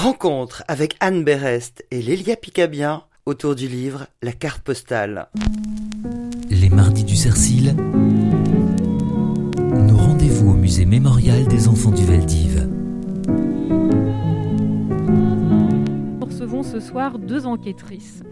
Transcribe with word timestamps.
Rencontre 0.00 0.62
avec 0.68 0.94
Anne 1.00 1.24
Berest 1.24 1.84
et 1.90 2.00
Lélia 2.00 2.36
Picabien 2.36 3.02
autour 3.26 3.56
du 3.56 3.66
livre 3.66 4.06
La 4.22 4.30
carte 4.30 4.62
postale. 4.62 5.26
Les 6.48 6.68
mardis 6.68 7.02
du 7.02 7.16
Cercil, 7.16 7.74
nos 9.74 9.96
rendez-vous 9.96 10.52
au 10.52 10.54
musée 10.54 10.84
mémorial 10.84 11.48
des 11.48 11.66
enfants 11.66 11.90
du 11.90 12.04
Veldiv. 12.04 12.68
Nous 16.20 16.24
recevons 16.24 16.62
ce 16.62 16.78
soir 16.78 17.18
deux 17.18 17.46
enquêtrices 17.46 18.22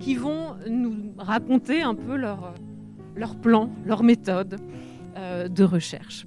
qui 0.00 0.16
vont 0.16 0.56
nous 0.68 1.14
raconter 1.16 1.80
un 1.82 1.94
peu 1.94 2.16
leur, 2.16 2.54
leur 3.14 3.36
plan, 3.36 3.70
leur 3.86 4.02
méthode 4.02 4.56
euh, 5.16 5.46
de 5.46 5.62
recherche. 5.62 6.26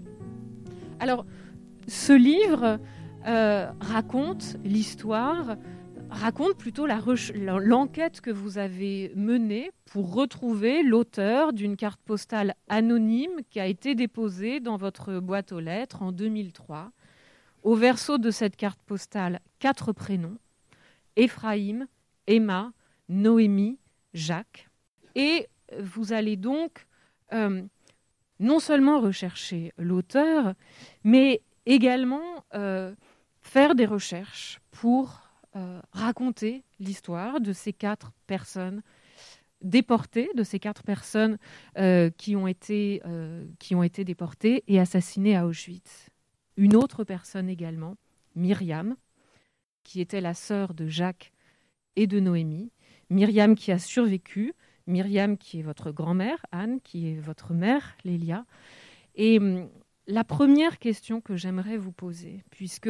Alors, 1.01 1.25
ce 1.89 2.13
livre 2.13 2.79
euh, 3.25 3.71
raconte 3.79 4.57
l'histoire, 4.63 5.57
raconte 6.09 6.55
plutôt 6.57 6.87
l'enquête 6.87 8.21
que 8.21 8.31
vous 8.31 8.57
avez 8.57 9.11
menée 9.15 9.71
pour 9.85 10.13
retrouver 10.13 10.83
l'auteur 10.83 11.53
d'une 11.53 11.75
carte 11.75 11.99
postale 12.01 12.55
anonyme 12.69 13.41
qui 13.49 13.59
a 13.59 13.65
été 13.67 13.95
déposée 13.95 14.59
dans 14.59 14.77
votre 14.77 15.19
boîte 15.19 15.51
aux 15.51 15.59
lettres 15.59 16.01
en 16.01 16.11
2003. 16.11 16.91
Au 17.63 17.75
verso 17.75 18.17
de 18.17 18.31
cette 18.31 18.55
carte 18.55 18.79
postale, 18.85 19.41
quatre 19.59 19.91
prénoms 19.91 20.37
Ephraim, 21.15 21.87
Emma, 22.27 22.71
Noémie, 23.09 23.79
Jacques. 24.13 24.69
Et 25.15 25.47
vous 25.79 26.13
allez 26.13 26.37
donc 26.37 26.85
euh, 27.33 27.63
non 28.39 28.59
seulement 28.59 28.99
rechercher 28.99 29.73
l'auteur, 29.77 30.53
mais 31.03 31.41
également 31.65 32.45
euh, 32.53 32.93
faire 33.57 33.73
des 33.73 33.87
recherches 33.87 34.61
pour 34.69 35.19
euh, 35.55 35.81
raconter 35.91 36.63
l'histoire 36.79 37.41
de 37.41 37.53
ces 37.53 37.73
quatre 37.73 38.11
personnes 38.27 38.83
déportées, 39.61 40.29
de 40.35 40.43
ces 40.43 40.59
quatre 40.59 40.83
personnes 40.83 41.39
qui, 42.17 42.35
ont 42.35 42.45
été, 42.45 43.01
qui 43.57 43.73
ont 43.73 43.81
été 43.81 44.05
déportées 44.05 44.63
et 44.67 44.79
assassinées 44.79 45.35
à 45.35 45.47
Auschwitz. 45.47 46.09
Une 46.55 46.75
autre 46.75 47.03
personne 47.03 47.49
également, 47.49 47.95
Myriam, 48.35 48.95
qui 49.81 50.01
était 50.01 50.21
la 50.21 50.35
sœur 50.35 50.75
de 50.75 50.85
Jacques 50.87 51.33
et 51.95 52.05
de 52.05 52.19
Noémie, 52.19 52.71
Myriam 53.09 53.55
qui 53.55 53.71
a 53.71 53.79
survécu, 53.79 54.53
Myriam 54.85 55.35
qui 55.35 55.61
est 55.61 55.63
votre 55.63 55.89
grand-mère, 55.89 56.45
Anne 56.51 56.79
qui 56.81 57.07
est 57.07 57.19
votre 57.19 57.55
mère, 57.55 57.97
Lélia. 58.03 58.45
Et 59.15 59.39
hum, 59.39 59.67
la 60.05 60.23
première 60.23 60.77
question 60.77 61.21
que 61.21 61.35
j'aimerais 61.35 61.77
vous 61.77 61.91
poser, 61.91 62.43
puisque 62.51 62.89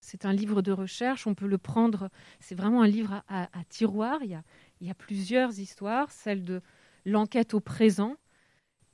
c'est 0.00 0.24
un 0.24 0.32
livre 0.32 0.62
de 0.62 0.72
recherche, 0.72 1.26
on 1.26 1.34
peut 1.34 1.46
le 1.46 1.58
prendre, 1.58 2.08
c'est 2.40 2.54
vraiment 2.54 2.82
un 2.82 2.88
livre 2.88 3.22
à, 3.28 3.48
tiroir, 3.68 4.18
il 4.22 4.40
y, 4.80 4.90
a, 4.90 4.94
plusieurs 4.94 5.58
histoires, 5.58 6.10
celle 6.10 6.44
de 6.44 6.62
l'enquête 7.04 7.54
au 7.54 7.60
présent 7.60 8.16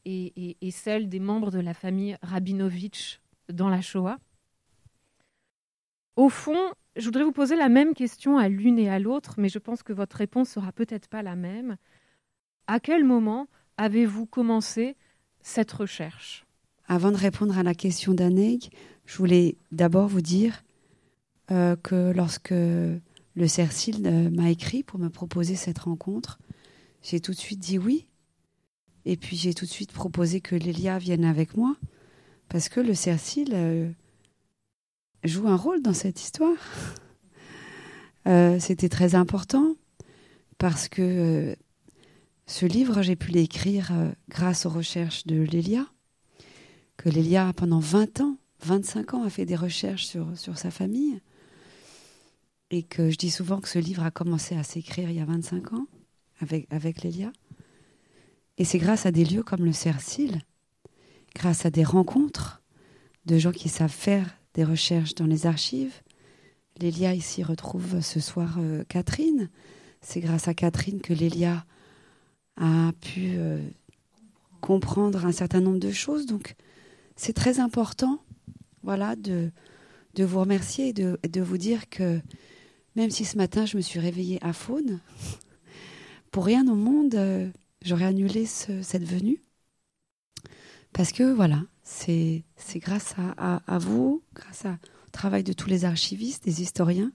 et, 0.05 0.57
et, 0.61 0.71
celle 0.71 1.09
des 1.09 1.21
membres 1.21 1.51
de 1.51 1.61
la 1.61 1.75
famille 1.75 2.17
Rabinovitch 2.23 3.21
dans 3.49 3.69
la 3.69 3.81
Shoah. 3.81 4.19
Au 6.17 6.29
fond, 6.29 6.73
je 6.97 7.05
voudrais 7.05 7.25
vous 7.25 7.33
poser 7.33 7.57
la 7.57 7.69
même 7.69 7.95
question 7.95 8.39
à 8.39 8.49
l'une 8.49 8.79
et 8.79 8.89
à 8.89 8.99
l'autre, 8.99 9.35
mais 9.39 9.49
je 9.49 9.59
pense 9.59 9.83
que 9.83 9.93
votre 9.93 10.17
réponse 10.17 10.51
sera 10.51 10.73
peut-être 10.73 11.09
pas 11.09 11.23
la 11.23 11.37
même. 11.37 11.77
À 12.67 12.81
quel 12.81 13.05
moment 13.05 13.49
avez-vous 13.77 14.27
commencé 14.27 14.97
cette 15.41 15.73
recherche? 15.73 16.47
Avant 16.89 17.11
de 17.11 17.17
répondre 17.17 17.59
à 17.59 17.63
la 17.63 17.75
question 17.75 18.15
d'Aneg, 18.15 18.71
je 19.05 19.17
voulais 19.19 19.57
d'abord 19.73 20.09
vous 20.09 20.21
dire 20.21 20.63
euh, 21.53 21.77
que 21.77 22.13
lorsque 22.13 22.51
le 22.51 23.47
Cercil 23.47 24.05
euh, 24.05 24.31
m'a 24.31 24.51
écrit 24.51 24.83
pour 24.83 24.99
me 24.99 25.09
proposer 25.09 25.55
cette 25.55 25.79
rencontre, 25.79 26.39
j'ai 27.03 27.21
tout 27.21 27.33
de 27.33 27.37
suite 27.37 27.61
dit 27.61 27.79
oui. 27.79 28.07
Et 29.05 29.17
puis 29.17 29.37
j'ai 29.37 29.55
tout 29.55 29.65
de 29.65 29.71
suite 29.71 29.93
proposé 29.93 30.41
que 30.41 30.57
Lélia 30.57 30.99
vienne 30.99 31.25
avec 31.25 31.57
moi, 31.57 31.77
parce 32.49 32.69
que 32.69 32.81
le 32.81 32.95
Cercil 32.95 33.51
euh, 33.53 33.89
joue 35.23 35.47
un 35.47 35.57
rôle 35.57 35.83
dans 35.83 35.95
cette 35.95 36.21
histoire. 36.21 36.57
C'était 38.59 38.89
très 38.89 39.15
important 39.15 39.77
parce 40.59 40.89
que 40.89 41.57
ce 42.49 42.67
livre, 42.67 43.03
j'ai 43.03 43.15
pu 43.15 43.31
l'écrire 43.31 43.93
grâce 44.29 44.67
aux 44.67 44.71
recherches 44.71 45.29
de 45.29 45.43
Lélia, 45.43 45.87
que 46.97 47.09
Lélia, 47.09 47.53
pendant 47.55 47.79
20 47.79 48.23
ans, 48.23 48.37
25 48.65 49.15
ans, 49.15 49.23
a 49.23 49.31
fait 49.31 49.47
des 49.47 49.55
recherches 49.55 50.07
sur, 50.07 50.37
sur 50.37 50.59
sa 50.59 50.73
famille. 50.73 51.21
Et 52.71 52.83
que 52.83 53.11
je 53.11 53.17
dis 53.17 53.31
souvent 53.31 53.61
que 53.61 53.69
ce 53.69 53.79
livre 53.79 54.03
a 54.03 54.11
commencé 54.11 54.57
à 54.57 54.63
s'écrire 54.63 55.11
il 55.11 55.17
y 55.17 55.21
a 55.21 55.25
25 55.25 55.73
ans 55.73 55.87
avec, 56.41 56.67
avec 56.71 57.03
Lélia. 57.03 57.33
Et 58.59 58.65
c'est 58.65 58.79
grâce 58.79 59.07
à 59.07 59.13
des 59.13 59.25
lieux 59.25 59.43
comme 59.43 59.65
le 59.65 59.73
Cercil, 59.73 60.41
grâce 61.35 61.67
à 61.67 61.71
des 61.71 61.85
rencontres 61.85 62.63
de 63.27 63.39
gens 63.39 63.53
qui 63.53 63.69
savent 63.69 63.91
faire 63.91 64.37
des 64.55 64.65
recherches 64.65 65.15
dans 65.15 65.27
les 65.27 65.47
archives. 65.47 66.03
Lélia 66.79 67.15
ici 67.15 67.43
retrouve 67.43 68.01
ce 68.01 68.21
soir 68.21 68.57
euh, 68.59 68.85
Catherine. 68.89 69.49
C'est 70.01 70.21
grâce 70.21 70.49
à 70.49 70.55
Catherine 70.55 71.01
que 71.01 71.13
Lélia 71.13 71.65
a 72.57 72.93
pu 73.01 73.35
euh, 73.37 73.61
comprendre 74.61 75.27
un 75.27 75.33
certain 75.33 75.61
nombre 75.61 75.79
de 75.79 75.91
choses. 75.91 76.27
Donc 76.27 76.55
c'est 77.17 77.33
très 77.33 77.61
important 77.61 78.21
voilà, 78.83 79.17
de, 79.17 79.51
vous 80.19 80.41
remercier 80.41 80.89
et 80.89 80.93
de, 80.93 81.41
vous 81.41 81.59
dire 81.59 81.89
que 81.91 82.21
même 82.97 83.11
si 83.11 83.25
ce 83.25 83.37
matin 83.37 83.67
je 83.67 83.77
me 83.77 83.83
suis 83.83 84.01
réveillée 84.01 84.39
à 84.43 84.53
faune, 84.53 85.01
pour 86.31 86.45
rien 86.45 86.67
au 86.69 86.75
monde, 86.75 87.15
euh, 87.15 87.51
j'aurais 87.83 88.07
annulé 88.07 88.47
cette 88.47 89.05
venue. 89.05 89.43
Parce 90.93 91.13
que 91.13 91.33
voilà, 91.33 91.63
c'est 91.83 92.45
grâce 92.77 93.15
à, 93.37 93.79
vous, 93.79 94.23
grâce 94.35 94.65
au 94.65 95.11
travail 95.13 95.45
de 95.45 95.53
tous 95.53 95.69
les 95.69 95.85
archivistes, 95.85 96.45
des 96.45 96.63
historiens, 96.63 97.13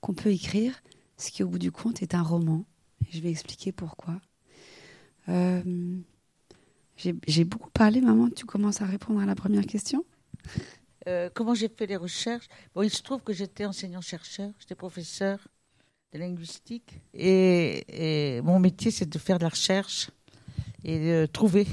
qu'on 0.00 0.14
peut 0.14 0.30
écrire 0.30 0.82
ce 1.16 1.30
qui, 1.30 1.42
au 1.42 1.48
bout 1.48 1.58
du 1.58 1.72
compte, 1.72 2.02
est 2.02 2.14
un 2.14 2.22
roman. 2.22 2.66
Et 3.02 3.16
je 3.16 3.20
vais 3.22 3.30
expliquer 3.30 3.72
pourquoi. 3.72 4.20
Euh, 5.30 5.62
j'ai 6.96 7.44
beaucoup 7.44 7.70
parlé, 7.70 8.02
maman. 8.02 8.28
Tu 8.28 8.44
commences 8.44 8.82
à 8.82 8.86
répondre 8.86 9.20
à 9.20 9.26
la 9.26 9.34
première 9.34 9.66
question? 9.66 10.04
Euh, 11.06 11.30
Comment 11.34 11.54
j'ai 11.54 11.68
fait 11.68 11.86
les 11.86 11.96
recherches? 11.96 12.46
Bon, 12.74 12.82
il 12.82 12.90
se 12.90 13.02
trouve 13.02 13.22
que 13.22 13.32
j'étais 13.32 13.64
enseignant-chercheur, 13.64 14.50
j'étais 14.58 14.74
professeur 14.74 15.38
de 16.12 16.18
linguistique. 16.18 16.94
Et, 17.14 18.40
mon 18.42 18.58
métier, 18.58 18.90
c'est 18.90 19.08
de 19.08 19.18
faire 19.18 19.38
de 19.38 19.44
la 19.44 19.50
recherche 19.50 20.10
et 20.84 20.98
de 20.98 21.26
trouver 21.26 21.66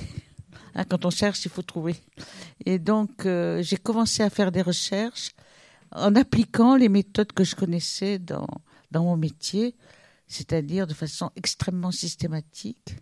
Hein, 0.77 0.83
quand 0.87 1.05
on 1.05 1.09
cherche, 1.09 1.43
il 1.43 1.51
faut 1.51 1.63
trouver. 1.63 1.95
Et 2.65 2.77
donc, 2.77 3.25
euh, 3.25 3.63
j'ai 3.63 3.77
commencé 3.77 4.21
à 4.21 4.29
faire 4.29 4.51
des 4.51 4.61
recherches 4.61 5.31
en 5.91 6.15
appliquant 6.15 6.75
les 6.75 6.87
méthodes 6.87 7.31
que 7.31 7.43
je 7.43 7.55
connaissais 7.55 8.19
dans, 8.19 8.47
dans 8.91 9.03
mon 9.03 9.17
métier, 9.17 9.75
c'est-à-dire 10.27 10.85
de 10.85 10.93
façon 10.93 11.31
extrêmement 11.35 11.91
systématique 11.91 12.95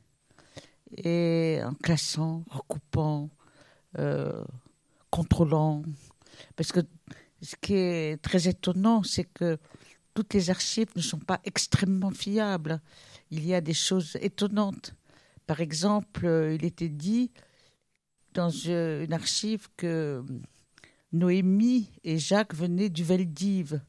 et 0.96 1.60
en 1.66 1.74
classant, 1.74 2.46
recoupant, 2.50 3.30
euh, 4.00 4.42
contrôlant. 5.10 5.84
Parce 6.56 6.72
que 6.72 6.82
ce 7.42 7.56
qui 7.62 7.76
est 7.76 8.22
très 8.22 8.48
étonnant, 8.48 9.04
c'est 9.04 9.26
que 9.26 9.58
toutes 10.14 10.34
les 10.34 10.50
archives 10.50 10.90
ne 10.96 11.02
sont 11.02 11.20
pas 11.20 11.40
extrêmement 11.44 12.12
fiables. 12.12 12.82
Il 13.32 13.46
y 13.46 13.54
a 13.54 13.62
des 13.62 13.74
choses 13.74 14.18
étonnantes. 14.22 14.96
Par 15.46 15.60
exemple, 15.60 16.26
euh, 16.26 16.56
il 16.56 16.66
était 16.66 16.90
dit 16.90 17.32
dans 18.34 18.50
une 18.50 19.14
archive 19.14 19.68
que 19.78 20.24
Noémie 21.12 21.90
et 22.04 22.18
Jacques 22.18 22.56
venaient 22.56 22.90
du 22.90 23.04
Veldiv. 23.04 23.82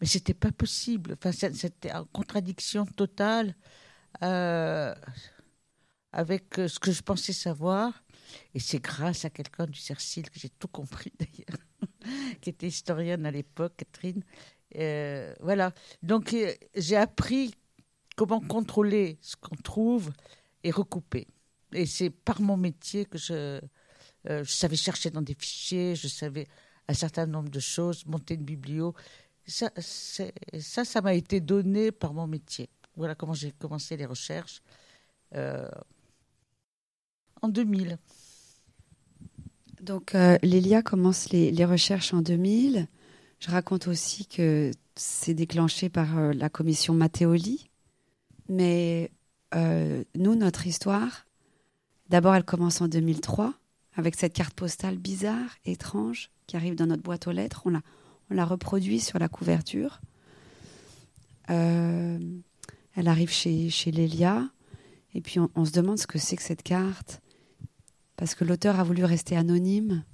Mais 0.00 0.06
c'était 0.06 0.34
pas 0.34 0.52
possible. 0.52 1.16
Enfin, 1.18 1.32
c'était 1.32 1.92
en 1.92 2.04
contradiction 2.06 2.86
totale 2.86 3.54
euh, 4.22 4.94
avec 6.12 6.54
ce 6.54 6.78
que 6.78 6.92
je 6.92 7.02
pensais 7.02 7.32
savoir. 7.32 8.02
Et 8.54 8.60
c'est 8.60 8.80
grâce 8.80 9.24
à 9.24 9.30
quelqu'un 9.30 9.66
du 9.66 9.78
Cercil 9.78 10.28
que 10.30 10.38
j'ai 10.38 10.48
tout 10.48 10.68
compris 10.68 11.12
d'ailleurs, 11.18 11.60
qui 12.40 12.50
était 12.50 12.68
historienne 12.68 13.26
à 13.26 13.30
l'époque, 13.30 13.74
Catherine. 13.76 14.22
Euh, 14.76 15.34
voilà. 15.40 15.72
Donc 16.02 16.32
euh, 16.34 16.52
j'ai 16.74 16.96
appris 16.96 17.54
comment 18.16 18.40
contrôler 18.40 19.18
ce 19.20 19.36
qu'on 19.36 19.56
trouve 19.56 20.12
et 20.62 20.70
recouper. 20.70 21.26
Et 21.72 21.86
c'est 21.86 22.10
par 22.10 22.40
mon 22.40 22.56
métier 22.56 23.04
que 23.04 23.18
je, 23.18 23.32
euh, 24.28 24.44
je 24.44 24.50
savais 24.50 24.76
chercher 24.76 25.10
dans 25.10 25.22
des 25.22 25.34
fichiers, 25.34 25.94
je 25.94 26.08
savais 26.08 26.46
un 26.88 26.94
certain 26.94 27.26
nombre 27.26 27.50
de 27.50 27.60
choses, 27.60 28.06
monter 28.06 28.34
une 28.34 28.44
biblio. 28.44 28.94
Ça, 29.46 29.70
ça, 29.78 30.84
ça 30.84 31.00
m'a 31.00 31.14
été 31.14 31.40
donné 31.40 31.92
par 31.92 32.12
mon 32.14 32.26
métier. 32.26 32.68
Voilà 32.96 33.14
comment 33.14 33.34
j'ai 33.34 33.52
commencé 33.52 33.96
les 33.96 34.06
recherches 34.06 34.62
en 37.42 37.48
2000. 37.48 37.98
Donc, 39.86 40.16
euh, 40.16 40.36
Lélia 40.42 40.82
commence 40.82 41.30
les, 41.30 41.64
recherches 41.64 42.12
en 42.12 42.20
2000. 42.20 42.88
Je 43.38 43.50
raconte 43.52 43.86
aussi 43.86 44.26
que 44.26 44.72
c'est 44.96 45.32
déclenché 45.32 45.88
par 45.88 46.18
euh, 46.18 46.32
la 46.32 46.48
commission 46.48 46.92
Matteoli. 46.92 47.70
Mais 48.48 49.12
euh, 49.54 50.02
nous, 50.16 50.34
notre 50.34 50.66
histoire, 50.66 51.24
d'abord, 52.08 52.34
elle 52.34 52.42
commence 52.42 52.80
en 52.80 52.88
2003 52.88 53.54
avec 53.94 54.16
cette 54.16 54.32
carte 54.32 54.54
postale 54.54 54.98
bizarre, 54.98 55.50
étrange, 55.64 56.30
qui 56.48 56.56
arrive 56.56 56.74
dans 56.74 56.86
notre 56.86 57.04
boîte 57.04 57.28
aux 57.28 57.32
lettres. 57.32 57.62
On 57.64 57.70
la, 57.70 57.80
on 58.32 58.44
reproduit 58.44 58.98
sur 58.98 59.20
la 59.20 59.28
couverture. 59.28 60.00
Euh, 61.48 62.18
elle 62.96 63.06
arrive 63.06 63.30
chez, 63.30 63.70
chez 63.70 63.92
Lélia. 63.92 64.48
Et 65.14 65.20
puis 65.20 65.38
on 65.38 65.64
se 65.64 65.70
demande 65.70 65.98
ce 65.98 66.08
que 66.08 66.18
c'est 66.18 66.34
que 66.34 66.42
cette 66.42 66.64
carte. 66.64 67.22
Parce 68.16 68.34
que 68.34 68.44
l'auteur 68.44 68.80
a 68.80 68.84
voulu 68.84 69.04
rester 69.04 69.36
anonyme. 69.36 70.04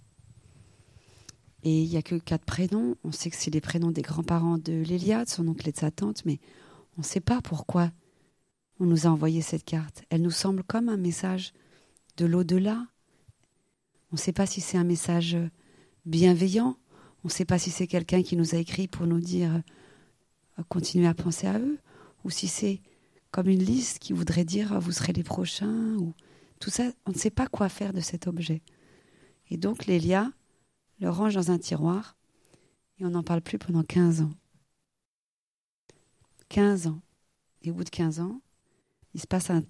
Et 1.63 1.83
il 1.83 1.89
n'y 1.89 1.97
a 1.97 2.03
que 2.03 2.17
quatre 2.17 2.45
prénoms. 2.45 2.97
On 3.05 3.13
sait 3.13 3.31
que 3.31 3.37
c'est 3.37 3.51
les 3.51 3.61
prénoms 3.61 3.93
des 3.93 4.03
grands-parents 4.03 4.59
de 4.59 4.73
Lélia, 4.73 5.25
de 5.25 5.31
son 5.31 5.47
oncle 5.47 5.69
et 5.69 5.73
de 5.73 5.79
sa 5.79 5.91
tante, 5.91 6.25
mais 6.25 6.41
on 6.97 7.03
ne 7.03 7.07
sait 7.07 7.21
pas 7.21 7.41
pourquoi 7.41 7.91
on 8.81 8.85
nous 8.85 9.07
a 9.07 9.11
envoyé 9.11 9.43
cette 9.43 9.65
carte. 9.65 10.03
Elle 10.11 10.23
nous 10.23 10.33
semble 10.33 10.65
comme 10.65 10.89
un 10.89 10.97
message 10.97 11.53
de 12.17 12.27
l'au-delà. 12.27 12.87
On 14.11 14.17
ne 14.17 14.19
sait 14.19 14.33
pas 14.33 14.47
si 14.47 14.61
c'est 14.61 14.77
un 14.77 14.85
message 14.85 15.37
bienveillant. 16.05 16.77
On 17.25 17.29
ne 17.29 17.33
sait 17.33 17.45
pas 17.45 17.59
si 17.59 17.71
c'est 17.71 17.87
quelqu'un 17.87 18.23
qui 18.23 18.37
nous 18.37 18.57
a 18.57 18.59
écrit 18.59 18.89
pour 18.89 19.07
nous 19.07 19.21
dire 19.21 19.63
euh, 20.59 20.63
continuez 20.69 21.07
à 21.07 21.15
penser 21.15 21.47
à 21.47 21.59
eux, 21.59 21.79
ou 22.25 22.31
si 22.31 22.49
c'est 22.49 22.81
comme 23.31 23.49
une 23.49 23.63
liste 23.63 24.01
qui 24.01 24.13
voudrait 24.13 24.45
dire 24.45 24.79
vous 24.81 24.93
serez 24.93 25.13
les 25.13 25.23
prochains, 25.23 25.95
ou 25.97 26.13
tout 26.63 26.71
ça. 26.71 26.93
On 27.07 27.11
ne 27.11 27.17
sait 27.17 27.31
pas 27.31 27.49
quoi 27.49 27.69
faire 27.69 27.93
de 27.93 28.01
cet 28.01 28.29
objet. 28.29 28.63
Et 29.51 29.57
donc 29.57 29.87
Lélia 29.87 30.31
le 31.01 31.11
range 31.11 31.35
dans 31.35 31.51
un 31.51 31.59
tiroir 31.59 32.17
et 32.99 33.05
on 33.05 33.11
n'en 33.11 33.25
parle 33.25 33.41
plus 33.41 33.59
pendant 33.59 33.83
15 33.83 34.21
ans. 34.21 34.31
15 36.49 36.87
ans. 36.87 37.01
Et 37.63 37.73
au 37.73 37.75
bout 37.75 37.83
de 37.83 37.91
15 37.91 38.21
ans, 38.21 38.41
il 39.15 39.21
se 39.21 39.27
passe 39.27 39.51
un, 39.51 39.65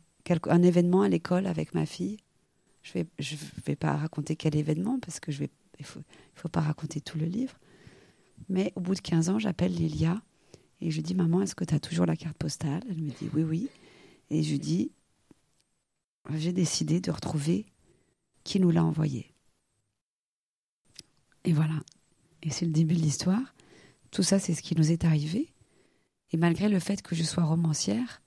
événement 0.63 1.01
à 1.01 1.09
l'école 1.09 1.47
avec 1.47 1.75
ma 1.75 1.87
fille. 1.87 2.19
Je 2.83 2.99
ne 2.99 3.05
vais, 3.65 3.77
pas 3.77 3.97
raconter 3.97 4.37
quel 4.37 4.55
événement 4.55 4.99
parce 5.01 5.19
que 5.19 5.31
ne 5.31 5.47
faut, 5.83 6.49
pas 6.51 6.61
raconter 6.61 7.01
tout 7.01 7.17
le 7.17 7.27
livre. 7.27 7.59
Mais 8.51 8.73
au 8.77 8.81
bout 8.81 8.95
de 8.95 9.01
15 9.01 9.31
ans, 9.31 9.39
j'appelle 9.39 9.73
Lilia 9.73 10.21
et 10.83 10.91
je 10.91 11.01
dis 11.01 11.15
Maman, 11.15 11.41
est-ce 11.41 11.55
que 11.55 11.65
tu 11.65 11.75
as 11.75 11.81
toujours 11.81 12.05
la 12.05 12.17
carte 12.17 12.37
postale? 12.37 12.83
Elle 12.91 13.01
me 13.01 13.11
dit 13.11 13.31
Oui, 13.33 13.45
oui. 13.45 13.69
Et 14.29 14.43
je 14.43 14.57
dis 14.57 14.93
J'ai 16.31 16.53
décidé 16.53 17.01
de 17.01 17.11
retrouver 17.11 17.67
qui 18.45 18.61
nous 18.61 18.71
l'a 18.71 18.85
envoyé. 18.85 19.33
Et 21.45 21.53
voilà. 21.53 21.75
Et 22.43 22.51
c'est 22.51 22.65
le 22.65 22.73
début 22.73 22.95
de 22.95 23.01
l'histoire. 23.01 23.55
Tout 24.11 24.23
ça, 24.23 24.39
c'est 24.39 24.55
ce 24.55 24.63
qui 24.63 24.77
nous 24.77 24.91
est 24.91 25.05
arrivé. 25.05 25.53
Et 26.33 26.37
malgré 26.37 26.69
le 26.69 26.79
fait 26.79 27.03
que 27.03 27.15
je 27.15 27.23
sois 27.23 27.45
romancière, 27.45 28.23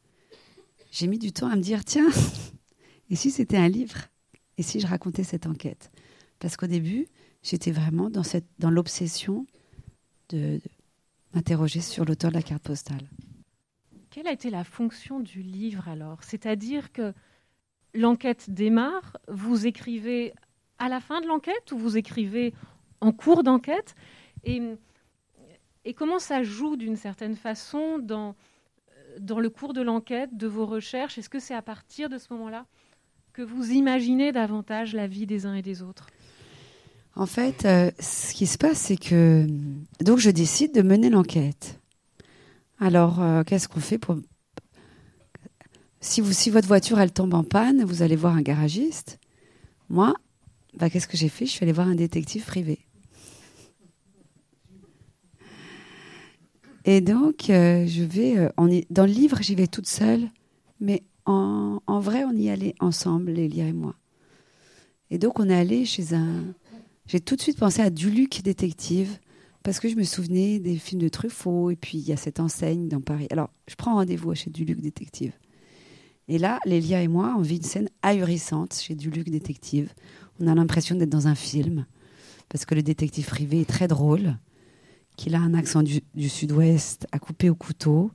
j'ai 0.92 1.08
mis 1.08 1.20
du 1.20 1.32
temps 1.32 1.48
à 1.48 1.56
me 1.56 1.62
dire 1.62 1.84
tiens, 1.84 2.10
et 3.10 3.16
si 3.16 3.32
c'était 3.32 3.58
un 3.58 3.68
livre? 3.68 3.98
Et 4.58 4.64
si 4.64 4.80
je 4.80 4.88
racontais 4.88 5.24
cette 5.24 5.48
enquête? 5.48 5.92
Parce 6.40 6.56
qu'au 6.56 6.68
début, 6.68 7.08
j'étais 7.44 7.72
vraiment 7.72 8.10
dans, 8.10 8.24
dans 8.60 8.70
l'obsession 8.70 9.46
de, 10.30 10.60
de 10.64 10.70
m'interroger 11.34 11.82
sur 11.82 12.06
l'auteur 12.06 12.32
de 12.32 12.36
la 12.36 12.42
carte 12.42 12.64
postale. 12.64 13.10
Quelle 14.10 14.28
a 14.28 14.32
été 14.32 14.50
la 14.50 14.64
fonction 14.64 15.20
du 15.20 15.42
livre 15.42 15.90
alors? 15.90 16.24
C'est-à-dire 16.24 16.94
que 16.94 17.14
l'enquête 17.96 18.50
démarre, 18.50 19.18
vous 19.28 19.66
écrivez 19.66 20.34
à 20.78 20.90
la 20.90 21.00
fin 21.00 21.22
de 21.22 21.28
l'enquête 21.28 21.72
ou 21.72 21.78
vous 21.78 21.98
écrivez 21.98 22.54
en 23.02 23.12
cours 23.12 23.44
d'enquête 23.44 23.96
et, 24.44 24.62
comment 25.96 26.20
ça 26.20 26.44
joue 26.44 26.76
d'une 26.76 26.96
certaine 26.96 27.36
façon 27.36 28.00
dans, 28.00 28.36
dans 29.20 29.40
le 29.40 29.50
cours 29.50 29.74
de 29.74 29.82
l'enquête, 29.82 30.36
de 30.36 30.48
vos 30.48 30.66
recherches? 30.66 31.18
Est-ce 31.18 31.30
que 31.30 31.40
c'est 31.40 31.54
à 31.54 31.62
partir 31.62 32.10
de 32.10 32.18
ce 32.18 32.32
moment-là 32.34 32.66
que 33.34 33.42
vous 33.42 33.72
imaginez 33.72 34.32
davantage 34.32 34.94
la 34.94 35.08
vie 35.08 35.26
des 35.26 35.46
uns 35.46 35.56
et 35.56 35.62
des 35.62 35.82
autres? 35.82 36.08
En 37.16 37.26
fait, 37.26 37.66
euh, 37.66 37.92
ce 38.00 38.34
qui 38.34 38.46
se 38.46 38.58
passe, 38.58 38.78
c'est 38.78 38.98
que 38.98 39.48
donc 40.02 40.20
je 40.20 40.30
décide 40.30 40.74
de 40.74 40.82
mener 40.82 41.10
l'enquête. 41.10 41.80
Alors, 42.80 43.22
euh, 43.22 43.44
qu'est-ce 43.44 43.70
qu'on 43.70 43.80
fait 43.80 43.98
pour 43.98 44.18
si, 46.06 46.22
vous, 46.22 46.34
si 46.34 46.50
votre 46.50 46.68
voiture 46.68 47.00
elle 47.00 47.12
tombe 47.12 47.34
en 47.34 47.44
panne, 47.44 47.84
vous 47.84 48.04
allez 48.04 48.16
voir 48.16 48.36
un 48.36 48.42
garagiste. 48.42 49.20
Moi, 49.90 50.14
bah, 50.78 50.90
qu'est-ce 50.90 51.08
que 51.08 51.18
j'ai 51.18 51.30
fait? 51.30 51.46
Je 51.46 51.52
suis 51.52 51.64
allée 51.64 51.74
voir 51.74 51.88
un 51.88 51.96
détective 51.96 52.46
privé. 52.46 52.80
Et 56.86 57.02
donc, 57.02 57.50
euh, 57.50 57.88
je 57.88 58.04
vais. 58.04 58.38
Euh, 58.38 58.50
on 58.58 58.70
dans 58.92 59.08
le 59.08 59.12
livre, 59.12 59.42
j'y 59.42 59.56
vais 59.56 59.66
toute 59.66 59.88
seule, 59.88 60.30
mais 60.80 61.02
en, 61.26 61.82
en, 61.88 62.00
vrai, 62.00 62.24
on 62.24 62.34
y 62.34 62.50
allait 62.50 62.76
ensemble, 62.80 63.32
Lélia 63.32 63.66
et 63.66 63.74
moi. 63.74 63.96
Et 65.10 65.18
donc, 65.18 65.40
on 65.40 65.50
est 65.50 65.56
allé 65.56 65.86
chez 65.86 66.14
un. 66.14 66.44
J'ai 67.08 67.20
tout 67.20 67.36
de 67.36 67.42
suite 67.42 67.58
pensé 67.58 67.82
à 67.82 67.90
Duluc 67.90 68.44
Détective, 68.44 69.18
parce 69.64 69.80
que 69.80 69.90
je 69.90 69.96
me 69.96 70.04
souvenais 70.04 70.60
des 70.60 70.76
films 70.76 71.02
de 71.02 71.10
Truffaut, 71.10 71.72
et 71.72 71.76
puis 71.76 71.98
il 71.98 72.08
y 72.08 72.12
a 72.12 72.18
cette 72.18 72.40
enseigne 72.40 72.88
dans 72.88 73.02
Paris. 73.02 73.28
Alors, 73.32 73.50
je 73.68 73.74
prends 73.74 73.96
rendez-vous 73.96 74.36
chez 74.36 74.52
Duluc 74.52 74.82
Détective. 74.82 75.34
Et 76.28 76.38
là, 76.38 76.60
Lélia 76.66 77.02
et 77.02 77.08
moi, 77.08 77.36
on 77.38 77.42
vit 77.42 77.58
une 77.58 77.64
scène 77.64 77.90
ahurissante 78.02 78.74
chez 78.74 78.96
Duluc 78.96 79.30
Détective. 79.30 79.94
On 80.40 80.48
a 80.48 80.56
l'impression 80.56 80.96
d'être 80.96 81.10
dans 81.10 81.28
un 81.28 81.36
film, 81.36 81.86
parce 82.50 82.66
que 82.66 82.76
le 82.76 82.82
détective 82.82 83.26
privé 83.26 83.62
est 83.62 83.70
très 83.70 83.88
drôle 83.88 84.38
qu'il 85.18 85.36
a 85.36 85.40
un 85.40 85.54
accent 85.54 85.84
du, 85.84 86.30
sud-ouest 86.30 87.08
à 87.12 87.20
couper 87.20 87.50
au 87.50 87.56
couteau, 87.56 88.12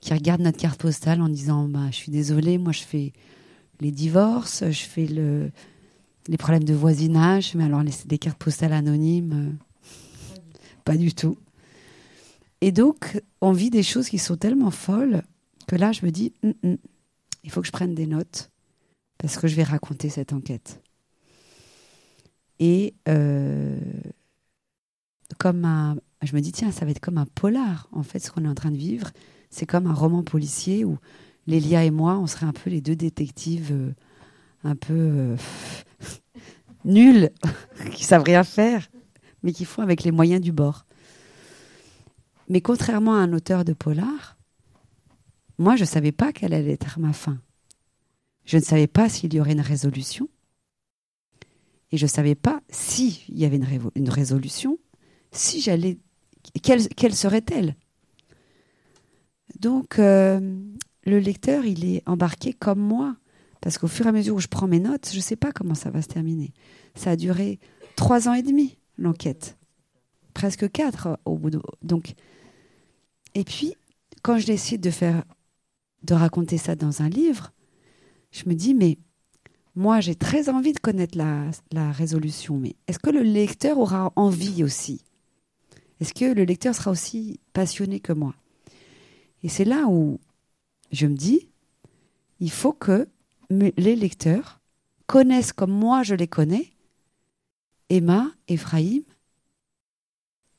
qui 0.00 0.12
regarde 0.12 0.40
notre 0.40 0.58
carte 0.58 0.80
postale 0.80 1.20
en 1.22 1.28
disant 1.28 1.68
bah, 1.68 1.86
Je 1.90 1.96
suis 1.96 2.12
désolée, 2.12 2.58
moi 2.58 2.72
je 2.72 2.82
fais 2.82 3.12
les 3.80 3.92
divorces, 3.92 4.64
je 4.68 4.82
fais 4.82 5.06
le, 5.06 5.50
les 6.28 6.36
problèmes 6.36 6.64
de 6.64 6.74
voisinage, 6.74 7.54
mais 7.54 7.64
alors 7.64 7.82
les, 7.82 7.92
les 8.10 8.18
cartes 8.18 8.38
postales 8.38 8.72
anonymes, 8.72 9.32
euh, 9.32 10.38
pas 10.84 10.96
du 10.96 11.14
tout. 11.14 11.38
Et 12.60 12.72
donc, 12.72 13.22
on 13.40 13.52
vit 13.52 13.70
des 13.70 13.82
choses 13.82 14.08
qui 14.08 14.18
sont 14.18 14.36
tellement 14.36 14.70
folles 14.70 15.22
que 15.66 15.76
là, 15.76 15.92
je 15.92 16.04
me 16.04 16.10
dis 16.10 16.32
mm 16.42 16.50
-mm, 16.62 16.78
il 17.44 17.50
faut 17.50 17.60
que 17.60 17.66
je 17.66 17.72
prenne 17.72 17.94
des 17.94 18.06
notes 18.06 18.50
parce 19.18 19.36
que 19.36 19.48
je 19.48 19.54
vais 19.54 19.62
raconter 19.62 20.08
cette 20.08 20.32
enquête. 20.32 20.82
Et 22.58 22.94
euh, 23.08 23.78
comme 25.38 25.64
un, 25.64 25.96
je 26.22 26.34
me 26.34 26.40
dis, 26.40 26.52
tiens, 26.52 26.70
ça 26.70 26.84
va 26.84 26.90
être 26.90 27.00
comme 27.00 27.18
un 27.18 27.26
polar. 27.26 27.88
En 27.92 28.02
fait, 28.02 28.18
ce 28.18 28.30
qu'on 28.30 28.44
est 28.44 28.48
en 28.48 28.54
train 28.54 28.70
de 28.70 28.76
vivre, 28.76 29.10
c'est 29.50 29.66
comme 29.66 29.86
un 29.86 29.94
roman 29.94 30.22
policier 30.22 30.84
où 30.84 30.98
Lélia 31.46 31.84
et 31.84 31.90
moi, 31.90 32.18
on 32.18 32.26
serait 32.26 32.46
un 32.46 32.52
peu 32.52 32.70
les 32.70 32.80
deux 32.80 32.96
détectives 32.96 33.72
euh, 33.72 33.92
un 34.64 34.76
peu 34.76 34.94
euh, 34.94 35.36
nuls, 36.84 37.30
qui 37.92 38.04
savent 38.04 38.24
rien 38.24 38.44
faire, 38.44 38.88
mais 39.42 39.52
qui 39.52 39.64
font 39.64 39.82
avec 39.82 40.04
les 40.04 40.12
moyens 40.12 40.40
du 40.40 40.52
bord. 40.52 40.84
Mais 42.48 42.60
contrairement 42.60 43.14
à 43.14 43.18
un 43.18 43.32
auteur 43.32 43.64
de 43.64 43.72
polar, 43.72 44.36
moi, 45.60 45.76
je 45.76 45.82
ne 45.82 45.86
savais 45.86 46.10
pas 46.10 46.32
quelle 46.32 46.54
allait 46.54 46.72
être 46.72 46.98
ma 46.98 47.12
fin. 47.12 47.38
Je 48.46 48.56
ne 48.56 48.62
savais 48.62 48.86
pas 48.86 49.10
s'il 49.10 49.34
y 49.34 49.40
aurait 49.40 49.52
une 49.52 49.60
résolution. 49.60 50.26
Et 51.92 51.98
je 51.98 52.06
ne 52.06 52.08
savais 52.08 52.34
pas 52.34 52.62
s'il 52.70 53.18
y 53.28 53.44
avait 53.44 53.60
une, 53.94 54.08
résolution, 54.08 54.78
si 55.32 55.60
j'allais 55.60 55.98
quelle, 56.62 56.88
quelle 56.88 57.14
serait-elle 57.14 57.76
Donc, 59.58 59.98
euh, 59.98 60.40
le 61.04 61.18
lecteur, 61.18 61.66
il 61.66 61.84
est 61.84 62.02
embarqué 62.08 62.54
comme 62.54 62.80
moi. 62.80 63.16
Parce 63.60 63.76
qu'au 63.76 63.88
fur 63.88 64.06
et 64.06 64.08
à 64.08 64.12
mesure 64.12 64.36
où 64.36 64.40
je 64.40 64.48
prends 64.48 64.66
mes 64.66 64.80
notes, 64.80 65.10
je 65.10 65.16
ne 65.16 65.22
sais 65.22 65.36
pas 65.36 65.52
comment 65.52 65.74
ça 65.74 65.90
va 65.90 66.00
se 66.00 66.08
terminer. 66.08 66.54
Ça 66.94 67.10
a 67.10 67.16
duré 67.16 67.58
trois 67.96 68.28
ans 68.28 68.34
et 68.34 68.42
demi, 68.42 68.78
l'enquête. 68.96 69.58
Presque 70.32 70.72
quatre 70.72 71.18
au 71.26 71.36
bout 71.36 71.50
de... 71.50 71.60
Donc, 71.82 72.14
et 73.34 73.44
puis, 73.44 73.74
quand 74.22 74.38
je 74.38 74.46
décide 74.46 74.80
de 74.80 74.90
faire, 74.90 75.22
de 76.02 76.14
raconter 76.14 76.58
ça 76.58 76.74
dans 76.74 77.02
un 77.02 77.08
livre, 77.08 77.52
je 78.30 78.48
me 78.48 78.54
dis, 78.54 78.74
mais 78.74 78.98
moi, 79.74 80.00
j'ai 80.00 80.14
très 80.14 80.48
envie 80.48 80.72
de 80.72 80.80
connaître 80.80 81.16
la, 81.16 81.92
résolution, 81.92 82.58
mais 82.58 82.76
est-ce 82.86 82.98
que 82.98 83.10
le 83.10 83.22
lecteur 83.22 83.78
aura 83.78 84.12
envie 84.16 84.64
aussi? 84.64 85.04
Est-ce 86.00 86.14
que 86.14 86.24
le 86.24 86.44
lecteur 86.44 86.74
sera 86.74 86.90
aussi 86.90 87.40
passionné 87.52 88.00
que 88.00 88.12
moi? 88.12 88.34
Et 89.42 89.48
c'est 89.48 89.64
là 89.64 89.86
où 89.88 90.18
je 90.92 91.06
me 91.06 91.14
dis, 91.14 91.48
il 92.40 92.50
faut 92.50 92.72
que 92.72 93.08
les 93.50 93.96
lecteurs 93.96 94.60
connaissent 95.06 95.52
comme 95.52 95.72
moi 95.72 96.02
je 96.02 96.14
les 96.14 96.28
connais 96.28 96.70
Emma, 97.88 98.30
Ephraïm, 98.48 99.02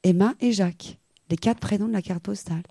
Emma 0.04 0.34
et 0.40 0.52
Jacques, 0.52 1.00
les 1.30 1.38
quatre 1.38 1.60
prénoms 1.60 1.88
de 1.88 1.94
la 1.94 2.02
carte 2.02 2.24
postale. 2.24 2.64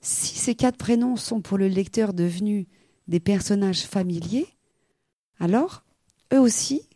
Si 0.00 0.38
ces 0.38 0.54
quatre 0.54 0.78
prénoms 0.78 1.16
sont 1.16 1.40
pour 1.40 1.58
le 1.58 1.68
lecteur 1.68 2.14
devenus 2.14 2.66
des 3.08 3.20
personnages 3.20 3.82
familiers, 3.82 4.48
alors 5.38 5.82
eux 6.32 6.40
aussi, 6.40 6.88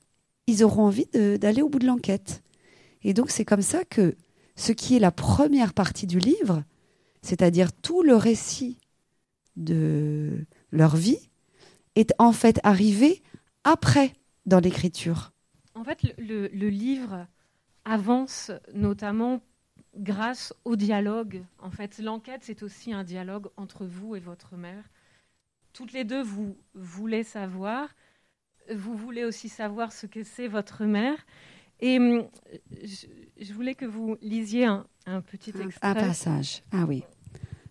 ils 0.47 0.65
auront 0.65 0.85
envie 0.85 1.07
d'aller 1.39 1.63
au 1.63 1.69
bout 1.69 1.79
de 1.79 1.87
l'enquête. 1.87 2.43
Et 3.03 3.15
donc 3.15 3.31
c'est 3.31 3.45
comme 3.45 3.63
ça 3.63 3.85
que 3.85 4.15
ce 4.57 4.73
qui 4.73 4.97
est 4.97 5.01
la 5.01 5.11
première 5.11 5.75
partie 5.75 6.07
du 6.07 6.19
livre, 6.19 6.63
c'est-à-dire 7.23 7.73
tout 7.73 8.03
le 8.03 8.17
récit 8.17 8.79
de 9.57 10.47
leur 10.71 10.97
vie, 10.97 11.29
est 11.95 12.13
en 12.19 12.33
fait 12.33 12.59
arrivé 12.63 13.23
après 13.65 14.13
dans 14.47 14.61
l'écriture. 14.61 15.33
En 15.75 15.85
fait, 15.85 16.03
le, 16.19 16.49
le, 16.49 16.69
livre 16.69 17.27
avance 17.85 18.51
notamment 18.75 19.41
grâce 19.97 20.55
au 20.65 20.77
dialogue. 20.77 21.43
En 21.59 21.71
fait, 21.71 21.99
l'enquête, 21.99 22.43
c'est 22.45 22.63
aussi 22.63 22.93
un 22.93 23.05
dialogue 23.05 23.49
entre 23.57 23.87
vous 23.87 24.17
et 24.17 24.21
votre 24.21 24.57
mère. 24.57 24.85
Toutes 25.73 25.93
les 25.93 26.05
deux, 26.05 26.23
vous 26.23 26.57
voulez 26.75 27.25
savoir. 27.25 27.89
Vous 28.75 28.97
voulez 28.97 29.25
aussi 29.25 29.49
savoir 29.49 29.93
ce 29.93 30.07
que 30.07 30.23
c'est 30.23 30.49
votre 30.49 30.85
mère. 30.85 31.19
Et 31.81 31.99
hum, 31.99 32.27
je, 32.83 33.53
voulais 33.53 33.75
que 33.75 33.85
vous 33.85 34.17
lisiez 34.23 34.65
un, 34.65 34.87
petit 35.21 35.51
extrait. 35.51 35.79
Un 35.83 35.95
passage. 35.95 36.63
Ah 36.73 36.85
oui. 36.87 37.03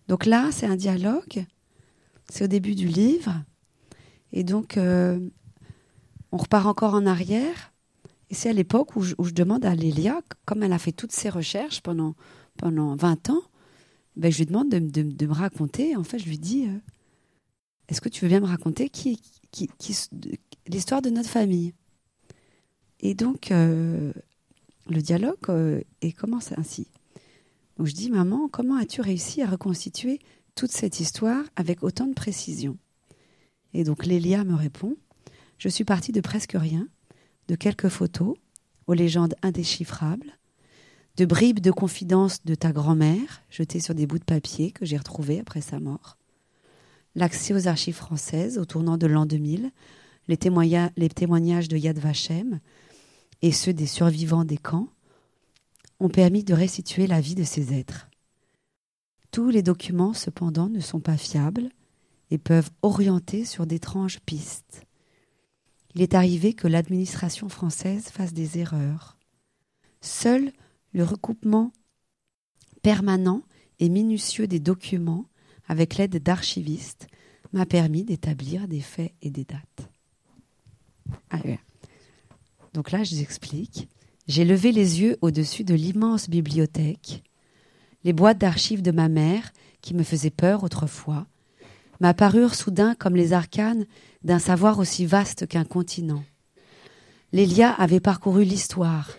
Donc 0.08 0.26
là, 0.26 0.50
c'est 0.52 0.66
un 0.66 0.76
dialogue. 0.76 1.46
C'est 2.28 2.44
au 2.44 2.48
début 2.48 2.74
du 2.74 2.86
livre. 2.86 3.42
Et 4.32 4.44
donc, 4.44 4.76
euh, 4.76 5.18
on 6.32 6.36
repart 6.36 6.66
encore 6.66 6.94
en 6.94 7.06
arrière. 7.06 7.73
Et 8.34 8.36
c'est 8.36 8.48
à 8.48 8.52
l'époque 8.52 8.96
où, 8.96 9.02
je, 9.02 9.14
demande 9.32 9.64
à 9.64 9.76
Lélia, 9.76 10.20
comme 10.44 10.64
elle 10.64 10.72
a 10.72 10.80
fait 10.80 10.90
toutes 10.90 11.12
ses 11.12 11.28
recherches 11.28 11.80
pendant, 11.82 12.16
pendant 12.56 12.96
20 12.96 13.30
ans, 13.30 13.42
ben 14.16 14.32
je 14.32 14.38
lui 14.38 14.46
demande 14.46 14.70
de, 14.70 15.26
me 15.26 15.32
raconter. 15.32 15.94
En 15.94 16.02
fait, 16.02 16.18
je 16.18 16.28
lui 16.28 16.36
dis 16.36 16.66
euh, 16.66 16.76
Est-ce 17.88 18.00
que 18.00 18.08
tu 18.08 18.24
veux 18.24 18.28
bien 18.28 18.40
me 18.40 18.46
raconter 18.46 18.90
l'histoire 20.66 21.00
de 21.00 21.10
notre 21.10 21.28
famille? 21.28 21.74
Et 22.98 23.14
donc, 23.14 23.52
euh, 23.52 24.12
le 24.90 25.00
dialogue 25.00 25.38
euh, 25.50 25.82
commence 26.18 26.50
ainsi. 26.58 26.88
Donc, 27.78 27.86
je 27.86 27.94
dis 27.94 28.10
Maman, 28.10 28.48
comment 28.48 28.74
as-tu 28.74 29.00
réussi 29.00 29.42
à 29.42 29.46
reconstituer 29.46 30.18
toute 30.56 30.72
cette 30.72 30.98
histoire 30.98 31.44
avec 31.54 31.84
autant 31.84 32.08
de 32.08 32.14
précision? 32.14 32.78
Et 33.74 33.84
donc, 33.84 34.04
Lélia 34.04 34.42
me 34.42 34.56
répond 34.56 34.96
Je 35.56 35.68
suis 35.68 35.84
partie 35.84 36.10
de 36.10 36.20
presque 36.20 36.56
rien 36.56 36.88
de 37.48 37.54
quelques 37.54 37.88
photos 37.88 38.36
aux 38.86 38.94
légendes 38.94 39.34
indéchiffrables, 39.42 40.38
de 41.16 41.24
bribes 41.24 41.60
de 41.60 41.70
confidences 41.70 42.44
de 42.44 42.54
ta 42.54 42.72
grand-mère 42.72 43.42
jetées 43.50 43.80
sur 43.80 43.94
des 43.94 44.06
bouts 44.06 44.18
de 44.18 44.24
papier 44.24 44.72
que 44.72 44.84
j'ai 44.84 44.96
retrouvés 44.96 45.40
après 45.40 45.60
sa 45.60 45.80
mort, 45.80 46.18
l'accès 47.14 47.54
aux 47.54 47.68
archives 47.68 47.94
françaises 47.94 48.58
au 48.58 48.64
tournant 48.64 48.96
de 48.96 49.06
l'an 49.06 49.26
2000, 49.26 49.70
les, 50.28 50.38
les 50.96 51.08
témoignages 51.08 51.68
de 51.68 51.76
Yad 51.76 51.98
Vashem 51.98 52.60
et 53.42 53.52
ceux 53.52 53.72
des 53.72 53.86
survivants 53.86 54.44
des 54.44 54.56
camps 54.56 54.88
ont 56.00 56.08
permis 56.08 56.44
de 56.44 56.54
restituer 56.54 57.06
la 57.06 57.20
vie 57.20 57.34
de 57.34 57.44
ces 57.44 57.72
êtres. 57.72 58.08
Tous 59.30 59.50
les 59.50 59.62
documents, 59.62 60.14
cependant, 60.14 60.68
ne 60.68 60.80
sont 60.80 61.00
pas 61.00 61.16
fiables 61.16 61.68
et 62.30 62.38
peuvent 62.38 62.70
orienter 62.82 63.44
sur 63.44 63.66
d'étranges 63.66 64.20
pistes 64.20 64.86
il 65.94 66.02
est 66.02 66.14
arrivé 66.14 66.54
que 66.54 66.68
l'administration 66.68 67.48
française 67.48 68.08
fasse 68.08 68.32
des 68.32 68.58
erreurs. 68.58 69.16
Seul 70.00 70.52
le 70.92 71.04
recoupement 71.04 71.72
permanent 72.82 73.42
et 73.80 73.88
minutieux 73.88 74.46
des 74.46 74.60
documents, 74.60 75.26
avec 75.66 75.96
l'aide 75.96 76.22
d'archivistes, 76.22 77.06
m'a 77.52 77.66
permis 77.66 78.04
d'établir 78.04 78.68
des 78.68 78.80
faits 78.80 79.12
et 79.22 79.30
des 79.30 79.44
dates. 79.44 79.90
Donc 82.72 82.90
là, 82.90 83.04
je 83.04 83.14
vous 83.14 83.22
explique. 83.22 83.88
J'ai 84.26 84.44
levé 84.44 84.72
les 84.72 85.00
yeux 85.00 85.16
au-dessus 85.20 85.64
de 85.64 85.74
l'immense 85.74 86.28
bibliothèque. 86.28 87.22
Les 88.04 88.12
boîtes 88.12 88.38
d'archives 88.38 88.82
de 88.82 88.90
ma 88.90 89.08
mère, 89.08 89.52
qui 89.80 89.94
me 89.94 90.02
faisaient 90.02 90.30
peur 90.30 90.64
autrefois, 90.64 91.26
m'apparurent 92.00 92.54
soudain 92.54 92.94
comme 92.94 93.16
les 93.16 93.32
arcanes 93.32 93.86
d'un 94.24 94.38
savoir 94.38 94.78
aussi 94.78 95.06
vaste 95.06 95.46
qu'un 95.46 95.64
continent. 95.64 96.24
Lélia 97.32 97.70
avait 97.70 98.00
parcouru 98.00 98.44
l'histoire, 98.44 99.10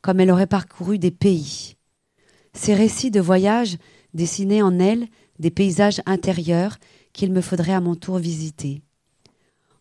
comme 0.00 0.20
elle 0.20 0.30
aurait 0.30 0.46
parcouru 0.46 0.98
des 0.98 1.10
pays. 1.10 1.76
Ses 2.54 2.74
récits 2.74 3.10
de 3.10 3.20
voyage 3.20 3.76
dessinaient 4.14 4.62
en 4.62 4.78
elle 4.78 5.06
des 5.38 5.50
paysages 5.50 6.00
intérieurs 6.06 6.78
qu'il 7.12 7.32
me 7.32 7.40
faudrait 7.40 7.72
à 7.72 7.80
mon 7.80 7.94
tour 7.94 8.18
visiter. 8.18 8.82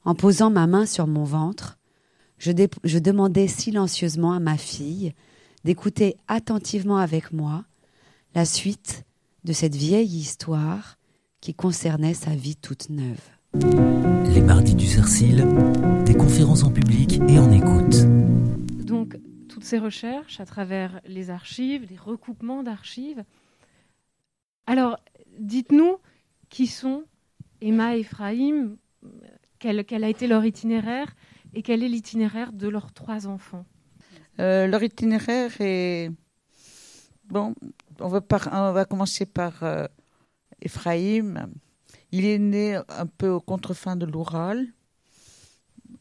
En 0.03 0.15
posant 0.15 0.49
ma 0.49 0.67
main 0.67 0.85
sur 0.85 1.07
mon 1.07 1.23
ventre, 1.23 1.77
je, 2.37 2.51
je 2.83 2.99
demandais 2.99 3.47
silencieusement 3.47 4.33
à 4.33 4.39
ma 4.39 4.57
fille 4.57 5.13
d'écouter 5.63 6.15
attentivement 6.27 6.97
avec 6.97 7.33
moi 7.33 7.65
la 8.33 8.45
suite 8.45 9.03
de 9.43 9.53
cette 9.53 9.75
vieille 9.75 10.17
histoire 10.17 10.97
qui 11.41 11.53
concernait 11.53 12.13
sa 12.13 12.35
vie 12.35 12.55
toute 12.55 12.89
neuve. 12.89 13.38
Les 13.53 14.41
mardis 14.41 14.75
du 14.75 14.85
Cercil, 14.85 15.43
des 16.05 16.13
conférences 16.13 16.63
en 16.63 16.71
public 16.71 17.19
et 17.27 17.39
en 17.39 17.51
écoute. 17.51 18.05
Donc, 18.85 19.17
toutes 19.47 19.63
ces 19.63 19.79
recherches 19.79 20.39
à 20.39 20.45
travers 20.45 21.01
les 21.05 21.31
archives, 21.31 21.87
les 21.89 21.97
recoupements 21.97 22.61
d'archives. 22.61 23.23
Alors, 24.67 24.99
dites-nous 25.39 25.97
qui 26.49 26.67
sont 26.67 27.05
Emma 27.59 27.97
et 27.97 28.01
Ephraim, 28.01 28.75
quel, 29.57 29.83
quel, 29.83 30.03
a 30.03 30.09
été 30.09 30.27
leur 30.27 30.45
itinéraire 30.45 31.15
et 31.55 31.63
quel 31.63 31.81
est 31.81 31.89
l'itinéraire 31.89 32.53
de 32.53 32.67
leurs 32.67 32.93
trois 32.93 33.25
enfants 33.25 33.65
euh, 34.39 34.67
Leur 34.67 34.83
itinéraire 34.83 35.51
est. 35.59 36.11
Bon, 37.25 37.55
on 37.99 38.09
va, 38.09 38.21
on 38.51 38.71
va 38.73 38.85
commencer 38.85 39.25
par 39.25 39.63
euh, 39.63 39.87
Ephraim. 40.61 41.49
Il 42.11 42.25
est 42.25 42.39
né 42.39 42.75
un 42.75 43.05
peu 43.05 43.29
au 43.29 43.39
contrefin 43.39 43.95
de 43.95 44.05
l'Oural. 44.05 44.67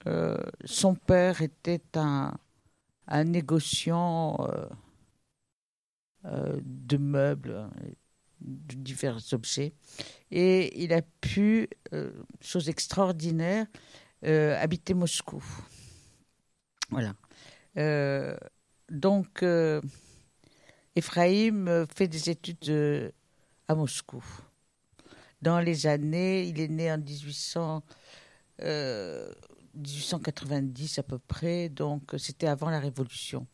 Euh, 0.07 0.39
son 0.65 0.95
père 0.95 1.43
était 1.43 1.83
un, 1.95 2.35
négociant 3.25 4.39
euh, 4.41 4.67
euh, 6.25 6.61
de 6.63 6.97
meubles, 6.97 7.69
de 8.41 8.75
divers 8.77 9.19
objets. 9.33 9.75
Et 10.31 10.83
il 10.83 10.93
a 10.93 11.03
pu, 11.03 11.69
chose 12.41 12.69
extraordinaire, 12.69 13.67
habiter 14.23 14.95
Moscou. 14.95 15.45
Voilà. 16.91 17.15
donc, 18.91 19.45
Ephraim 20.95 21.87
fait 21.95 22.09
des 22.09 22.31
études 22.31 23.13
à 23.69 23.75
Moscou 23.75 24.25
dans 25.43 25.61
les 25.61 25.87
années, 25.87 26.45
il 26.45 26.61
est 26.61 26.69
né 26.69 26.91
en 26.91 26.99
1800, 26.99 27.85
1890 28.61 30.99
euh, 30.99 31.01
à 31.01 31.03
peu 31.05 31.19
près, 31.19 31.69
donc 31.69 32.15
c'était 32.19 32.49
avant 32.49 32.71
la 32.71 32.81
Révolution. 32.81 33.47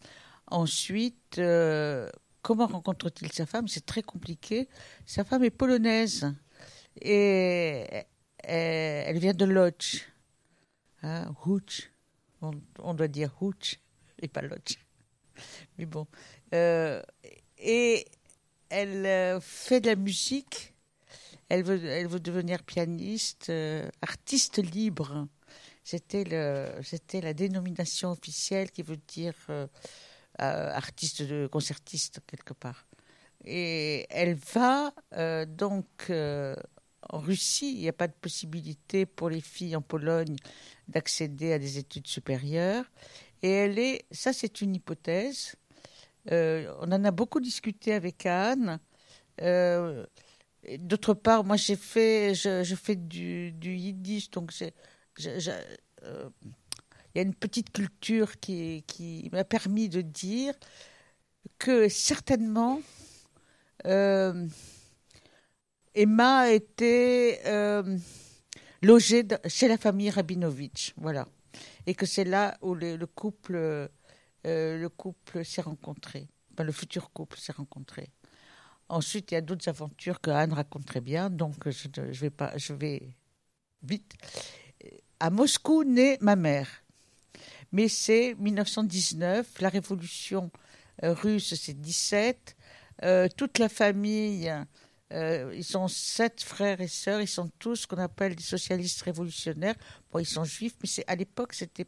Ensuite, 0.47 1.39
euh, 1.39 2.09
comment 2.43 2.67
rencontre-t-il 2.67 3.33
sa 3.33 3.47
femme? 3.47 3.69
C'est 3.69 3.87
très 3.87 4.03
compliqué. 4.03 4.69
Sa 5.07 5.25
femme 5.25 5.45
est 5.45 5.51
polonaise 5.51 6.33
et 7.01 7.87
elle 8.39 9.19
vient 9.19 9.35
de 9.35 9.45
Lodz. 9.45 10.03
Hein, 11.03 11.35
On, 12.79 12.95
doit 12.95 13.09
dire 13.09 13.31
Huch 13.43 13.81
et 14.21 14.29
pas 14.29 14.43
Lodz. 14.43 14.77
Mais 15.79 15.87
bon. 15.87 16.07
Euh, 16.55 17.03
et 17.59 18.07
elle 18.71 19.41
fait 19.41 19.81
de 19.81 19.89
la 19.89 19.97
musique 19.97 20.74
elle 21.49 21.63
veut, 21.63 22.21
devenir 22.21 22.63
pianiste, 22.63 23.51
euh, 23.51 23.89
artiste 24.03 24.59
libre. 24.59 25.27
C'était 25.83 26.25
la 26.25 27.35
dénomination 27.35 28.13
officielle 28.13 28.71
qui 28.71 28.83
veut 28.83 28.99
dire 29.09 29.35
euh, 29.51 29.67
euh, 30.41 30.71
artiste 30.73 31.23
de 31.23 31.47
concertiste 31.47 32.21
quelque 32.27 32.55
part. 32.55 32.87
Et 33.45 34.07
elle 34.09 34.37
va 34.55 34.95
donc 35.47 36.11
en 36.11 37.19
Russie. 37.19 37.75
Il 37.75 37.81
n'y 37.81 37.89
a 37.89 37.93
pas 37.93 38.09
de 38.09 38.15
possibilité 38.15 39.05
pour 39.05 39.29
les 39.29 39.43
filles 39.43 39.77
en 39.77 39.83
Pologne 39.83 40.37
d'accéder 40.89 41.53
à 41.53 41.59
des 41.59 41.77
études 41.77 42.07
supérieures. 42.07 42.87
Et 43.43 43.51
elle 43.51 43.79
est, 43.79 44.07
ça 44.11 44.33
c'est 44.33 44.63
une 44.63 44.75
hypothèse. 44.75 45.57
on 46.31 46.91
en 46.91 47.05
a 47.05 47.11
beaucoup 47.11 47.41
discuté 47.41 47.93
avec 47.93 48.25
Anne. 48.25 48.81
D'autre 50.79 51.15
part, 51.15 51.45
moi, 51.45 51.57
j'ai 51.57 51.77
fait, 51.77 52.35
je, 52.35 52.75
fais 52.75 52.97
du, 52.97 53.53
yiddish, 53.63 54.31
donc 54.31 54.53
euh, 54.61 56.31
il 57.15 57.17
y 57.17 57.19
a 57.19 57.23
une 57.23 57.35
petite 57.35 57.71
culture 57.71 58.39
qui, 58.41 59.29
m'a 59.33 59.45
permis 59.45 59.89
de 59.89 60.01
dire 60.01 60.55
que 61.59 61.89
certainement 61.89 62.81
euh, 63.87 64.47
Emma 65.95 66.51
était 66.51 67.41
euh, 67.45 67.99
logée 68.83 69.25
chez 69.47 69.69
la 69.69 69.77
famille 69.77 70.11
Rabinovitch, 70.11 70.95
voilà, 70.97 71.29
et 71.87 71.95
que 71.95 72.07
c'est 72.07 72.25
là 72.25 72.57
où 72.63 72.75
le, 72.75 72.97
couple, 73.07 73.91
le 74.45 74.89
couple 74.89 75.45
s'est 75.45 75.63
rencontré. 75.63 76.27
le 76.59 76.73
futur 76.73 77.11
couple 77.11 77.39
s'est 77.39 77.53
rencontré. 77.53 78.09
Ensuite, 78.89 79.31
il 79.33 79.35
y 79.35 79.39
a 79.39 79.41
d'autres 79.41 79.69
aventures 79.69 80.21
que 80.21 80.31
Anne 80.31 80.53
raconte 80.53 80.85
très 80.87 81.01
bien, 81.01 81.31
donc 81.31 81.69
je, 81.69 81.89
je 81.95 82.21
vais 82.21 82.31
pas, 82.31 82.57
je 82.57 82.73
vais 82.75 83.17
vite. 83.83 84.13
À 85.21 85.31
Moscou 85.31 85.85
naît 85.85 86.19
ma 86.21 86.37
mère, 86.37 86.69
mais 87.73 87.89
c'est 87.89 88.35
1919, 88.39 89.61
la 89.61 89.69
révolution 89.69 90.51
euh, 91.03 91.13
russe, 91.13 91.55
c'est 91.55 91.81
17. 91.81 92.57
Euh, 93.03 93.29
toute 93.37 93.59
la 93.59 93.69
famille, 93.69 94.53
euh, 95.13 95.53
ils 95.55 95.65
sont 95.65 95.89
sept 95.89 96.43
frères 96.43 96.81
et 96.81 96.89
sœurs, 96.89 97.21
ils 97.21 97.29
sont 97.29 97.51
tous 97.59 97.77
ce 97.77 97.87
qu'on 97.87 97.99
appelle 97.99 98.37
des 98.37 98.45
socialistes 98.45 99.03
révolutionnaires. 99.03 99.75
Bon, 100.13 100.21
ils 100.21 100.27
sont 100.27 100.45
juifs, 100.45 100.77
mais 100.83 101.05
à 101.07 101.17
l'époque, 101.17 101.55
c'était 101.55 101.87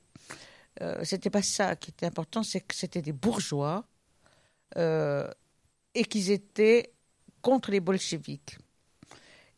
c'était 1.04 1.30
pas 1.30 1.40
ça 1.40 1.74
qui 1.74 1.88
était 1.90 2.04
important, 2.04 2.42
c'est 2.42 2.60
que 2.60 2.74
c'était 2.74 3.00
des 3.00 3.12
bourgeois 3.12 3.86
et 5.96 6.04
qu'ils 6.04 6.30
étaient 6.30 6.92
contre 7.42 7.70
les 7.70 7.80
bolcheviks. 7.80 8.58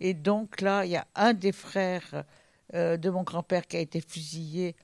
Et 0.00 0.14
donc 0.14 0.60
là, 0.60 0.84
il 0.84 0.92
y 0.92 0.96
a 0.96 1.06
un 1.14 1.32
des 1.32 1.52
frères 1.52 2.24
de 2.72 3.10
mon 3.10 3.22
grand-père 3.22 3.66
qui 3.66 3.76
a 3.76 3.80
été 3.80 4.00
fusillé 4.00 4.76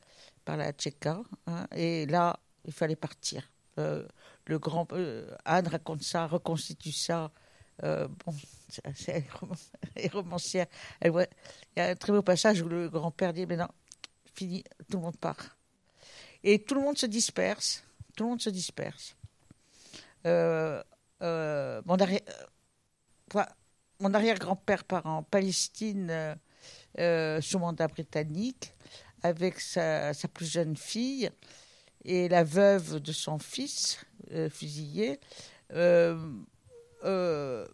par 0.44 0.56
la 0.56 0.72
Tchéka. 0.72 1.22
Hein, 1.46 1.66
et 1.74 2.06
là, 2.06 2.38
il 2.64 2.72
fallait 2.72 2.96
partir. 2.96 3.50
Euh, 3.78 4.06
le 4.46 4.58
grand 4.58 4.92
euh, 4.92 5.34
Anne 5.44 5.68
raconte 5.68 6.02
ça, 6.02 6.26
reconstitue 6.26 6.92
ça. 6.92 7.30
Euh, 7.82 8.08
bon, 8.24 8.34
c'est 8.94 9.24
romancière. 10.12 10.66
il 11.04 11.26
y 11.76 11.80
a 11.80 11.88
un 11.88 11.96
très 11.96 12.12
beau 12.12 12.22
passage 12.22 12.60
où 12.62 12.68
le 12.68 12.88
grand-père 12.88 13.32
dit 13.32 13.46
Mais 13.46 13.56
non, 13.56 13.68
fini, 14.34 14.62
tout 14.90 14.98
le 14.98 15.04
monde 15.04 15.16
part. 15.16 15.56
Et 16.42 16.62
tout 16.62 16.74
le 16.74 16.82
monde 16.82 16.98
se 16.98 17.06
disperse. 17.06 17.82
Tout 18.16 18.24
le 18.24 18.30
monde 18.30 18.42
se 18.42 18.50
disperse. 18.50 19.16
Mon 21.24 21.96
arrière, 21.98 22.20
mon 24.00 24.14
arrière-grand-père 24.14 24.84
part 24.84 25.06
en 25.06 25.22
Palestine 25.22 26.36
sous 26.96 27.58
mandat 27.58 27.88
britannique 27.88 28.74
avec 29.24 29.58
sa, 29.58 30.12
plus 30.32 30.50
jeune 30.50 30.76
fille 30.76 31.30
et 32.04 32.28
la 32.28 32.44
veuve 32.44 33.00
de 33.00 33.10
son 33.10 33.38
fils 33.38 33.98
euh, 34.32 34.50
fusillé. 34.50 35.18
Euh, 35.72 36.18
euh, 37.04 37.66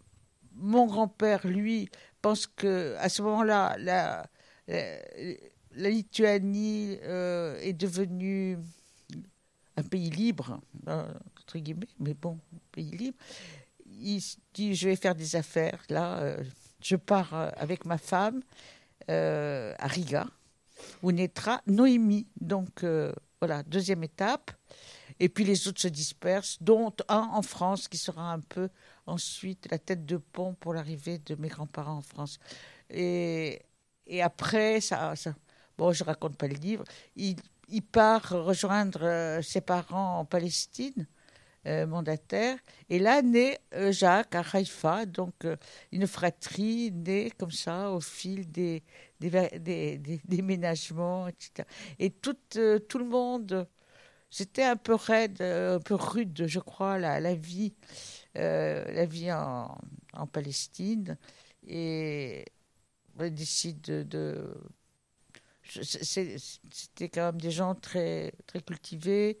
mon 0.55 0.85
grand-père, 0.85 1.45
lui, 1.45 1.89
pense 2.21 2.47
que 2.47 2.95
à 2.97 3.09
ce 3.09 3.21
moment-là, 3.21 3.75
la, 3.79 4.25
la, 4.67 5.89
Lituanie 5.89 6.93
est 7.01 7.73
devenue 7.73 8.57
un 9.77 9.83
pays 9.83 10.09
libre, 10.09 10.59
guillemets, 11.59 11.87
mais 11.99 12.13
bon, 12.13 12.39
pays 12.71 12.91
libre. 12.91 13.17
Il 13.85 14.21
dit 14.53 14.75
je 14.75 14.89
vais 14.89 14.95
faire 14.95 15.15
des 15.15 15.35
affaires. 15.35 15.83
Là, 15.89 16.37
je 16.81 16.95
pars 16.95 17.33
avec 17.57 17.85
ma 17.85 17.97
femme 17.97 18.41
à 19.07 19.87
Riga 19.87 20.27
où 21.01 21.11
naîtra 21.11 21.61
Noémie. 21.67 22.27
Donc 22.39 22.83
euh, 22.83 23.11
voilà, 23.39 23.63
deuxième 23.63 24.03
étape. 24.03 24.51
Et 25.19 25.29
puis 25.29 25.43
les 25.43 25.67
autres 25.67 25.81
se 25.81 25.87
dispersent, 25.87 26.57
dont 26.61 26.93
un 27.07 27.29
en 27.33 27.41
France 27.41 27.87
qui 27.87 27.97
sera 27.97 28.33
un 28.33 28.39
peu 28.39 28.69
ensuite 29.05 29.67
la 29.69 29.77
tête 29.77 30.05
de 30.05 30.17
pont 30.17 30.55
pour 30.55 30.73
l'arrivée 30.73 31.19
de 31.19 31.35
mes 31.35 31.47
grands-parents 31.47 31.97
en 31.97 32.01
France. 32.01 32.39
Et, 32.89 33.61
après, 34.21 34.81
ça, 34.81 35.15
ça, 35.15 35.33
bon, 35.77 35.91
je 35.93 36.03
raconte 36.03 36.35
pas 36.35 36.47
le 36.47 36.55
livre, 36.55 36.83
il, 37.15 37.35
part 37.91 38.29
rejoindre 38.29 39.03
euh, 39.03 39.41
ses 39.41 39.61
parents 39.61 40.19
en 40.19 40.25
Palestine. 40.25 41.07
Euh, 41.67 41.85
mandataire. 41.85 42.57
Et 42.89 42.97
là 42.97 43.21
naît 43.21 43.59
Jacques 43.91 44.33
à 44.33 44.41
Haïfa, 44.53 45.05
donc 45.05 45.45
une 45.91 46.07
fratrie 46.07 46.91
née 46.91 47.31
comme 47.37 47.51
ça 47.51 47.91
au 47.91 47.99
fil 47.99 48.49
des, 48.51 48.81
des, 49.29 50.21
déménagements, 50.25 51.27
etc. 51.27 51.67
Et 51.99 52.09
tout, 52.11 52.37
euh, 52.57 52.79
tout 52.79 52.97
le 52.97 53.05
monde, 53.05 53.67
c'était 54.29 54.63
un 54.63 54.77
peu 54.77 54.95
raide, 54.95 55.41
euh, 55.41 55.77
un 55.77 55.79
peu 55.79 55.95
rude, 55.95 56.45
je 56.47 56.59
crois, 56.59 56.97
la, 56.99 57.19
la 57.19 57.35
vie, 57.35 57.73
euh, 58.37 58.85
la 58.93 59.05
vie 59.05 59.31
en, 59.31 59.77
en, 60.13 60.27
Palestine. 60.27 61.17
Et 61.67 62.45
on 63.19 63.29
décide 63.29 63.81
de. 63.81 64.03
de 64.03 64.57
c'était 65.63 67.07
quand 67.09 67.27
même 67.27 67.39
des 67.41 67.51
gens 67.51 67.75
très, 67.75 68.33
très 68.45 68.61
cultivés, 68.61 69.39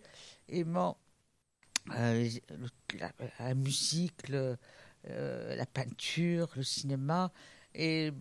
aimant 1.89 2.67
la, 3.39 3.53
musique, 3.55 4.29
le, 4.29 4.57
la 5.05 5.65
peinture, 5.65 6.49
le 6.55 6.63
cinéma. 6.63 7.31
Et 7.73 8.11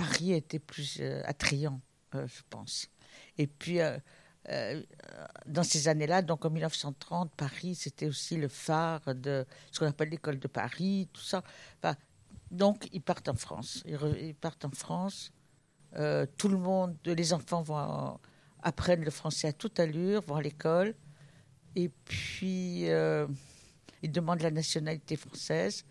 Paris 0.00 0.32
était 0.32 0.58
plus 0.58 0.98
euh, 1.00 1.20
attrayant, 1.26 1.80
euh, 2.14 2.26
je 2.26 2.42
pense. 2.48 2.88
Et 3.36 3.46
puis, 3.46 3.80
euh, 3.80 3.98
dans 5.46 5.62
ces 5.62 5.88
années-là, 5.88 6.22
donc 6.22 6.44
en 6.44 6.50
1930, 6.50 7.34
Paris, 7.34 7.74
c'était 7.74 8.06
aussi 8.06 8.36
le 8.36 8.48
phare 8.48 9.14
de 9.14 9.44
ce 9.70 9.78
qu'on 9.78 9.86
appelle 9.86 10.08
l'école 10.08 10.38
de 10.38 10.48
Paris, 10.48 11.08
tout 11.12 11.20
ça. 11.20 11.42
donc, 12.50 12.88
ils 12.92 13.02
partent 13.02 13.28
en 13.28 13.34
France. 13.34 13.82
Ils, 13.86 14.34
partent 14.34 14.64
en 14.64 14.70
France. 14.70 15.32
tout 15.92 16.48
le 16.48 16.56
monde, 16.56 16.96
les 17.04 17.32
enfants 17.32 17.62
vont 17.62 18.18
apprennent 18.62 19.04
le 19.04 19.10
français 19.10 19.48
à 19.48 19.52
toute 19.52 19.80
allure, 19.80 20.22
vont 20.22 20.36
à 20.36 20.42
l'école. 20.42 20.94
Et 21.76 21.88
puis, 21.88 22.86
ils 24.02 24.12
demandent 24.12 24.42
la 24.42 24.50
nationalité 24.50 25.16
française. 25.16 25.84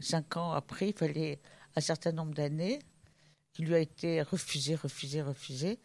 Cinq 0.00 0.36
ans 0.36 0.52
après, 0.52 0.90
il 0.90 0.94
fallait 0.94 1.40
un 1.76 1.80
certain 1.80 2.12
nombre 2.12 2.34
d'années 2.34 2.80
qui 3.52 3.62
lui 3.62 3.74
a 3.74 3.78
été 3.78 4.22
refusé, 4.22 4.74
refusé, 4.74 5.22
refusé. 5.22 5.78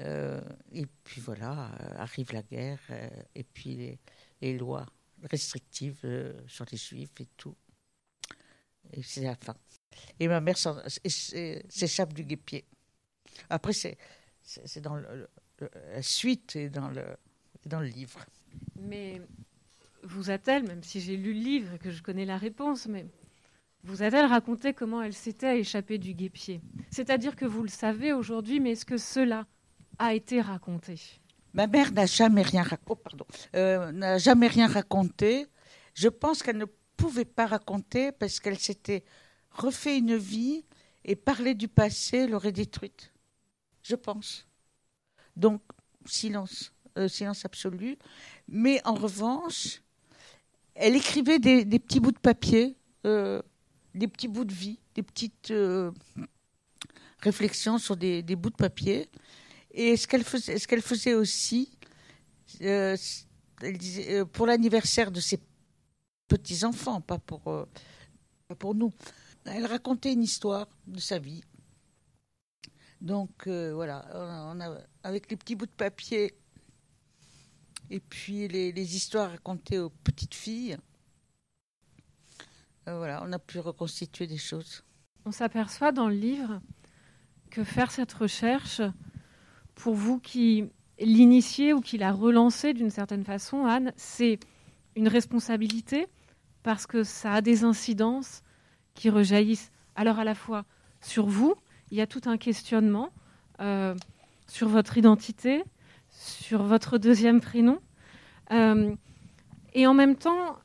Euh, 0.00 0.40
et 0.72 0.86
puis 1.04 1.20
voilà, 1.20 1.70
euh, 1.80 1.98
arrive 1.98 2.32
la 2.32 2.42
guerre, 2.42 2.80
euh, 2.90 3.08
et 3.34 3.44
puis 3.44 3.98
les, 4.40 4.58
lois 4.58 4.86
restrictives 5.30 6.34
sur 6.48 6.64
les 6.72 6.78
juifs 6.78 7.20
et 7.20 7.28
tout. 7.36 7.54
Et 8.92 9.02
c'est 9.02 9.22
la 9.22 9.36
fin. 9.36 9.54
Et 10.18 10.26
ma 10.26 10.40
mère 10.40 10.56
s'échappe 10.58 12.12
du 12.12 12.24
guépier. 12.24 12.64
Après, 13.48 13.72
c'est 13.72 14.80
dans 14.80 14.96
la 14.96 16.02
suite 16.02 16.56
et 16.56 16.70
dans 16.70 16.88
le, 16.88 17.04
dans 17.66 17.80
le 17.80 17.86
livre. 17.86 18.18
Mais 18.80 19.20
vous 20.02 20.30
a-t-elle, 20.30 20.64
même 20.64 20.82
si 20.82 21.00
j'ai 21.00 21.16
lu 21.16 21.32
le 21.32 21.40
livre 21.40 21.74
et 21.74 21.78
que 21.78 21.90
je 21.90 22.02
connais 22.02 22.24
la 22.24 22.36
réponse, 22.36 22.86
mais 22.86 23.06
vous 23.84 24.02
a-t-elle 24.02 24.26
raconté 24.26 24.74
comment 24.74 25.02
elle 25.02 25.12
s'était 25.12 25.58
échappée 25.58 25.98
du 25.98 26.14
guépier? 26.14 26.60
C'est-à-dire 26.90 27.36
que 27.36 27.44
vous 27.44 27.62
le 27.62 27.68
savez 27.68 28.12
aujourd'hui, 28.12 28.60
mais 28.60 28.72
est-ce 28.72 28.84
que 28.84 28.96
cela 28.96 29.46
a 29.98 30.14
été 30.14 30.40
raconté? 30.40 31.00
Ma 31.54 31.66
mère 31.66 31.92
n'a 31.92 32.06
jamais 32.06 32.42
rien 32.42 32.62
raconté. 32.62 33.02
Oh, 33.18 33.24
euh, 33.56 33.92
n'a 33.92 34.18
jamais 34.18 34.46
rien 34.46 34.66
raconté. 34.66 35.46
Je 35.94 36.08
pense 36.08 36.42
qu'elle 36.42 36.56
ne 36.56 36.66
pouvait 36.96 37.24
pas 37.24 37.46
raconter 37.46 38.12
parce 38.12 38.40
qu'elle 38.40 38.58
s'était 38.58 39.04
refait 39.50 39.98
une 39.98 40.16
vie 40.16 40.64
et 41.04 41.16
parler 41.16 41.54
du 41.54 41.68
passé 41.68 42.26
l'aurait 42.26 42.52
détruite. 42.52 43.12
Je 43.82 43.96
pense. 43.96 44.46
Donc 45.36 45.60
silence, 46.06 46.72
euh, 46.98 47.08
silence 47.08 47.44
absolu. 47.44 47.98
Mais 48.48 48.80
en 48.84 48.94
revanche, 48.94 49.82
elle 50.74 50.96
écrivait 50.96 51.38
des, 51.38 51.64
petits 51.78 52.00
bouts 52.00 52.12
de 52.12 52.18
papier. 52.18 52.76
Euh, 53.04 53.42
des 53.94 54.08
petits 54.08 54.28
bouts 54.28 54.44
de 54.44 54.54
vie, 54.54 54.78
des 54.94 55.02
petites 55.02 55.50
euh, 55.50 55.90
réflexions 57.18 57.76
sur 57.76 57.96
des, 57.96 58.22
bouts 58.36 58.50
de 58.50 58.56
papier. 58.56 59.10
Et 59.70 59.96
ce 59.96 60.06
qu'elle 60.06 60.24
faisait, 60.24 61.14
aussi, 61.14 61.76
euh, 62.62 62.96
pour 64.32 64.46
l'anniversaire 64.46 65.10
de 65.10 65.20
ses 65.20 65.38
petits 66.26 66.64
enfants, 66.64 67.00
pas 67.02 67.18
pour, 67.18 67.66
pour 68.58 68.74
nous, 68.74 68.92
elle 69.44 69.66
racontait 69.66 70.14
une 70.14 70.22
histoire 70.22 70.66
de 70.86 71.00
sa 71.00 71.18
vie. 71.18 71.42
Donc 73.00 73.46
voilà, 73.46 73.98
avec 75.02 75.30
les 75.30 75.36
petits 75.36 75.54
bouts 75.54 75.66
de 75.66 75.70
papier 75.72 76.34
et 77.92 78.00
puis 78.00 78.48
les, 78.48 78.96
histoires 78.96 79.30
racontées 79.30 79.78
aux 79.78 79.90
petites 79.90 80.34
filles. 80.34 80.78
Euh, 82.88 82.96
voilà, 82.96 83.22
on 83.22 83.30
a 83.32 83.38
pu 83.38 83.58
reconstituer 83.58 84.26
des 84.26 84.38
choses. 84.38 84.82
On 85.26 85.30
s'aperçoit 85.30 85.92
dans 85.92 86.08
le 86.08 86.14
livre 86.14 86.62
que 87.50 87.64
faire 87.64 87.90
cette 87.90 88.14
recherche, 88.14 88.80
pour 89.74 89.94
vous 89.94 90.18
qui 90.18 90.64
l'initiez 90.98 91.74
ou 91.74 91.82
qui 91.82 91.98
l'a 91.98 92.12
relancée 92.12 92.72
d'une 92.72 92.88
certaine 92.88 93.24
façon, 93.24 93.66
Anne, 93.66 93.92
c'est 93.96 94.40
une 94.96 95.08
responsabilité 95.08 96.06
parce 96.62 96.86
que 96.86 97.04
ça 97.04 97.34
a 97.34 97.40
des 97.42 97.62
incidences 97.62 98.42
qui 98.94 99.10
rejaillissent 99.10 99.70
alors 99.96 100.18
à 100.18 100.24
la 100.24 100.34
fois 100.34 100.64
sur 101.02 101.26
vous, 101.26 101.54
il 101.90 101.98
y 101.98 102.00
a 102.00 102.06
tout 102.06 102.22
un 102.24 102.38
questionnement 102.38 103.10
euh, 103.60 103.94
sur 104.46 104.68
votre 104.68 104.96
identité, 104.96 105.62
sur 106.22 106.62
votre 106.62 106.98
deuxième 106.98 107.40
prénom, 107.40 107.80
euh, 108.52 108.94
et 109.74 109.86
en 109.86 109.94
même 109.94 110.16
temps, 110.16 110.58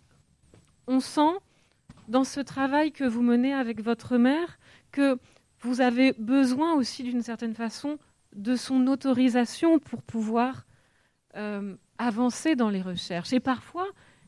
on 0.88 1.00
sent 1.00 1.36
dans 2.08 2.24
ce 2.24 2.40
travail 2.40 2.92
que 2.92 3.04
vous 3.04 3.22
menez 3.22 3.54
avec 3.54 3.82
votre 3.82 4.18
mère 4.18 4.60
que 4.92 5.18
vous 5.62 5.82
avez 5.82 6.14
besoin 6.14 6.74
aussi 6.74 7.04
d'une 7.04 7.22
certaine 7.22 7.56
façon 7.56 7.98
de 8.36 8.56
son 8.56 8.88
autorisation 8.88 9.80
pour 9.80 10.02
pouvoir 10.02 10.66
euh, 11.36 11.76
avancer 11.98 12.56
dans 12.56 12.70
les 12.70 12.82
recherches. 12.82 13.34
Et 13.34 13.40
parfois, 13.40 13.88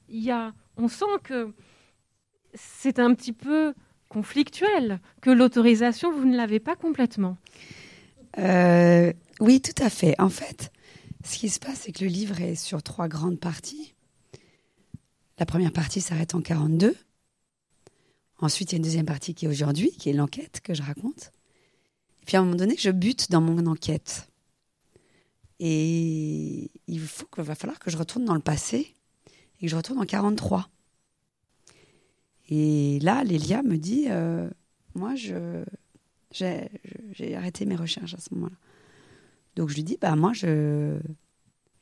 y 0.10 0.32
a, 0.32 0.54
on 0.78 0.88
sent 0.88 1.06
que 1.24 1.54
c'est 2.54 3.00
un 3.00 3.13
petit 3.13 3.34
peu 3.34 3.74
conflictuel, 4.08 5.00
que 5.22 5.30
l'autorisation, 5.30 6.12
vous 6.12 6.26
ne 6.26 6.36
l'avez 6.36 6.60
pas 6.60 6.76
complètement. 6.76 7.38
Euh, 8.39 9.13
oui, 9.39 9.62
tout 9.62 9.84
à 9.84 9.89
fait. 9.89 10.15
En 10.20 10.30
fait, 10.30 10.72
ce 11.23 11.38
qui 11.38 11.49
se 11.49 11.60
passe, 11.60 11.82
c'est 11.82 11.91
que 11.91 12.03
le 12.03 12.10
livre 12.10 12.39
est 12.41 12.55
sur 12.55 12.82
trois 12.82 13.08
grandes 13.08 13.39
parties. 13.39 13.93
La 15.38 15.45
première 15.45 15.73
partie 15.73 16.01
s'arrête 16.01 16.36
en 16.36 16.41
42. 16.41 16.95
Ensuite, 18.39 18.71
il 18.71 18.75
y 18.75 18.77
a 18.77 18.77
une 18.77 18.84
deuxième 18.84 19.05
partie 19.05 19.34
qui 19.34 19.45
est 19.45 19.49
aujourd'hui, 19.49 19.91
qui 19.91 20.10
est 20.10 20.13
l'enquête 20.13 20.62
que 20.62 20.73
je 20.73 20.82
raconte. 20.82 21.34
Et 22.21 22.25
puis 22.25 22.38
à 22.38 22.39
un 22.39 22.43
moment 22.43 22.55
donné, 22.55 22.75
je 22.77 22.89
bute 22.89 23.32
dans 23.32 23.41
mon 23.41 23.65
enquête. 23.65 24.29
Et 25.60 26.71
il 26.88 26.99
faut 27.01 27.25
que, 27.25 27.41
va 27.41 27.55
falloir 27.55 27.79
que 27.79 27.91
je 27.91 27.97
retourne 27.97 28.23
dans 28.23 28.34
le 28.34 28.39
passé 28.39 28.93
et 29.60 29.65
que 29.65 29.67
je 29.67 29.75
retourne 29.75 29.99
en 29.99 30.05
43. 30.05 30.69
Et 32.49 32.99
là, 33.01 33.23
Lélia 33.23 33.62
me 33.62 33.77
dit, 33.77 34.05
euh, 34.08 34.49
moi, 34.95 35.15
j'ai, 35.15 36.65
arrêté 37.36 37.65
mes 37.65 37.75
recherches 37.75 38.13
à 38.13 38.19
ce 38.19 38.34
moment-là. 38.36 38.55
Donc 39.60 39.67
je 39.67 39.76
lui 39.76 39.84
dis, 39.84 39.98
bah 40.00 40.15
moi, 40.15 40.32
je, 40.32 40.98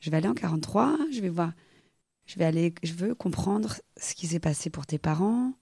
vais 0.02 0.16
aller 0.16 0.26
en 0.26 0.34
43, 0.34 0.98
je 1.12 1.20
vais 1.20 1.28
voir, 1.28 1.52
je 2.26 2.36
vais 2.36 2.44
aller, 2.44 2.74
je 2.82 2.92
veux 2.92 3.14
comprendre 3.14 3.76
ce 3.96 4.16
qui 4.16 4.26
s'est 4.26 4.40
passé 4.40 4.68
pour 4.68 4.84
tes 4.84 4.98
parents, 4.98 5.52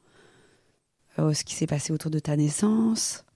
euh, 1.18 1.34
ce 1.34 1.44
qui 1.44 1.54
s'est 1.54 1.66
passé 1.66 1.92
autour 1.92 2.10
de 2.10 2.18
ta 2.18 2.34
naissance. 2.34 3.26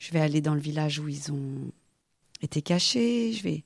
Je 0.00 0.10
vais 0.10 0.18
aller 0.18 0.40
dans 0.40 0.56
le 0.56 0.60
village 0.60 0.98
où 0.98 1.06
ils 1.06 1.30
ont 1.30 1.70
été 2.42 2.60
cachés. 2.60 3.32
Je 3.32 3.44
vais 3.44 3.62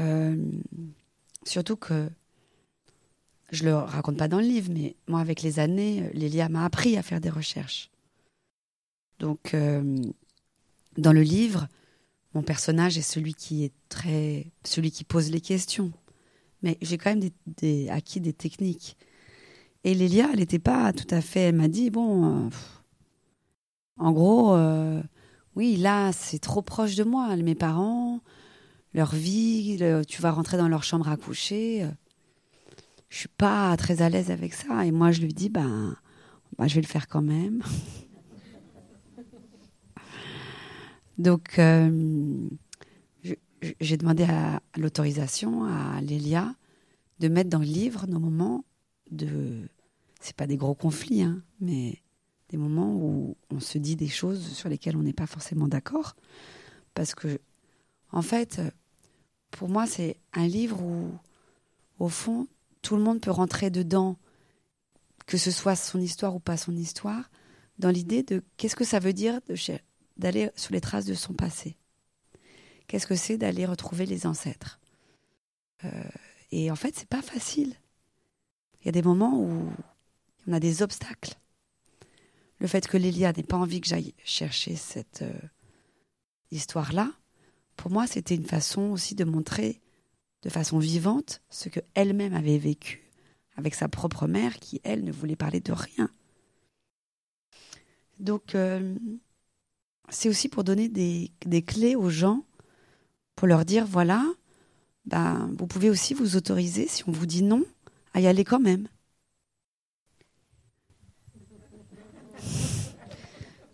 euh, 0.00 0.36
surtout 1.44 1.76
que 1.76 2.10
je 3.52 3.62
le 3.62 3.76
raconte 3.76 4.16
pas 4.16 4.26
dans 4.26 4.40
le 4.40 4.48
livre, 4.48 4.72
mais 4.72 4.96
moi, 5.06 5.20
avec 5.20 5.42
les 5.42 5.60
années, 5.60 6.10
Lélia 6.12 6.48
m'a 6.48 6.64
appris 6.64 6.96
à 6.96 7.04
faire 7.04 7.20
des 7.20 7.30
recherches. 7.30 7.92
Donc, 9.20 9.54
euh, 9.54 9.96
dans 10.98 11.12
le 11.12 11.22
livre, 11.22 11.68
mon 12.34 12.42
personnage 12.42 12.98
est 12.98 13.02
celui 13.02 13.34
qui 13.34 13.64
est 13.64 13.72
très, 13.88 14.52
celui 14.64 14.90
qui 14.90 15.04
pose 15.04 15.30
les 15.30 15.40
questions. 15.40 15.92
Mais 16.62 16.78
j'ai 16.82 16.98
quand 16.98 17.10
même 17.10 17.30
des, 17.46 17.88
acquis 17.88 18.20
des 18.20 18.32
techniques. 18.32 18.96
Et 19.84 19.94
Lélia, 19.94 20.28
elle 20.32 20.40
n'était 20.40 20.58
pas 20.58 20.92
tout 20.92 21.06
à 21.10 21.20
fait. 21.20 21.40
Elle 21.40 21.56
m'a 21.56 21.68
dit 21.68 21.90
bon, 21.90 22.46
euh, 22.46 22.50
en 23.98 24.12
gros, 24.12 24.54
euh, 24.54 25.02
oui, 25.56 25.76
là, 25.76 26.12
c'est 26.12 26.38
trop 26.38 26.62
proche 26.62 26.96
de 26.96 27.04
moi. 27.04 27.36
Mes 27.36 27.54
parents, 27.54 28.20
leur 28.94 29.14
vie, 29.14 29.78
tu 30.08 30.22
vas 30.22 30.30
rentrer 30.30 30.56
dans 30.56 30.68
leur 30.68 30.82
chambre 30.82 31.08
à 31.08 31.16
coucher 31.16 31.86
je 33.14 33.20
suis 33.20 33.28
pas 33.28 33.76
très 33.76 34.02
à 34.02 34.08
l'aise 34.08 34.32
avec 34.32 34.54
ça. 34.54 34.84
Et 34.84 34.90
moi, 34.90 35.12
je 35.12 35.20
lui 35.20 35.32
dis, 35.32 35.48
ben, 35.48 35.96
ben 36.58 36.66
je 36.66 36.74
vais 36.74 36.80
le 36.80 36.86
faire 36.86 37.06
quand 37.06 37.22
même. 37.22 37.62
Donc, 41.18 41.58
euh, 41.58 42.48
j'ai 43.80 43.96
demandé 43.96 44.24
à, 44.24 44.60
l'autorisation 44.76 45.64
à 45.64 46.00
Lélia 46.00 46.54
de 47.20 47.28
mettre 47.28 47.50
dans 47.50 47.58
le 47.58 47.64
livre 47.64 48.06
nos 48.06 48.18
moments 48.18 48.64
de. 49.10 49.68
C'est 50.20 50.36
pas 50.36 50.46
des 50.46 50.56
gros 50.56 50.74
conflits, 50.74 51.22
hein, 51.22 51.42
mais 51.60 52.02
des 52.48 52.56
moments 52.56 52.94
où 52.94 53.36
on 53.50 53.60
se 53.60 53.78
dit 53.78 53.94
des 53.96 54.08
choses 54.08 54.52
sur 54.52 54.68
lesquelles 54.68 54.96
on 54.96 55.02
n'est 55.02 55.12
pas 55.12 55.26
forcément 55.26 55.68
d'accord. 55.68 56.16
Parce 56.94 57.14
que, 57.14 57.40
en 58.10 58.22
fait, 58.22 58.60
pour 59.50 59.68
moi, 59.68 59.86
c'est 59.86 60.16
un 60.32 60.46
livre 60.46 60.80
où, 60.82 61.10
au 61.98 62.08
fond, 62.08 62.46
tout 62.82 62.96
le 62.96 63.02
monde 63.02 63.20
peut 63.20 63.30
rentrer 63.30 63.70
dedans, 63.70 64.16
que 65.26 65.36
ce 65.36 65.50
soit 65.50 65.76
son 65.76 66.00
histoire 66.00 66.34
ou 66.34 66.40
pas 66.40 66.56
son 66.56 66.74
histoire, 66.74 67.30
dans 67.78 67.90
l'idée 67.90 68.22
de 68.22 68.42
qu'est-ce 68.56 68.76
que 68.76 68.84
ça 68.84 68.98
veut 68.98 69.12
dire 69.12 69.40
d'aller 70.16 70.50
sur 70.56 70.72
les 70.72 70.80
traces 70.80 71.06
de 71.06 71.14
son 71.14 71.32
passé. 71.32 71.76
Qu'est-ce 72.86 73.06
que 73.06 73.16
c'est 73.16 73.38
d'aller 73.38 73.66
retrouver 73.66 74.06
les 74.06 74.26
ancêtres? 74.26 74.80
Euh, 75.84 75.88
et 76.50 76.70
en 76.70 76.76
fait, 76.76 76.94
c'est 76.96 77.08
pas 77.08 77.22
facile. 77.22 77.74
Il 78.80 78.86
y 78.86 78.88
a 78.88 78.92
des 78.92 79.02
moments 79.02 79.40
où 79.40 79.72
on 80.46 80.52
a 80.52 80.60
des 80.60 80.82
obstacles. 80.82 81.34
Le 82.60 82.66
fait 82.66 82.86
que 82.86 82.96
Lélia 82.96 83.32
n'ait 83.32 83.42
pas 83.42 83.56
envie 83.56 83.80
que 83.80 83.88
j'aille 83.88 84.14
chercher 84.24 84.76
cette 84.76 85.22
euh, 85.22 85.32
histoire-là, 86.50 87.10
pour 87.76 87.90
moi, 87.90 88.06
c'était 88.06 88.34
une 88.34 88.46
façon 88.46 88.82
aussi 88.82 89.14
de 89.14 89.24
montrer 89.24 89.80
de 90.42 90.50
façon 90.50 90.78
vivante 90.78 91.42
ce 91.48 91.68
que 91.68 91.80
elle-même 91.94 92.34
avait 92.34 92.58
vécu 92.58 93.02
avec 93.56 93.74
sa 93.74 93.88
propre 93.88 94.26
mère 94.26 94.58
qui, 94.58 94.80
elle, 94.84 95.04
ne 95.04 95.12
voulait 95.12 95.36
parler 95.36 95.60
de 95.60 95.72
rien. 95.72 96.10
Donc, 98.18 98.54
euh, 98.54 98.94
c'est 100.08 100.28
aussi 100.28 100.48
pour 100.48 100.64
donner 100.64 100.88
des, 100.88 101.30
clés 101.62 101.96
aux 101.96 102.10
gens, 102.10 102.44
pour 103.36 103.48
leur 103.48 103.64
dire, 103.64 103.86
voilà, 103.86 104.24
ben, 105.06 105.50
vous 105.58 105.66
pouvez 105.66 105.90
aussi 105.90 106.14
vous 106.14 106.36
autoriser, 106.36 106.86
si 106.88 107.08
on 107.08 107.12
vous 107.12 107.26
dit 107.26 107.42
non, 107.42 107.64
à 108.12 108.20
y 108.20 108.26
aller 108.26 108.44
quand 108.44 108.60
même. 108.60 108.88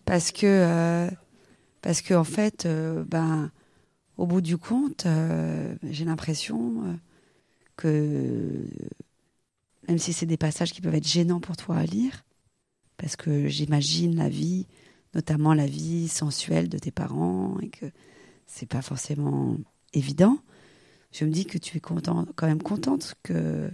Parce 0.05 0.33
que, 0.33 0.47
euh, 0.47 1.11
en 2.17 2.25
fait, 2.25 2.67
euh, 2.67 3.05
ben, 3.05 3.51
au 4.17 4.27
bout 4.27 4.41
du 4.41 4.59
compte, 4.59 5.07
euh, 5.07 5.75
j'ai 5.85 6.05
l'impression 6.05 6.99
que, 7.77 8.67
même 9.89 9.99
si 9.99 10.13
c'est 10.13 10.27
des 10.27 10.37
passages 10.37 10.73
qui 10.73 10.81
peuvent 10.81 10.95
être 10.95 11.07
gênants 11.07 11.41
pour 11.41 11.57
toi 11.57 11.77
à 11.77 11.85
lire, 11.85 12.25
parce 12.97 13.17
que 13.17 13.47
j'imagine 13.49 14.17
la 14.17 14.29
vie, 14.29 14.67
notamment 15.15 15.55
la 15.55 15.67
vie 15.67 16.09
sensuelle 16.09 16.69
de 16.69 16.79
tes 16.79 16.91
parents, 16.91 17.59
et 17.61 17.69
que 17.69 17.87
c'est 18.47 18.69
pas 18.69 18.83
forcément 18.83 19.57
évident, 19.93 20.39
je 21.13 21.25
me 21.25 21.31
dis 21.31 21.45
que 21.45 21.59
tu 21.59 21.77
es 21.77 21.81
content, 21.81 22.27
quand 22.37 22.47
même 22.47 22.63
contente 22.63 23.15
que. 23.23 23.71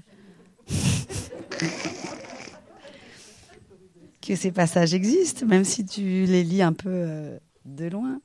ces 4.22 4.50
passages 4.50 4.92
existent, 4.92 5.46
même 5.46 5.64
si 5.64 5.84
tu 5.84 6.02
les 6.02 6.42
lis 6.42 6.62
un 6.62 6.72
peu 6.72 6.90
euh, 6.90 7.38
de 7.64 7.86
loin 7.86 8.20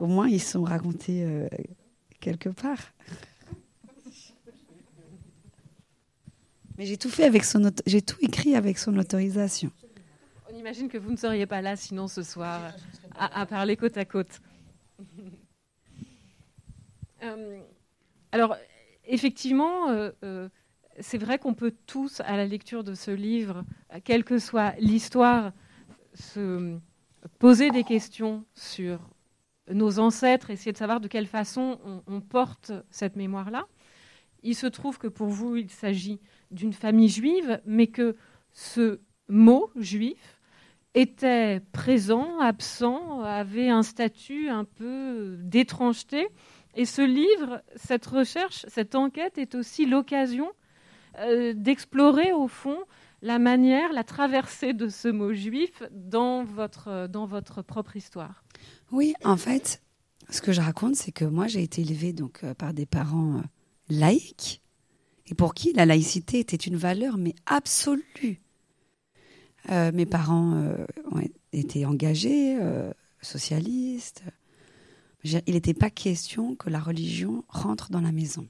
au 0.00 0.06
moins 0.06 0.28
ils 0.28 0.42
sont 0.42 0.62
racontés 0.62 1.22
euh, 1.24 1.48
quelque 2.18 2.48
part. 2.48 2.92
Mais 6.76 6.86
j'ai 6.86 6.96
tout 6.96 7.10
fait 7.10 7.24
avec 7.24 7.44
son 7.44 7.70
j'ai 7.86 8.00
tout 8.00 8.16
écrit 8.22 8.56
avec 8.56 8.78
son 8.78 8.96
autorisation. 8.96 9.70
On 10.60 10.62
imagine 10.62 10.90
que 10.90 10.98
vous 10.98 11.10
ne 11.10 11.16
seriez 11.16 11.46
pas 11.46 11.62
là 11.62 11.74
sinon 11.74 12.06
ce 12.06 12.22
soir 12.22 12.60
à, 13.18 13.46
parler 13.46 13.78
côte 13.78 13.96
à 13.96 14.04
côte. 14.04 14.40
Euh, 17.22 17.60
alors 18.32 18.56
effectivement, 19.04 19.90
euh, 19.90 20.48
c'est 21.00 21.18
vrai 21.18 21.38
qu'on 21.38 21.52
peut 21.52 21.74
tous, 21.86 22.20
à 22.20 22.34
la 22.38 22.46
lecture 22.46 22.82
de 22.82 22.94
ce 22.94 23.10
livre, 23.10 23.62
quelle 24.04 24.24
que 24.24 24.38
soit 24.38 24.74
l'histoire, 24.78 25.52
se 26.14 26.78
poser 27.38 27.70
des 27.70 27.84
questions 27.84 28.46
sur 28.54 29.00
nos 29.70 29.98
ancêtres, 29.98 30.48
essayer 30.48 30.72
de 30.72 30.78
savoir 30.78 30.98
de 30.98 31.08
quelle 31.08 31.26
façon 31.26 31.78
on, 32.06 32.22
porte 32.22 32.72
cette 32.88 33.16
mémoire-là. 33.16 33.66
Il 34.42 34.54
se 34.54 34.66
trouve 34.66 34.96
que 34.96 35.08
pour 35.08 35.28
vous, 35.28 35.56
il 35.56 35.68
s'agit 35.68 36.20
d'une 36.50 36.72
famille 36.72 37.10
juive, 37.10 37.60
mais 37.66 37.88
que 37.88 38.16
ce 38.54 38.98
mot 39.28 39.70
juif 39.76 40.39
était 40.94 41.60
présent, 41.72 42.40
absent, 42.40 43.22
avait 43.22 43.68
un 43.68 43.82
statut 43.82 44.48
un 44.48 44.64
peu 44.64 45.36
d'étrangeté. 45.38 46.28
Et 46.74 46.84
ce 46.84 47.02
livre, 47.02 47.62
cette 47.76 48.06
recherche, 48.06 48.64
cette 48.68 48.94
enquête 48.94 49.38
est 49.38 49.54
aussi 49.54 49.86
l'occasion 49.86 50.50
euh, 51.18 51.52
d'explorer 51.54 52.32
au 52.32 52.48
fond 52.48 52.78
la 53.22 53.38
manière, 53.38 53.92
la 53.92 54.04
traversée 54.04 54.72
de 54.72 54.88
ce 54.88 55.08
mot 55.08 55.32
juif 55.32 55.82
dans 55.90 56.44
votre, 56.44 57.06
dans 57.08 57.26
votre 57.26 57.62
propre 57.62 57.96
histoire. 57.96 58.44
Oui, 58.92 59.14
en 59.24 59.36
fait, 59.36 59.82
ce 60.30 60.40
que 60.40 60.52
je 60.52 60.60
raconte, 60.60 60.96
c'est 60.96 61.12
que 61.12 61.24
moi, 61.24 61.46
j'ai 61.46 61.62
été 61.62 61.82
élevée 61.82 62.12
donc 62.12 62.44
euh, 62.44 62.54
par 62.54 62.72
des 62.72 62.86
parents 62.86 63.38
euh, 63.38 63.42
laïcs, 63.88 64.62
et 65.26 65.34
pour 65.34 65.54
qui 65.54 65.72
la 65.72 65.86
laïcité 65.86 66.40
était 66.40 66.56
une 66.56 66.76
valeur, 66.76 67.16
mais 67.16 67.34
absolue. 67.46 68.40
Euh, 69.70 69.92
mes 69.92 70.06
parents 70.06 70.62
ont 71.12 71.22
été 71.52 71.86
engagés, 71.86 72.58
socialistes. 73.22 74.22
Il 75.24 75.54
n'était 75.54 75.74
pas 75.74 75.90
question 75.90 76.56
que 76.56 76.70
la 76.70 76.80
religion 76.80 77.44
rentre 77.48 77.90
dans 77.90 78.00
la 78.00 78.12
maison. 78.12 78.48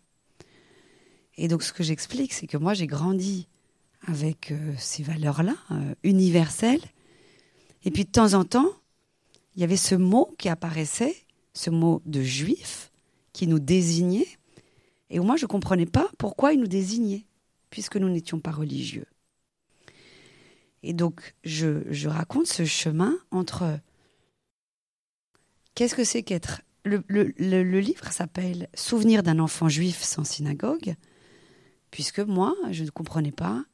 Et 1.36 1.48
donc, 1.48 1.62
ce 1.62 1.72
que 1.72 1.82
j'explique, 1.82 2.32
c'est 2.32 2.46
que 2.46 2.56
moi, 2.56 2.74
j'ai 2.74 2.86
grandi 2.86 3.48
avec 4.06 4.50
euh, 4.50 4.74
ces 4.78 5.02
valeurs-là, 5.02 5.54
euh, 5.70 5.94
universelles. 6.02 6.82
Et 7.84 7.90
puis 7.90 8.04
de 8.04 8.10
temps 8.10 8.34
en 8.34 8.44
temps, 8.44 8.70
il 9.54 9.60
y 9.60 9.64
avait 9.64 9.76
ce 9.76 9.94
mot 9.94 10.34
qui 10.38 10.48
apparaissait, 10.48 11.16
ce 11.54 11.70
mot 11.70 12.02
de 12.06 12.22
juif, 12.22 12.92
qui 13.32 13.46
nous 13.46 13.58
désignait. 13.58 14.26
Et 15.08 15.18
moi, 15.18 15.36
je 15.36 15.44
ne 15.44 15.48
comprenais 15.48 15.86
pas 15.86 16.10
pourquoi 16.18 16.52
il 16.52 16.60
nous 16.60 16.66
désignait, 16.66 17.24
puisque 17.70 17.96
nous 17.96 18.08
n'étions 18.08 18.38
pas 18.38 18.52
religieux. 18.52 19.06
Et 20.82 20.92
donc, 20.92 21.34
je, 21.44 22.08
raconte 22.08 22.46
ce 22.46 22.64
chemin 22.64 23.16
entre 23.30 23.78
qu'est-ce 25.74 25.94
que 25.94 26.04
c'est 26.04 26.22
qu'être... 26.22 26.62
Le, 26.84 27.00
livre 27.80 28.10
s'appelle 28.10 28.68
Souvenir 28.74 29.22
d'un 29.22 29.38
enfant 29.38 29.68
juif 29.68 30.02
sans 30.02 30.24
synagogue, 30.24 30.94
puisque 31.90 32.20
moi, 32.20 32.54
je 32.70 32.84
ne 32.84 32.90
comprenais 32.90 33.32
pas 33.32 33.64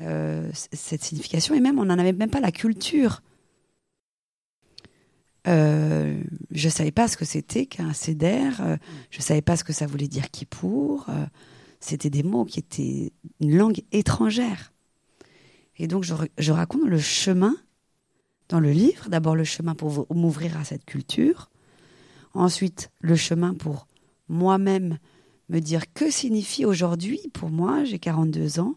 euh, 0.00 0.50
cette 0.52 1.04
signification, 1.04 1.54
et 1.54 1.60
même, 1.60 1.78
on 1.78 1.84
n'en 1.84 1.98
avait 1.98 2.12
même 2.12 2.30
pas 2.30 2.40
la 2.40 2.50
culture. 2.50 3.22
Euh, 5.46 6.22
je 6.50 6.66
ne 6.66 6.72
savais 6.72 6.90
pas 6.90 7.08
ce 7.08 7.16
que 7.16 7.24
c'était 7.24 7.66
qu'un 7.66 7.92
seder, 7.92 8.50
euh, 8.60 8.76
je 9.10 9.18
ne 9.18 9.22
savais 9.22 9.42
pas 9.42 9.56
ce 9.56 9.64
que 9.64 9.72
ça 9.72 9.86
voulait 9.86 10.08
dire 10.08 10.30
Kippour. 10.30 11.06
euh, 11.08 11.26
c'était 11.80 12.10
des 12.10 12.22
mots 12.22 12.44
qui 12.44 12.58
étaient 12.58 13.12
une 13.40 13.56
langue 13.56 13.82
étrangère. 13.90 14.72
Et 15.80 15.86
donc, 15.86 16.04
je, 16.04 16.52
raconte 16.52 16.84
le 16.84 16.98
chemin 16.98 17.56
dans 18.50 18.60
le 18.60 18.70
livre. 18.70 19.08
D'abord, 19.08 19.34
le 19.34 19.44
chemin 19.44 19.74
pour 19.74 20.06
m'ouvrir 20.14 20.58
à 20.58 20.64
cette 20.64 20.84
culture. 20.84 21.48
Ensuite, 22.34 22.90
le 23.00 23.16
chemin 23.16 23.54
pour 23.54 23.86
moi-même 24.28 24.98
me 25.48 25.58
dire 25.58 25.90
que 25.94 26.10
signifie 26.10 26.66
aujourd'hui, 26.66 27.18
pour 27.32 27.48
moi, 27.48 27.84
j'ai 27.84 27.98
42 27.98 28.60
ans, 28.60 28.74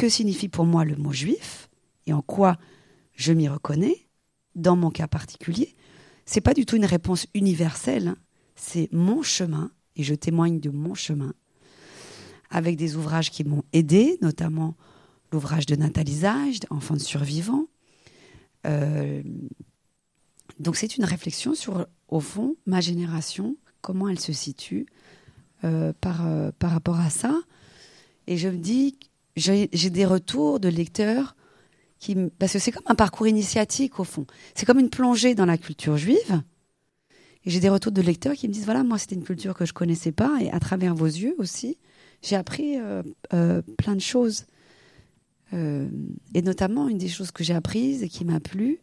que 0.00 0.08
signifie 0.08 0.48
pour 0.48 0.66
moi 0.66 0.84
le 0.84 0.96
mot 0.96 1.12
juif 1.12 1.70
et 2.08 2.12
en 2.12 2.22
quoi 2.22 2.58
je 3.14 3.32
m'y 3.32 3.48
reconnais 3.48 4.08
dans 4.56 4.74
mon 4.74 4.90
cas 4.90 5.06
particulier. 5.06 5.76
C'est 6.26 6.40
pas 6.40 6.54
du 6.54 6.66
tout 6.66 6.74
une 6.74 6.84
réponse 6.84 7.28
universelle, 7.34 8.08
hein. 8.08 8.16
c'est 8.56 8.88
mon 8.90 9.22
chemin 9.22 9.70
et 9.94 10.02
je 10.02 10.16
témoigne 10.16 10.58
de 10.58 10.70
mon 10.70 10.94
chemin 10.94 11.34
avec 12.50 12.76
des 12.76 12.96
ouvrages 12.96 13.30
qui 13.30 13.44
m'ont 13.44 13.62
aidé, 13.72 14.18
notamment 14.22 14.74
l'ouvrage 15.32 15.66
de 15.66 15.74
Nathalie 15.74 16.18
Zage, 16.18 16.60
Enfants 16.70 16.94
de 16.94 17.00
survivants. 17.00 17.66
Euh, 18.66 19.22
donc 20.58 20.76
c'est 20.76 20.96
une 20.96 21.04
réflexion 21.04 21.54
sur, 21.54 21.86
au 22.08 22.20
fond, 22.20 22.56
ma 22.66 22.80
génération, 22.80 23.56
comment 23.80 24.08
elle 24.08 24.20
se 24.20 24.32
situe 24.32 24.86
euh, 25.64 25.92
par, 26.00 26.26
euh, 26.26 26.50
par 26.58 26.70
rapport 26.70 27.00
à 27.00 27.10
ça. 27.10 27.34
Et 28.26 28.36
je 28.36 28.48
me 28.48 28.58
dis, 28.58 28.98
j'ai 29.36 29.66
des 29.66 30.04
retours 30.04 30.60
de 30.60 30.68
lecteurs 30.68 31.34
qui, 31.98 32.16
parce 32.38 32.52
que 32.52 32.58
c'est 32.58 32.70
comme 32.70 32.84
un 32.86 32.94
parcours 32.94 33.26
initiatique 33.26 33.98
au 33.98 34.04
fond. 34.04 34.26
C'est 34.54 34.66
comme 34.66 34.78
une 34.78 34.90
plongée 34.90 35.34
dans 35.34 35.46
la 35.46 35.58
culture 35.58 35.96
juive. 35.96 36.42
Et 37.44 37.50
j'ai 37.50 37.58
des 37.58 37.70
retours 37.70 37.90
de 37.90 38.02
lecteurs 38.02 38.34
qui 38.34 38.46
me 38.46 38.52
disent, 38.52 38.66
voilà, 38.66 38.84
moi 38.84 38.98
c'était 38.98 39.16
une 39.16 39.24
culture 39.24 39.54
que 39.54 39.64
je 39.64 39.72
connaissais 39.72 40.12
pas 40.12 40.38
et 40.40 40.50
à 40.50 40.60
travers 40.60 40.94
vos 40.94 41.06
yeux 41.06 41.34
aussi, 41.38 41.76
j'ai 42.22 42.36
appris 42.36 42.76
plein 43.30 43.94
de 43.96 44.00
choses. 44.00 44.44
Euh, 45.52 45.88
et 46.34 46.42
notamment, 46.42 46.88
une 46.88 46.98
des 46.98 47.08
choses 47.08 47.30
que 47.30 47.44
j'ai 47.44 47.54
apprises 47.54 48.02
et 48.02 48.08
qui 48.08 48.24
m'a 48.24 48.40
plu, 48.40 48.80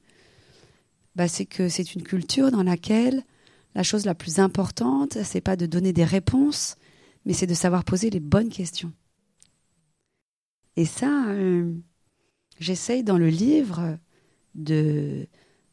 bah, 1.16 1.28
c'est 1.28 1.46
que 1.46 1.70
c'est 1.70 1.96
une 1.96 2.04
culture 2.04 2.52
dans 2.52 2.64
laquelle 2.64 3.24
la 3.76 3.84
chose 3.84 4.06
la 4.06 4.16
plus 4.16 4.40
importante, 4.40 5.18
c'est 5.24 5.42
pas 5.42 5.56
de 5.56 5.66
donner 5.66 5.94
des 5.94 6.04
réponses, 6.04 6.76
mais 7.26 7.34
c'est 7.34 7.48
de 7.48 7.54
savoir 7.54 7.84
poser 7.84 8.10
les 8.10 8.20
bonnes 8.20 8.50
questions. 8.50 8.92
Et 10.76 10.86
ça, 10.86 11.28
euh, 11.30 11.74
j'essaye 12.60 13.04
dans 13.04 13.18
le 13.18 13.30
livre 13.30 13.98
de, 14.56 15.28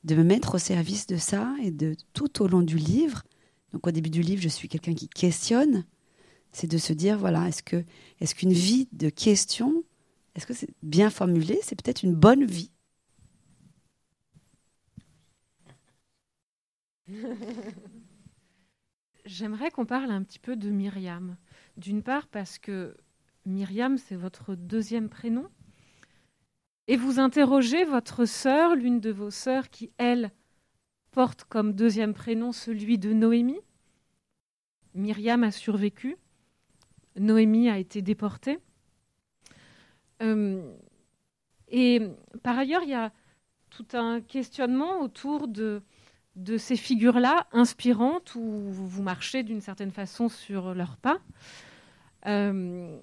de 0.04 0.14
me 0.14 0.24
mettre 0.24 0.56
au 0.56 0.58
service 0.58 1.06
de 1.06 1.16
ça 1.16 1.54
et 1.62 1.70
de 1.70 1.94
tout 2.12 2.42
au 2.42 2.48
long 2.48 2.62
du 2.62 2.76
livre. 2.76 3.22
Donc 3.72 3.86
au 3.86 3.90
début 3.90 4.10
du 4.10 4.22
livre, 4.22 4.42
je 4.42 4.48
suis 4.48 4.68
quelqu'un 4.68 4.94
qui 4.94 5.08
questionne. 5.08 5.84
C'est 6.52 6.70
de 6.70 6.78
se 6.78 6.92
dire, 6.92 7.18
voilà, 7.18 7.48
est-ce 7.48 7.62
que 7.62 7.84
est-ce 8.20 8.34
qu'une 8.34 8.52
vie 8.52 8.88
de 8.92 9.10
questions, 9.10 9.84
est-ce 10.36 10.46
que 10.46 10.54
c'est 10.54 10.70
bien 10.82 11.10
formulé? 11.10 11.58
C'est 11.62 11.82
peut-être 11.82 12.02
une 12.02 12.14
bonne 12.14 12.44
vie. 12.44 12.70
J'aimerais 19.24 19.70
qu'on 19.70 19.86
parle 19.86 20.10
un 20.10 20.22
petit 20.22 20.38
peu 20.38 20.54
de 20.56 20.68
Myriam. 20.70 21.36
D'une 21.78 22.02
part 22.02 22.26
parce 22.26 22.58
que 22.58 22.94
Myriam, 23.46 23.96
c'est 23.96 24.16
votre 24.16 24.54
deuxième 24.54 25.08
prénom. 25.08 25.48
Et 26.86 26.96
vous 26.96 27.18
interrogez 27.18 27.84
votre 27.84 28.26
sœur, 28.26 28.76
l'une 28.76 29.00
de 29.00 29.10
vos 29.10 29.30
sœurs 29.30 29.70
qui, 29.70 29.90
elle, 29.96 30.30
porte 31.12 31.44
comme 31.44 31.72
deuxième 31.72 32.12
prénom 32.12 32.52
celui 32.52 32.98
de 32.98 33.12
Noémie. 33.12 33.60
Myriam 34.94 35.42
a 35.44 35.50
survécu. 35.50 36.16
Noémie 37.16 37.70
a 37.70 37.78
été 37.78 38.02
déportée. 38.02 38.58
Euh, 40.22 40.74
et 41.68 42.00
par 42.42 42.58
ailleurs, 42.58 42.82
il 42.82 42.90
y 42.90 42.94
a 42.94 43.12
tout 43.70 43.86
un 43.94 44.20
questionnement 44.20 45.00
autour 45.00 45.48
de, 45.48 45.82
ces 46.58 46.76
figures-là 46.76 47.46
inspirantes 47.52 48.34
où 48.34 48.40
vous 48.70 49.02
marchez 49.02 49.42
d'une 49.42 49.60
certaine 49.60 49.90
façon 49.90 50.28
sur 50.28 50.74
leurs 50.74 50.96
pas. 50.96 51.18
Euh, 52.26 52.98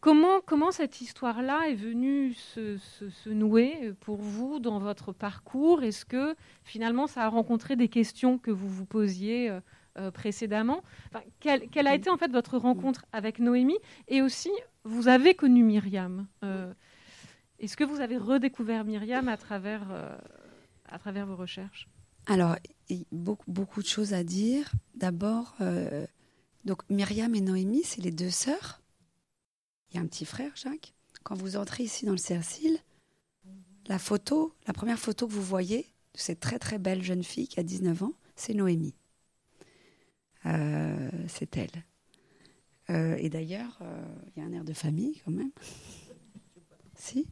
comment, 0.00 0.70
cette 0.70 1.00
histoire-là 1.00 1.68
est 1.68 1.74
venue 1.74 2.34
se, 2.34 2.76
se- 2.78 3.10
se 3.10 3.30
nouer 3.30 3.92
pour 4.00 4.16
vous 4.16 4.58
dans 4.58 4.78
votre 4.78 5.12
parcours? 5.12 5.82
Est-ce 5.82 6.04
que 6.04 6.34
finalement 6.64 7.06
ça 7.06 7.24
a 7.24 7.28
rencontré 7.28 7.76
des 7.76 7.88
questions 7.88 8.38
que 8.38 8.50
vous 8.50 8.68
vous 8.68 8.86
posiez 8.86 9.50
euh, 9.98 10.10
précédemment 10.10 10.82
Enfin, 11.08 11.24
quelle, 11.40 11.68
quelle 11.68 11.86
a 11.86 11.94
été 11.94 12.08
en 12.10 12.16
fait 12.16 12.30
votre 12.30 12.56
rencontre 12.58 13.04
avec 13.12 13.38
Noémie 13.38 13.78
Et 14.06 14.22
aussi, 14.22 14.50
vous 14.84 15.08
avez 15.08 15.34
connu 15.34 15.62
Myriam. 15.62 16.26
Euh, 16.44 16.72
Est-ce 17.58 17.76
que 17.76 17.84
vous 17.84 18.00
avez 18.00 18.16
redécouvert 18.16 18.84
Myriam 18.84 19.28
à 19.28 19.36
travers, 19.36 19.88
euh, 19.90 20.16
à 20.88 20.98
travers 20.98 21.26
vos 21.26 21.36
recherches? 21.36 21.88
Alors, 22.26 22.56
beaucoup, 23.10 23.50
beaucoup 23.50 23.82
de 23.82 23.88
choses 23.88 24.12
à 24.12 24.22
dire. 24.22 24.70
D'abord, 24.94 25.56
donc 26.64 26.82
Myriam 26.90 27.34
et 27.34 27.40
Noémie, 27.40 27.82
c'est 27.84 28.02
les 28.02 28.10
deux 28.10 28.30
sœurs. 28.30 28.82
Il 29.90 29.96
y 29.96 29.98
a 29.98 30.02
un 30.02 30.06
petit 30.06 30.26
frère, 30.26 30.52
Jacques. 30.54 30.92
Quand 31.22 31.34
vous 31.34 31.56
entrez 31.56 31.84
ici 31.84 32.04
dans 32.04 32.12
le 32.12 32.18
Cercil, 32.18 32.78
la 33.86 33.98
photo, 33.98 34.52
la 34.66 34.74
première 34.74 34.98
photo 34.98 35.26
que 35.26 35.32
vous 35.32 35.42
voyez 35.42 35.86
de 36.14 36.20
cette 36.20 36.40
très 36.40 36.58
très 36.58 36.78
belle 36.78 37.02
jeune 37.02 37.24
fille 37.24 37.48
qui 37.48 37.58
a 37.58 37.62
19 37.62 38.02
ans, 38.02 38.12
c'est 38.36 38.52
Noémie. 38.54 38.94
Euh, 40.48 41.10
c'est 41.28 41.56
elle. 41.56 41.84
Euh, 42.90 43.16
et 43.18 43.28
d'ailleurs, 43.28 43.78
euh, 43.82 44.06
il 44.34 44.40
y 44.40 44.42
a 44.42 44.48
un 44.48 44.52
air 44.52 44.64
de 44.64 44.72
famille 44.72 45.20
quand 45.24 45.30
même. 45.30 45.50
si. 46.94 47.26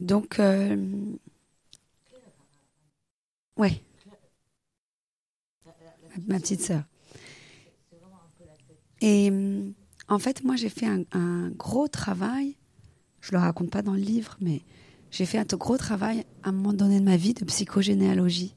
Donc, 0.00 0.38
ouais. 3.56 3.82
Ma 6.26 6.38
petite 6.40 6.60
sœur. 6.60 6.82
Et 9.00 9.32
en 10.08 10.18
fait, 10.18 10.44
moi, 10.44 10.56
j'ai 10.56 10.68
fait 10.68 10.86
un, 10.86 11.48
gros 11.50 11.88
travail. 11.88 12.56
Je 13.22 13.32
le 13.32 13.38
raconte 13.38 13.70
pas 13.70 13.82
dans 13.82 13.94
le 13.94 14.00
livre, 14.00 14.36
mais 14.40 14.60
j'ai 15.10 15.24
fait 15.24 15.38
un 15.38 15.44
gros 15.56 15.78
travail 15.78 16.26
à 16.42 16.50
un 16.50 16.52
moment 16.52 16.74
donné 16.74 17.00
de 17.00 17.04
ma 17.04 17.16
vie 17.16 17.32
de 17.32 17.44
psychogénéalogie. 17.46 18.54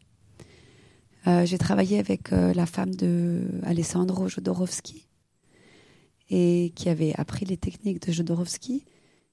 Euh, 1.27 1.45
j'ai 1.45 1.57
travaillé 1.57 1.99
avec 1.99 2.33
euh, 2.33 2.53
la 2.53 2.65
femme 2.65 2.95
de 2.95 3.47
Alessandro 3.63 4.27
Jodorowsky 4.27 5.07
et 6.29 6.71
qui 6.75 6.89
avait 6.89 7.13
appris 7.15 7.45
les 7.45 7.57
techniques 7.57 8.01
de 8.07 8.11
Jodorowsky 8.11 8.85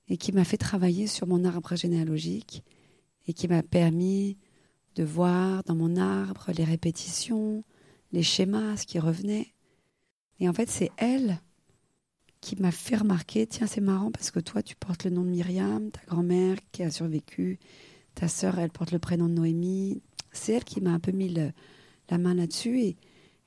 et 0.09 0.17
qui 0.19 0.33
m'a 0.33 0.45
fait 0.45 0.59
travailler 0.59 1.07
sur 1.07 1.27
mon 1.27 1.45
arbre 1.45 1.77
généalogique 1.77 2.63
et 3.27 3.33
qui 3.33 3.49
m'a 3.49 3.63
permis 3.63 4.37
de 4.97 5.05
voir 5.05 5.63
dans 5.65 5.77
mon 5.77 5.97
arbre 5.97 6.51
les 6.57 6.65
répétitions, 6.65 7.65
les 8.13 8.23
schémas, 8.23 8.77
ce 8.79 8.87
qui 8.87 8.99
revenait. 8.99 9.55
Et 10.41 10.49
en 10.49 10.53
fait, 10.53 10.69
c'est 10.69 10.91
elle 10.97 11.41
qui 12.41 12.57
m'a 12.57 12.71
fait 12.71 12.97
remarquer, 12.97 13.47
tiens, 13.47 13.67
c'est 13.67 13.81
marrant 13.81 14.11
parce 14.11 14.31
que 14.31 14.41
toi, 14.41 14.63
tu 14.63 14.77
portes 14.77 15.05
le 15.05 15.11
nom 15.11 15.23
de 15.25 15.31
Myriam, 15.31 15.91
ta 15.91 16.01
grand-mère 16.07 16.57
qui 16.73 16.83
a 16.83 16.91
survécu, 16.91 17.59
ta 18.15 18.29
sœur, 18.29 18.59
elle 18.59 18.71
porte 18.71 18.93
le 18.93 18.99
prénom 18.99 19.29
de 19.29 19.35
Noémie. 19.35 20.03
C'est 20.33 20.53
elle 20.53 20.65
qui 20.65 20.81
m'a 20.81 20.91
un 20.91 21.01
peu 21.01 21.13
mis 21.13 21.29
le- 21.29 21.53
la 22.11 22.19
main 22.19 22.35
là-dessus 22.35 22.81
et 22.81 22.97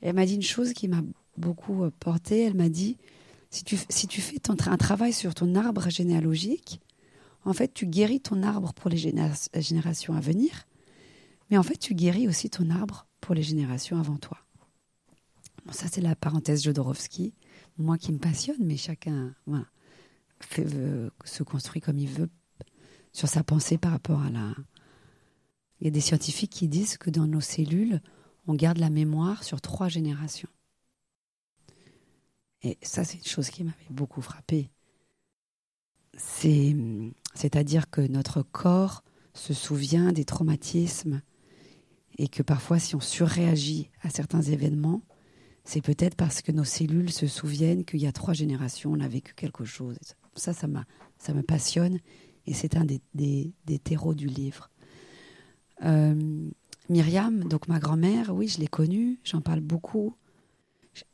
elle 0.02 0.16
m'a 0.16 0.26
dit 0.26 0.36
une 0.36 0.42
chose 0.42 0.74
qui 0.74 0.88
m'a 0.88 1.04
beaucoup 1.38 1.84
euh, 1.84 1.92
portée. 2.00 2.44
Elle 2.44 2.56
m'a 2.56 2.70
dit, 2.70 2.98
si 3.50 3.64
tu, 3.64 3.78
si 3.90 4.08
tu 4.08 4.22
fais 4.22 4.40
ton 4.40 4.56
un 4.66 4.78
travail 4.78 5.14
sur 5.14 5.34
ton 5.34 5.56
arbre 5.56 5.90
généalogique, 5.90 6.82
en 7.44 7.54
fait, 7.54 7.74
tu 7.74 7.86
guéris 7.86 8.22
ton 8.22 8.44
arbre 8.44 8.74
pour 8.74 8.90
les 8.90 8.98
généra- 8.98 9.50
générations 9.60 10.16
à 10.16 10.20
venir, 10.20 10.68
mais 11.50 11.58
en 11.58 11.64
fait, 11.64 11.78
tu 11.78 11.96
guéris 11.96 12.28
aussi 12.28 12.50
ton 12.50 12.70
arbre 12.70 13.08
pour 13.20 13.36
les 13.36 13.44
générations 13.44 14.00
avant 14.00 14.18
toi. 14.18 14.38
Bon, 15.66 15.74
ça, 15.74 15.88
c'est 15.92 16.02
la 16.02 16.16
parenthèse 16.16 16.64
Jodorowsky, 16.64 17.34
moi 17.78 17.98
qui 17.98 18.12
me 18.12 18.20
passionne, 18.20 18.64
mais 18.64 18.78
chacun 18.78 19.36
voilà, 19.46 19.66
se 21.24 21.44
construit 21.44 21.82
comme 21.82 22.00
il 22.00 22.08
veut 22.08 22.30
sur 23.12 23.28
sa 23.28 23.44
pensée 23.44 23.78
par 23.78 23.92
rapport 23.92 24.22
à 24.22 24.30
la. 24.30 24.54
Il 25.80 25.86
y 25.86 25.88
a 25.88 25.92
des 25.92 26.02
scientifiques 26.02 26.52
qui 26.52 26.68
disent 26.68 26.98
que 26.98 27.10
dans 27.10 27.26
nos 27.26 27.42
cellules, 27.42 28.02
on 28.48 28.54
garde 28.54 28.78
la 28.78 28.90
mémoire 28.90 29.44
sur 29.44 29.62
trois 29.62 29.88
générations. 29.88 30.50
Et 32.64 32.78
ça, 32.82 33.04
c'est 33.04 33.18
une 33.18 33.26
chose 33.26 33.50
qui 33.50 33.64
m'avait 33.64 33.78
beaucoup 33.90 34.22
frappé. 34.22 34.70
C'est-à-dire 36.18 37.90
que 37.90 38.02
notre 38.02 38.44
corps 38.44 39.04
se 39.34 39.54
souvient 39.54 40.12
des 40.12 40.26
traumatismes 40.26 41.22
et 42.18 42.28
que 42.28 42.44
parfois, 42.44 42.80
si 42.80 42.96
on 42.96 43.00
surréagit 43.00 43.90
à 44.02 44.10
certains 44.10 44.42
événements, 44.42 45.02
c'est 45.64 45.82
peut-être 45.82 46.16
parce 46.16 46.42
que 46.42 46.52
nos 46.52 46.64
cellules 46.64 47.12
se 47.12 47.28
souviennent 47.28 47.86
qu'il 47.86 48.02
y 48.02 48.08
a 48.08 48.12
trois 48.12 48.34
générations, 48.34 48.92
on 48.92 49.00
a 49.00 49.08
vécu 49.08 49.34
quelque 49.34 49.64
chose. 49.64 49.98
Ça, 50.36 50.54
ça, 50.54 50.68
ça 51.18 51.34
me 51.34 51.42
passionne 51.42 52.00
et 52.46 52.54
c'est 52.54 52.76
un 52.76 52.86
des, 52.86 53.02
des, 53.14 53.80
terreaux 53.80 54.14
du 54.14 54.28
livre. 54.28 54.70
Euh, 55.84 56.50
Myriam, 56.92 57.46
donc 57.46 57.68
ma 57.70 57.80
grand-mère, 57.80 58.36
oui, 58.36 58.50
je 58.50 58.60
l'ai 58.60 58.68
connue, 58.68 59.20
j'en 59.24 59.40
parle 59.40 59.62
beaucoup. 59.62 60.16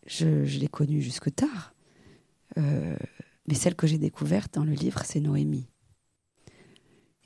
Je, 0.07 0.57
l'ai 0.59 0.67
connue 0.67 1.01
jusque 1.01 1.33
tard. 1.33 1.75
Euh, 2.57 2.97
mais 3.47 3.53
celle 3.53 3.75
que 3.75 3.85
j'ai 3.85 3.99
découverte 3.99 4.55
dans 4.55 4.63
le 4.63 4.73
livre, 4.73 5.03
c'est 5.05 5.19
Noémie. 5.19 5.69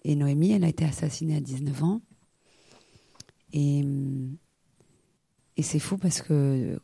Et 0.04 0.16
Noémie, 0.16 0.52
elle 0.52 0.66
a 0.66 0.68
été 0.68 0.84
assassinée 0.84 1.38
à 1.38 1.40
19 1.40 1.84
ans. 1.84 2.02
Et, 3.54 3.86
et 5.56 5.64
c'est 5.64 5.80
fou 5.80 5.98
parce 5.98 6.22
que 6.22 6.78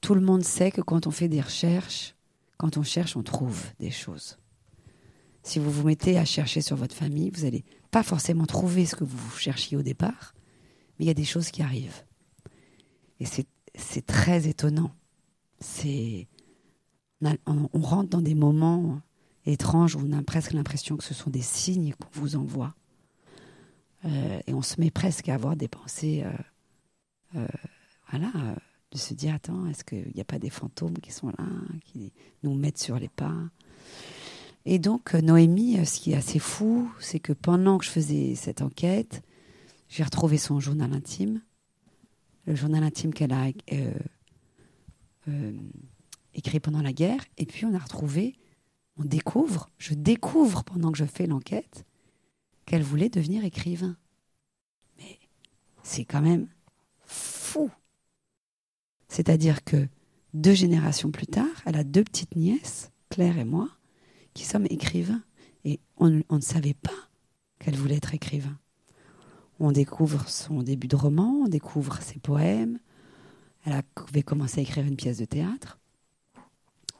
tout 0.00 0.14
le 0.14 0.22
monde 0.22 0.44
sait 0.44 0.70
que 0.70 0.80
quand 0.80 1.06
on 1.06 1.10
fait 1.10 1.28
des 1.28 1.42
recherches, 1.42 2.14
quand 2.56 2.78
on 2.78 2.82
cherche, 2.82 3.16
on 3.16 3.22
trouve 3.22 3.62
des 3.78 3.90
choses. 3.90 4.38
Si 5.42 5.58
vous 5.58 5.70
vous 5.70 5.84
mettez 5.84 6.18
à 6.18 6.24
chercher 6.24 6.62
sur 6.62 6.76
votre 6.76 6.94
famille, 6.94 7.30
vous 7.34 7.42
n'allez 7.42 7.64
pas 7.90 8.02
forcément 8.02 8.46
trouver 8.46 8.86
ce 8.86 8.96
que 8.96 9.04
vous 9.04 9.36
cherchiez 9.36 9.76
au 9.76 9.82
départ, 9.82 10.34
mais 10.98 11.04
il 11.04 11.08
y 11.08 11.10
a 11.10 11.14
des 11.14 11.24
choses 11.24 11.50
qui 11.50 11.62
arrivent. 11.62 12.04
Et 13.20 13.26
c'est 13.26 14.06
très 14.06 14.48
étonnant. 14.48 14.92
On, 17.46 17.80
rentre 17.80 18.10
dans 18.10 18.22
des 18.22 18.34
moments 18.34 19.00
étranges 19.44 19.96
où 19.96 20.00
on 20.00 20.12
a 20.12 20.22
presque 20.22 20.52
l'impression 20.52 20.96
que 20.96 21.04
ce 21.04 21.14
sont 21.14 21.30
des 21.30 21.42
signes 21.42 21.94
qu'on 21.94 22.20
vous 22.20 22.36
envoie. 22.36 22.74
Euh, 24.04 24.40
et 24.46 24.54
on 24.54 24.62
se 24.62 24.80
met 24.80 24.90
presque 24.90 25.28
à 25.28 25.34
avoir 25.34 25.56
des 25.56 25.66
pensées, 25.66 26.22
euh, 26.24 27.38
euh, 27.40 27.48
voilà, 28.10 28.30
de 28.92 28.98
se 28.98 29.14
dire 29.14 29.34
attends, 29.34 29.66
est-ce 29.66 29.82
qu'il 29.82 30.12
n'y 30.14 30.20
a 30.20 30.24
pas 30.24 30.38
des 30.38 30.50
fantômes 30.50 30.98
qui 30.98 31.10
sont 31.10 31.28
là, 31.28 31.44
qui 31.84 32.12
nous 32.44 32.54
mettent 32.54 32.78
sur 32.78 32.98
les 32.98 33.08
pas? 33.08 33.34
Et 34.64 34.78
donc 34.78 35.14
Noémie, 35.14 35.84
ce 35.84 35.98
qui 35.98 36.12
est 36.12 36.16
assez 36.16 36.38
fou, 36.38 36.92
c'est 37.00 37.18
que 37.18 37.32
pendant 37.32 37.78
que 37.78 37.84
je 37.84 37.90
faisais 37.90 38.34
cette 38.36 38.62
enquête, 38.62 39.22
j'ai 39.88 40.02
retrouvé 40.02 40.38
son 40.38 40.60
journal 40.60 40.92
intime, 40.92 41.42
le 42.46 42.54
journal 42.54 42.82
intime 42.82 43.12
qu'elle 43.12 43.32
a 43.32 43.48
écrit 46.34 46.60
pendant 46.60 46.82
la 46.82 46.92
guerre, 46.92 47.24
et 47.36 47.46
puis 47.46 47.64
on 47.64 47.74
a 47.74 47.78
retrouvé, 47.78 48.36
on 48.96 49.04
découvre, 49.04 49.68
je 49.78 49.94
découvre 49.94 50.64
pendant 50.64 50.92
que 50.92 50.98
je 50.98 51.04
fais 51.04 51.26
l'enquête, 51.26 51.84
qu'elle 52.66 52.82
voulait 52.82 53.08
devenir 53.08 53.44
écrivain. 53.44 53.96
Mais 54.98 55.18
c'est 55.82 56.04
quand 56.04 56.20
même 56.20 56.48
fou. 57.04 57.70
C'est-à-dire 59.08 59.64
que 59.64 59.88
deux 60.34 60.52
générations 60.52 61.10
plus 61.10 61.26
tard, 61.26 61.62
elle 61.64 61.76
a 61.76 61.84
deux 61.84 62.04
petites 62.04 62.36
nièces, 62.36 62.90
Claire 63.08 63.38
et 63.38 63.44
moi, 63.44 63.68
qui 64.34 64.44
sommes 64.44 64.66
écrivains. 64.68 65.22
Et 65.64 65.80
on, 65.96 66.10
ne 66.10 66.40
savait 66.40 66.74
pas 66.74 67.08
qu'elle 67.58 67.76
voulait 67.76 67.96
être 67.96 68.14
écrivain. 68.14 68.58
On 69.60 69.72
découvre 69.72 70.28
son 70.28 70.62
début 70.62 70.86
de 70.86 70.96
roman, 70.96 71.42
on 71.44 71.48
découvre 71.48 72.00
ses 72.00 72.18
poèmes. 72.18 72.78
Elle 73.64 73.82
avait 73.96 74.22
commencé 74.22 74.60
à 74.60 74.62
écrire 74.62 74.86
une 74.86 74.96
pièce 74.96 75.18
de 75.18 75.24
théâtre. 75.24 75.78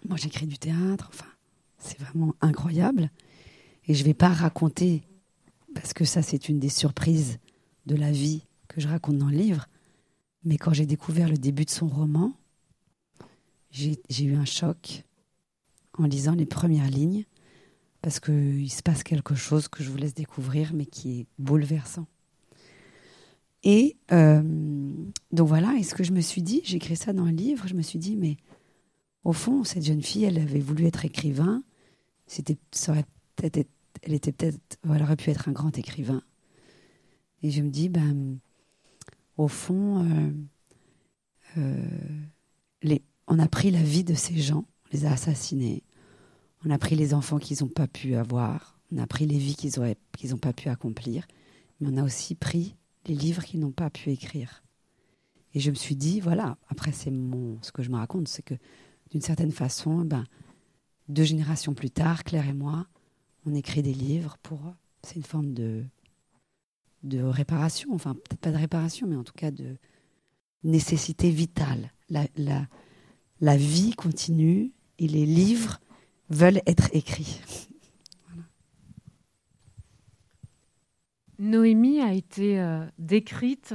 Moi, 0.09 0.17
j'écris 0.17 0.47
du 0.47 0.59
théâtre. 0.59 1.11
Enfin, 1.13 1.31
c'est 1.79 1.99
vraiment 2.01 2.35
incroyable. 2.41 3.11
Et 3.87 3.95
je 3.95 4.03
ne 4.03 4.07
vais 4.07 4.15
pas 4.15 4.29
raconter, 4.29 5.03
parce 5.75 5.93
que 5.93 6.05
ça, 6.05 6.21
c'est 6.23 6.49
une 6.49 6.59
des 6.59 6.69
surprises 6.69 7.39
de 7.87 7.95
la 7.95 8.11
vie 8.11 8.43
que 8.67 8.81
je 8.81 8.89
raconte 8.89 9.19
dans 9.19 9.31
le 9.31 9.37
livre. 9.37 9.67
Mais 10.45 10.59
quand 10.59 10.73
j'ai 10.73 10.87
découvert 10.87 11.29
le 11.29 11.39
début 11.39 11.65
de 11.65 11.71
son 11.71 11.87
roman, 11.87 12.33
j'ai 13.71 14.25
eu 14.25 14.35
un 14.35 14.45
choc 14.45 15.05
en 15.97 16.05
lisant 16.05 16.35
les 16.35 16.47
premières 16.47 16.91
lignes, 16.91 17.25
parce 18.03 18.21
qu'il 18.21 18.71
se 18.71 18.83
passe 18.83 19.03
quelque 19.03 19.35
chose 19.35 19.69
que 19.69 19.83
je 19.83 19.91
vous 19.91 19.97
laisse 19.97 20.15
découvrir, 20.15 20.73
mais 20.75 20.87
qui 20.87 21.21
est 21.21 21.27
bouleversant. 21.39 22.07
Et 23.65 23.97
euh, 24.13 24.43
donc 25.33 25.49
voilà, 25.49 25.75
et 25.77 25.83
ce 25.83 25.95
que 25.95 26.05
je 26.05 26.13
me 26.13 26.21
suis 26.21 26.43
dit, 26.43 26.61
j'écris 26.65 26.97
ça 26.97 27.13
dans 27.13 27.25
le 27.25 27.33
livre, 27.33 27.67
je 27.67 27.75
me 27.75 27.83
suis 27.83 27.99
dit, 27.99 28.17
mais 28.17 28.37
au 29.25 29.33
fond, 29.33 29.65
cette 29.65 29.85
jeune 29.85 30.03
fille, 30.03 30.25
elle 30.25 30.39
avait 30.39 30.61
voulu 30.61 30.87
être 30.87 31.05
écrivain. 31.05 31.63
C'était, 32.27 32.57
ça 32.71 32.93
aurait 32.93 33.05
peut-être, 33.37 33.71
elle 34.03 34.15
était 34.15 34.33
peut-être, 34.33 34.59
elle 34.85 35.03
aurait 35.03 35.17
pu 35.17 35.31
être 35.31 35.49
un 35.49 35.53
grand 35.53 35.77
écrivain. 35.77 36.23
Et 37.43 37.51
je 37.51 37.63
me 37.63 37.71
dis, 37.71 37.89
ben, 37.89 38.39
au 39.37 39.49
fond, 39.49 40.05
euh, 40.05 40.31
euh, 41.57 42.99
on 43.27 43.39
a 43.39 43.49
pris 43.49 43.71
la 43.71 43.83
vie 43.83 44.05
de 44.05 44.15
ces 44.15 44.39
gens, 44.39 44.65
on 44.87 44.97
les 44.97 45.05
a 45.05 45.13
assassinés. 45.13 45.83
On 46.65 46.71
a 46.71 46.79
pris 46.79 46.97
les 46.97 47.15
enfants 47.15 47.39
qu'ils 47.39 47.59
n'ont 47.61 47.69
pas 47.69 47.87
pu 47.87 48.15
avoir. 48.15 48.81
On 48.91 48.99
a 48.99 49.07
pris 49.07 49.27
les 49.27 49.39
vies 49.39 49.55
qu'ils 49.55 49.79
n'ont 49.79 49.95
qu'ils 50.17 50.37
pas 50.37 50.53
pu 50.53 50.69
accomplir. 50.69 51.27
Mais 51.81 51.89
on 51.93 51.97
a 51.99 52.03
aussi 52.03 52.35
pris 52.35 52.75
les 53.09 53.15
livres 53.15 53.43
qu'ils 53.45 53.61
n'ont 53.61 53.73
pas 53.73 53.91
pu 53.91 54.11
écrire. 54.11 54.63
Et 55.55 55.61
je 55.61 55.71
me 55.71 55.75
suis 55.75 55.97
dit, 55.97 56.21
voilà, 56.21 56.59
après 56.69 56.93
c'est 56.93 57.11
mon, 57.11 57.59
ce 57.63 57.73
que 57.73 57.83
je 57.83 57.91
me 57.91 57.97
raconte, 57.97 58.29
c'est 58.29 58.43
que 58.43 58.55
d'une 59.11 59.23
certaine 59.23 59.51
façon, 59.51 60.05
ben, 60.05 60.25
deux 61.09 61.25
générations 61.25 61.75
plus 61.75 61.91
tard, 61.91 62.23
Claire 62.23 62.47
et 62.47 62.53
moi, 62.53 62.87
on 63.47 63.55
écrit 63.55 63.83
des 63.83 63.95
livres 63.95 64.37
pour. 64.43 64.61
C'est 65.03 65.17
une 65.17 65.23
forme 65.23 65.55
de, 65.55 65.85
de 67.03 67.23
réparation, 67.23 67.95
enfin, 67.95 68.15
peut-être 68.15 68.41
pas 68.41 68.53
de 68.53 68.59
réparation, 68.59 69.07
mais 69.07 69.17
en 69.17 69.25
tout 69.25 69.33
cas 69.33 69.51
de 69.51 69.77
nécessité 70.65 71.31
vitale. 71.31 71.93
La, 72.11 72.27
la, 72.37 72.67
la 73.41 73.57
vie 73.57 73.93
continue 73.93 74.73
et 74.99 75.09
les 75.09 75.25
livres 75.25 75.81
veulent 76.29 76.61
être 76.67 76.89
écrits. 76.93 77.41
Noémie 81.39 82.01
a 82.01 82.13
été 82.13 82.61
euh, 82.61 82.85
décrite 82.99 83.75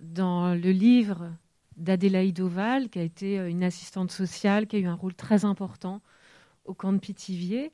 dans 0.00 0.54
le 0.54 0.70
livre 0.70 1.32
d'Adélaïde 1.76 2.40
Oval, 2.40 2.88
qui 2.88 3.00
a 3.00 3.02
été 3.02 3.38
euh, 3.38 3.48
une 3.48 3.64
assistante 3.64 4.12
sociale, 4.12 4.66
qui 4.66 4.76
a 4.76 4.78
eu 4.78 4.86
un 4.86 4.94
rôle 4.94 5.14
très 5.14 5.44
important 5.44 6.00
au 6.64 6.74
camp 6.74 6.92
de 6.92 6.98
Pithiviers. 6.98 7.72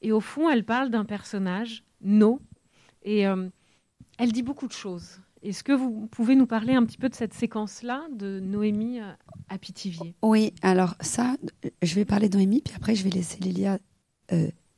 Et 0.00 0.12
au 0.12 0.20
fond, 0.20 0.48
elle 0.48 0.64
parle 0.64 0.90
d'un 0.90 1.04
personnage, 1.04 1.84
No, 2.00 2.40
et 3.02 3.26
euh, 3.26 3.48
elle 4.18 4.32
dit 4.32 4.42
beaucoup 4.42 4.66
de 4.66 4.72
choses. 4.72 5.20
Est-ce 5.42 5.62
que 5.62 5.72
vous 5.72 6.06
pouvez 6.06 6.34
nous 6.34 6.46
parler 6.46 6.74
un 6.74 6.84
petit 6.84 6.96
peu 6.96 7.10
de 7.10 7.14
cette 7.14 7.34
séquence-là 7.34 8.06
de 8.12 8.40
Noémie 8.40 8.98
à 9.48 9.58
Pithiviers? 9.58 10.14
Oui, 10.22 10.54
alors 10.62 10.94
ça, 11.00 11.36
je 11.82 11.94
vais 11.94 12.06
parler 12.06 12.30
de 12.30 12.36
Noémie, 12.38 12.62
puis 12.62 12.74
après 12.74 12.94
je 12.94 13.04
vais 13.04 13.10
laisser 13.10 13.40
Lilia 13.40 13.78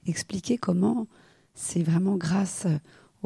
expliquer 0.07 0.59
comment 0.59 1.07
c'est 1.55 1.85
vraiment 1.85 2.17
grâce 2.17 2.67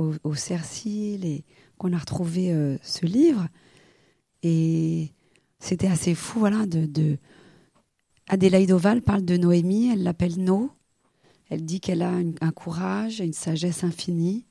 au, 0.00 0.14
au 0.24 0.34
Cercil 0.34 1.42
qu'on 1.78 1.92
a 1.92 1.98
retrouvé 1.98 2.78
ce 2.82 3.06
livre. 3.06 3.48
Et 4.42 5.12
c'était 5.58 5.86
assez 5.86 6.14
fou, 6.14 6.40
voilà, 6.40 6.66
de, 6.66 6.87
de... 6.87 7.18
Adélaïde 8.29 8.72
Oval 8.72 9.02
parle 9.02 9.25
de 9.25 9.37
Noémie, 9.37 9.90
elle 9.90 10.02
l'appelle 10.02 10.42
No. 10.42 10.70
Elle 11.48 11.64
dit 11.64 11.81
qu'elle 11.81 12.02
a 12.02 12.12
un 12.12 12.52
courage, 12.52 13.20
une 13.20 13.33
sagesse 13.33 13.83
infinie. 13.83 14.44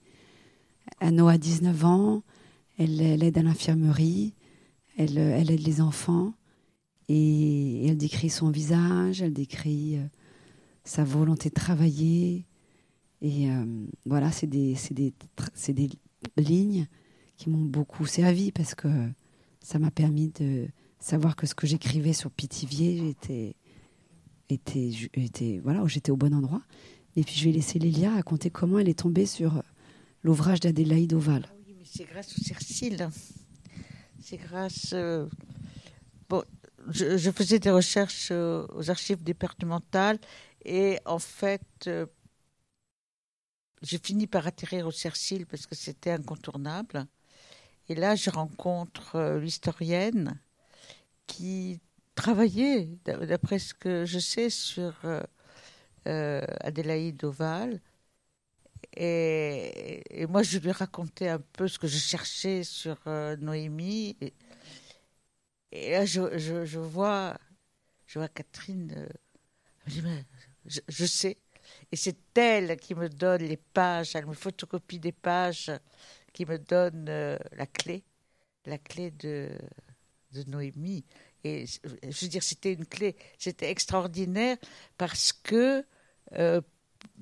No 1.02 1.28
a 1.28 1.38
19 1.38 1.86
ans, 1.86 2.24
elle, 2.78 3.24
aide 3.24 3.38
à 3.38 3.44
l'infirmerie, 3.44 4.34
elle, 4.98 5.18
elle, 5.18 5.52
aide 5.52 5.66
les 5.66 5.82
enfants 5.82 6.34
et, 7.08 7.88
elle 7.88 7.98
décrit 7.98 8.30
son 8.30 8.50
visage, 8.50 9.22
elle 9.22 9.34
décrit 9.34 9.98
euh, 9.98 10.06
sa 10.84 11.04
volonté 11.04 11.50
de 11.50 11.54
travailler. 11.54 12.46
Et 13.22 13.50
euh, 13.50 13.66
voilà, 14.06 14.32
c'est 14.32 14.48
des, 14.48 14.76
des, 14.92 15.14
des 15.70 15.90
lignes 16.38 16.88
qui 17.38 17.50
m'ont 17.50 17.66
beaucoup 17.66 18.06
servi 18.06 18.52
parce 18.52 18.76
que 18.76 18.88
ça 19.62 19.80
m'a 19.80 19.92
permis 19.92 20.30
de, 20.30 20.68
savoir 21.00 21.36
que 21.36 21.48
ce 21.48 21.56
que 21.56 21.66
j'écrivais 21.66 22.14
sur 22.14 22.30
Pithiviers 22.30 23.10
était, 23.10 23.56
était, 24.50 25.60
voilà, 25.64 25.86
j'étais 25.88 26.12
au 26.12 26.18
bon 26.18 26.34
endroit. 26.34 26.62
Et 27.16 27.24
puis 27.24 27.36
je 27.36 27.46
vais 27.46 27.52
laisser 27.52 27.80
Lélia 27.80 28.12
raconter 28.12 28.50
comment 28.50 28.80
elle 28.80 28.90
est 28.90 29.00
tombée 29.00 29.26
sur 29.26 29.58
euh, 29.58 29.62
l'ouvrage 30.24 30.60
d'Adélaïde 30.60 31.14
Oval. 31.14 31.46
Ah 31.48 31.54
oui, 31.66 31.76
mais 31.78 31.86
c'est 31.86 32.06
grâce 32.06 32.38
au 32.38 32.44
Cercil. 32.44 33.10
C'est 34.22 34.38
grâce. 34.38 34.92
Euh, 34.94 35.28
bon, 36.30 36.44
je, 36.90 37.32
faisais 37.32 37.60
des 37.60 37.72
recherches 37.72 38.32
aux 38.32 38.90
archives 38.90 39.24
départementales 39.24 40.20
et 40.66 41.00
en 41.06 41.20
fait, 41.20 41.90
j'ai 43.82 43.98
fini 43.98 44.28
par 44.28 44.48
atterrir 44.48 44.88
au 44.88 44.92
Cercil 44.92 45.46
parce 45.46 45.66
que 45.66 45.76
c'était 45.76 46.12
incontournable. 46.12 47.06
Et 47.88 47.96
là, 47.96 48.16
je 48.16 48.30
rencontre 48.30 49.40
l'historienne 49.42 50.40
qui 51.28 51.80
travaillait, 52.16 52.90
d'après 53.06 53.60
ce 53.60 53.74
que 53.74 54.06
je 54.06 54.20
sais, 54.20 54.50
sur 54.50 54.94
euh, 56.08 56.42
Adélaïde 56.62 57.24
Oval. 57.24 57.82
Et, 58.96 60.26
moi, 60.30 60.44
je 60.44 60.58
lui 60.60 60.72
racontais 60.72 61.28
un 61.28 61.40
peu 61.40 61.68
ce 61.68 61.78
que 61.80 61.88
je 61.88 61.98
cherchais 61.98 62.64
sur 62.64 62.98
euh, 63.08 63.36
Noémie. 63.38 64.18
Et, 65.72 65.92
là, 65.92 66.06
je, 66.06 66.22
vois, 66.80 67.38
je 68.08 68.20
vois 68.20 68.28
Catherine. 68.30 68.94
Euh, 68.98 70.22
je, 70.66 71.06
sais. 71.06 71.38
Et 71.92 71.96
c'est 71.96 72.38
elle 72.38 72.78
qui 72.78 72.94
me 72.96 73.10
donne 73.10 73.44
les 73.44 73.58
pages, 73.58 74.16
elle 74.16 74.28
me 74.28 74.34
photocopie 74.34 75.00
des 75.00 75.12
pages, 75.12 75.72
qui 76.34 76.46
me 76.46 76.60
donne 76.60 77.06
la 77.06 77.66
clé, 77.66 78.04
la 78.66 78.78
clé 78.78 79.12
de, 79.12 79.50
Noémie. 80.48 81.04
Et 81.44 81.66
je 81.66 82.26
veux 82.26 82.28
dire, 82.28 82.44
c'était 82.44 82.74
une 82.74 82.86
clé, 82.86 83.16
c'était 83.38 83.72
extraordinaire 83.72 84.58
parce 84.98 85.34
que 85.34 85.86
euh, 86.34 86.62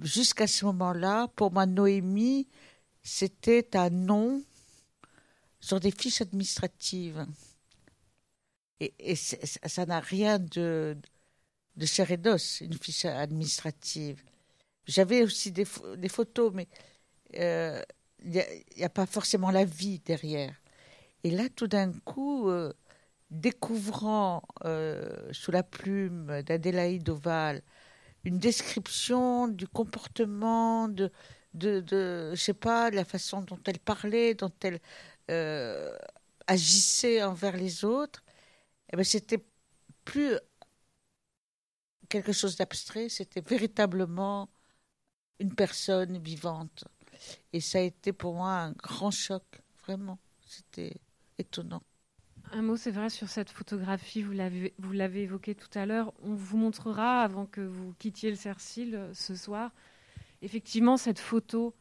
jusqu'à 0.02 0.48
ce 0.48 0.66
moment-là, 0.66 1.28
pour 1.36 1.52
moi, 1.52 1.66
Noémie, 1.66 2.48
c'était 3.04 3.78
un 3.78 3.90
nom 3.90 4.44
sur 5.60 5.80
des 5.80 5.92
fiches 5.92 6.22
administratives. 6.22 7.26
Et, 8.80 9.16
ça 9.16 9.86
n'a 9.86 10.00
rien 10.00 10.38
de, 10.38 10.98
de 11.76 12.64
une 12.64 12.78
fiche 12.78 13.06
administrative. 13.06 14.22
J'avais 14.88 15.24
aussi 15.24 15.52
des, 15.52 15.66
photos, 15.66 16.54
mais 16.54 16.68
euh, 17.38 17.82
il 18.24 18.44
n'y 18.78 18.84
a, 18.84 18.90
pas 18.90 19.06
forcément 19.06 19.52
la 19.52 19.66
vie 19.66 20.00
derrière. 20.00 20.56
Et 21.24 21.32
là, 21.32 21.50
tout 21.50 21.68
d'un 21.68 21.92
coup, 21.94 22.50
euh, 22.50 22.74
découvrant 23.32 24.44
sous 25.32 25.52
la 25.52 25.64
plume 25.64 26.42
d'Adélaïde 26.44 27.10
Oval 27.10 27.64
une 28.28 28.40
description 28.40 29.48
du 29.48 29.68
comportement, 29.68 30.90
de, 30.90 31.12
de, 31.54 31.80
de, 31.82 32.32
je 32.36 32.42
sais 32.42 32.54
pas, 32.54 32.92
de 32.92 32.96
la 32.98 33.06
façon 33.06 33.42
dont 33.42 33.60
elle 33.66 33.80
parlait, 33.80 34.34
dont 34.36 34.52
elle 34.62 34.80
euh, 35.32 35.98
agissait 36.48 37.24
envers 37.24 37.56
les 37.58 37.86
autres, 37.86 38.24
eh 38.92 38.98
ben 38.98 39.04
c'était 39.06 39.44
plus 40.06 40.38
quelque 42.10 42.32
chose 42.34 42.56
d'abstrait, 42.58 43.10
c'était 43.10 43.42
véritablement 43.42 44.50
une 45.40 45.54
personne 45.54 46.18
vivante. 46.18 46.86
Et 47.54 47.60
ça 47.60 47.80
a 47.80 47.82
été 47.82 48.14
pour 48.14 48.36
moi 48.36 48.52
un 48.52 48.72
grand 48.72 49.12
choc, 49.12 49.44
vraiment. 49.84 50.20
C'était 50.46 50.96
étonnant. 51.38 51.82
Un 52.52 52.62
mot, 52.62 52.78
c'est 52.78 52.92
vrai, 52.92 53.10
sur 53.10 53.28
cette 53.28 53.50
photographie, 53.50 54.22
vous 54.22 54.32
l'avez, 54.32 55.22
évoqué 55.22 55.54
tout 55.54 55.70
à 55.78 55.86
l'heure. 55.86 56.14
On 56.24 56.34
vous 56.34 56.58
montrera, 56.58 57.22
avant 57.22 57.46
que 57.46 57.62
vous 57.62 57.94
quittiez 58.00 58.30
le 58.30 58.38
Cercil 58.38 58.96
euh, 58.96 59.14
ce 59.14 59.36
soir, 59.36 59.72
effectivement, 60.42 60.96
cette 60.96 61.20
photo 61.20 61.76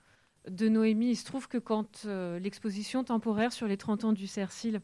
de 0.49 0.69
Noémie. 0.69 1.11
Il 1.11 1.17
se 1.17 1.25
trouve 1.25 1.47
que 1.47 1.59
quand 1.59 2.05
euh, 2.07 2.41
l'exposition 2.41 3.05
temporaire 3.05 3.53
sur 3.53 3.69
les 3.69 3.77
30 3.77 4.05
ans 4.05 4.13
du 4.13 4.27
Cercil 4.27 4.81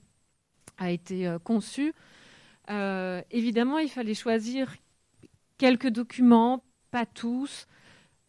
a 0.79 0.91
été 0.91 1.27
euh, 1.27 1.39
conçue, 1.41 1.93
évidemment, 3.31 3.79
il 3.79 3.91
fallait 3.91 4.15
choisir 4.15 4.73
quelques 5.59 5.89
documents, 5.89 6.65
pas 6.91 7.07
tous. 7.07 7.67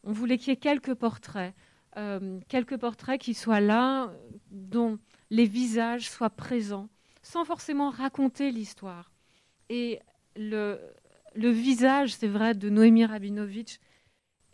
On 0.03 0.11
voulait 0.11 0.37
qu'il 0.37 0.49
y 0.49 0.53
ait 0.53 0.57
quelques 0.57 0.93
portraits, 0.93 1.53
quelques 2.47 2.77
portraits 2.77 3.21
qui 3.21 3.33
soient 3.33 3.61
là, 3.61 4.11
dont 4.51 4.99
les 5.29 5.45
visages 5.45 6.09
soient 6.09 6.29
présents 6.29 6.89
sans 7.23 7.45
forcément 7.45 7.89
raconter 7.89 8.51
l'histoire. 8.51 9.11
Et 9.69 9.99
le, 10.35 10.77
visage, 11.35 12.13
c'est 12.13 12.27
vrai, 12.27 12.53
de 12.53 12.69
Noémie 12.69 13.05
Rabinovitch 13.05 13.79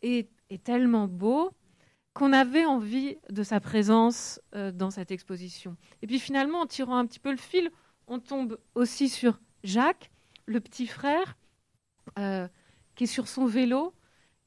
est, 0.02 0.30
est 0.50 0.64
tellement 0.64 1.08
beau 1.08 1.52
qu'on 2.14 2.32
avait 2.32 2.66
envie 2.66 3.18
de 3.30 3.44
sa 3.44 3.60
présence 3.60 4.40
euh, 4.56 4.72
dans 4.72 4.92
cette 4.92 5.12
exposition. 5.12 5.76
Et 6.02 6.08
puis 6.08 6.20
finalement, 6.20 6.62
en 6.62 6.66
tirant 6.66 6.98
un 6.98 7.06
petit 7.06 7.20
peu 7.20 7.32
le 7.32 7.38
fil, 7.38 7.72
on 8.08 8.20
tombe 8.20 8.58
aussi 8.76 9.10
sur 9.10 9.40
Jacques, 9.64 10.10
le 10.46 10.60
petit 10.60 10.88
frère, 10.88 11.38
euh, 12.18 12.48
qui 12.96 13.04
est 13.06 13.08
sur 13.08 13.28
son 13.28 13.46
vélo. 13.46 13.94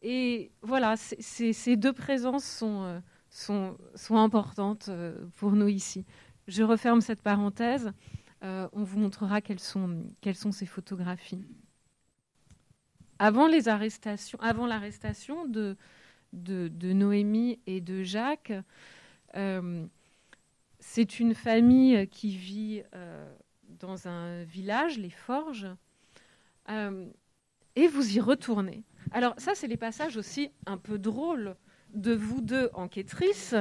Et 0.03 0.51
voilà, 0.63 0.97
ces 0.97 1.77
deux 1.77 1.93
présences 1.93 2.45
sont, 2.45 2.83
euh, 2.83 3.01
sont, 3.31 3.77
sont 3.95 4.17
importantes 4.17 4.91
pour 5.37 5.53
nous 5.53 5.69
ici. 5.69 6.05
Je 6.49 6.63
referme 6.63 7.01
cette 7.01 7.23
parenthèse. 7.23 7.93
Euh, 8.43 8.69
on 8.73 8.83
vous 8.83 8.99
montrera 8.99 9.41
quelles 9.41 9.61
sont, 9.61 10.05
quelles 10.21 10.37
sont 10.37 10.51
ces 10.51 10.67
photographies. 10.67 11.45
Avant 13.19 13.47
les 13.47 13.69
arrestations, 13.69 14.39
avant 14.41 14.67
l'arrestation 14.67 15.47
de, 15.47 15.77
de, 16.33 16.93
Noémie 16.93 17.61
et 17.67 17.81
de 17.81 18.03
Jacques, 18.03 18.53
euh, 19.37 19.87
c'est 20.81 21.21
une 21.21 21.35
famille 21.35 22.09
qui 22.09 22.37
vit 22.37 22.83
euh, 22.95 23.33
dans 23.79 24.09
un 24.09 24.43
village, 24.43 24.99
les 24.99 25.11
Forges, 25.11 25.69
et 26.69 27.89
vous 27.89 28.17
y 28.17 28.21
retournez. 28.21 28.83
Alors 29.13 29.35
ça, 29.39 29.55
c'est 29.55 29.67
les 29.67 29.77
passages 29.77 30.17
aussi 30.17 30.51
un 30.67 30.77
peu 30.77 30.99
drôles 30.99 31.57
de 31.95 32.15
vous 32.15 32.41
deux 32.41 32.71
enquêtrices. 32.75 33.55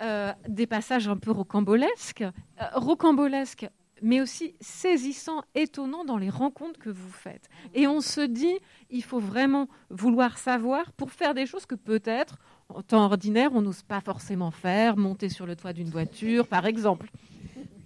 Euh, 0.00 0.32
des 0.48 0.68
passages 0.68 1.08
un 1.08 1.16
peu 1.16 1.32
rocambolesques, 1.32 2.22
euh, 2.22 2.64
rocambolesques, 2.74 3.68
mais 4.00 4.20
aussi 4.20 4.54
saisissants, 4.60 5.42
étonnants 5.56 6.04
dans 6.04 6.18
les 6.18 6.30
rencontres 6.30 6.78
que 6.78 6.88
vous 6.88 7.10
faites. 7.10 7.48
Et 7.74 7.88
on 7.88 8.00
se 8.00 8.20
dit, 8.20 8.54
il 8.90 9.02
faut 9.02 9.18
vraiment 9.18 9.68
vouloir 9.90 10.38
savoir 10.38 10.92
pour 10.92 11.10
faire 11.10 11.34
des 11.34 11.46
choses 11.46 11.66
que 11.66 11.74
peut-être, 11.74 12.38
en 12.68 12.82
temps 12.82 13.04
ordinaire, 13.06 13.50
on 13.54 13.62
n'ose 13.62 13.82
pas 13.82 14.00
forcément 14.00 14.52
faire, 14.52 14.96
monter 14.96 15.28
sur 15.28 15.46
le 15.46 15.56
toit 15.56 15.72
d'une 15.72 15.90
voiture, 15.90 16.46
par 16.46 16.66
exemple. 16.66 17.10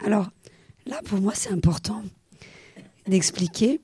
Alors, 0.04 0.30
là, 0.84 1.00
pour 1.06 1.18
moi, 1.18 1.34
c'est 1.34 1.50
important 1.50 2.02
d'expliquer 3.06 3.80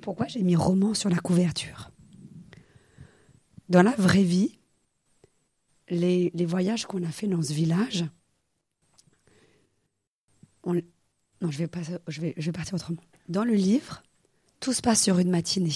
pourquoi 0.00 0.26
j'ai 0.26 0.42
mis 0.42 0.56
roman 0.56 0.92
sur 0.94 1.08
la 1.08 1.18
couverture. 1.18 1.89
Dans 3.70 3.82
la 3.82 3.92
vraie 3.92 4.24
vie, 4.24 4.58
les, 5.88 6.30
voyages 6.44 6.86
qu'on 6.86 7.04
a 7.04 7.10
fait 7.10 7.28
dans 7.28 7.40
ce 7.40 7.52
village, 7.52 8.04
non, 10.66 11.50
je 11.50 11.56
vais, 11.56 11.68
pas, 11.68 11.80
je, 12.08 12.20
vais, 12.20 12.34
je 12.36 12.46
vais 12.46 12.52
partir 12.52 12.74
autrement. 12.74 13.00
Dans 13.28 13.44
le 13.44 13.54
livre, 13.54 14.02
tout 14.58 14.72
se 14.72 14.82
passe 14.82 15.02
sur 15.02 15.18
une 15.18 15.30
matinée. 15.30 15.72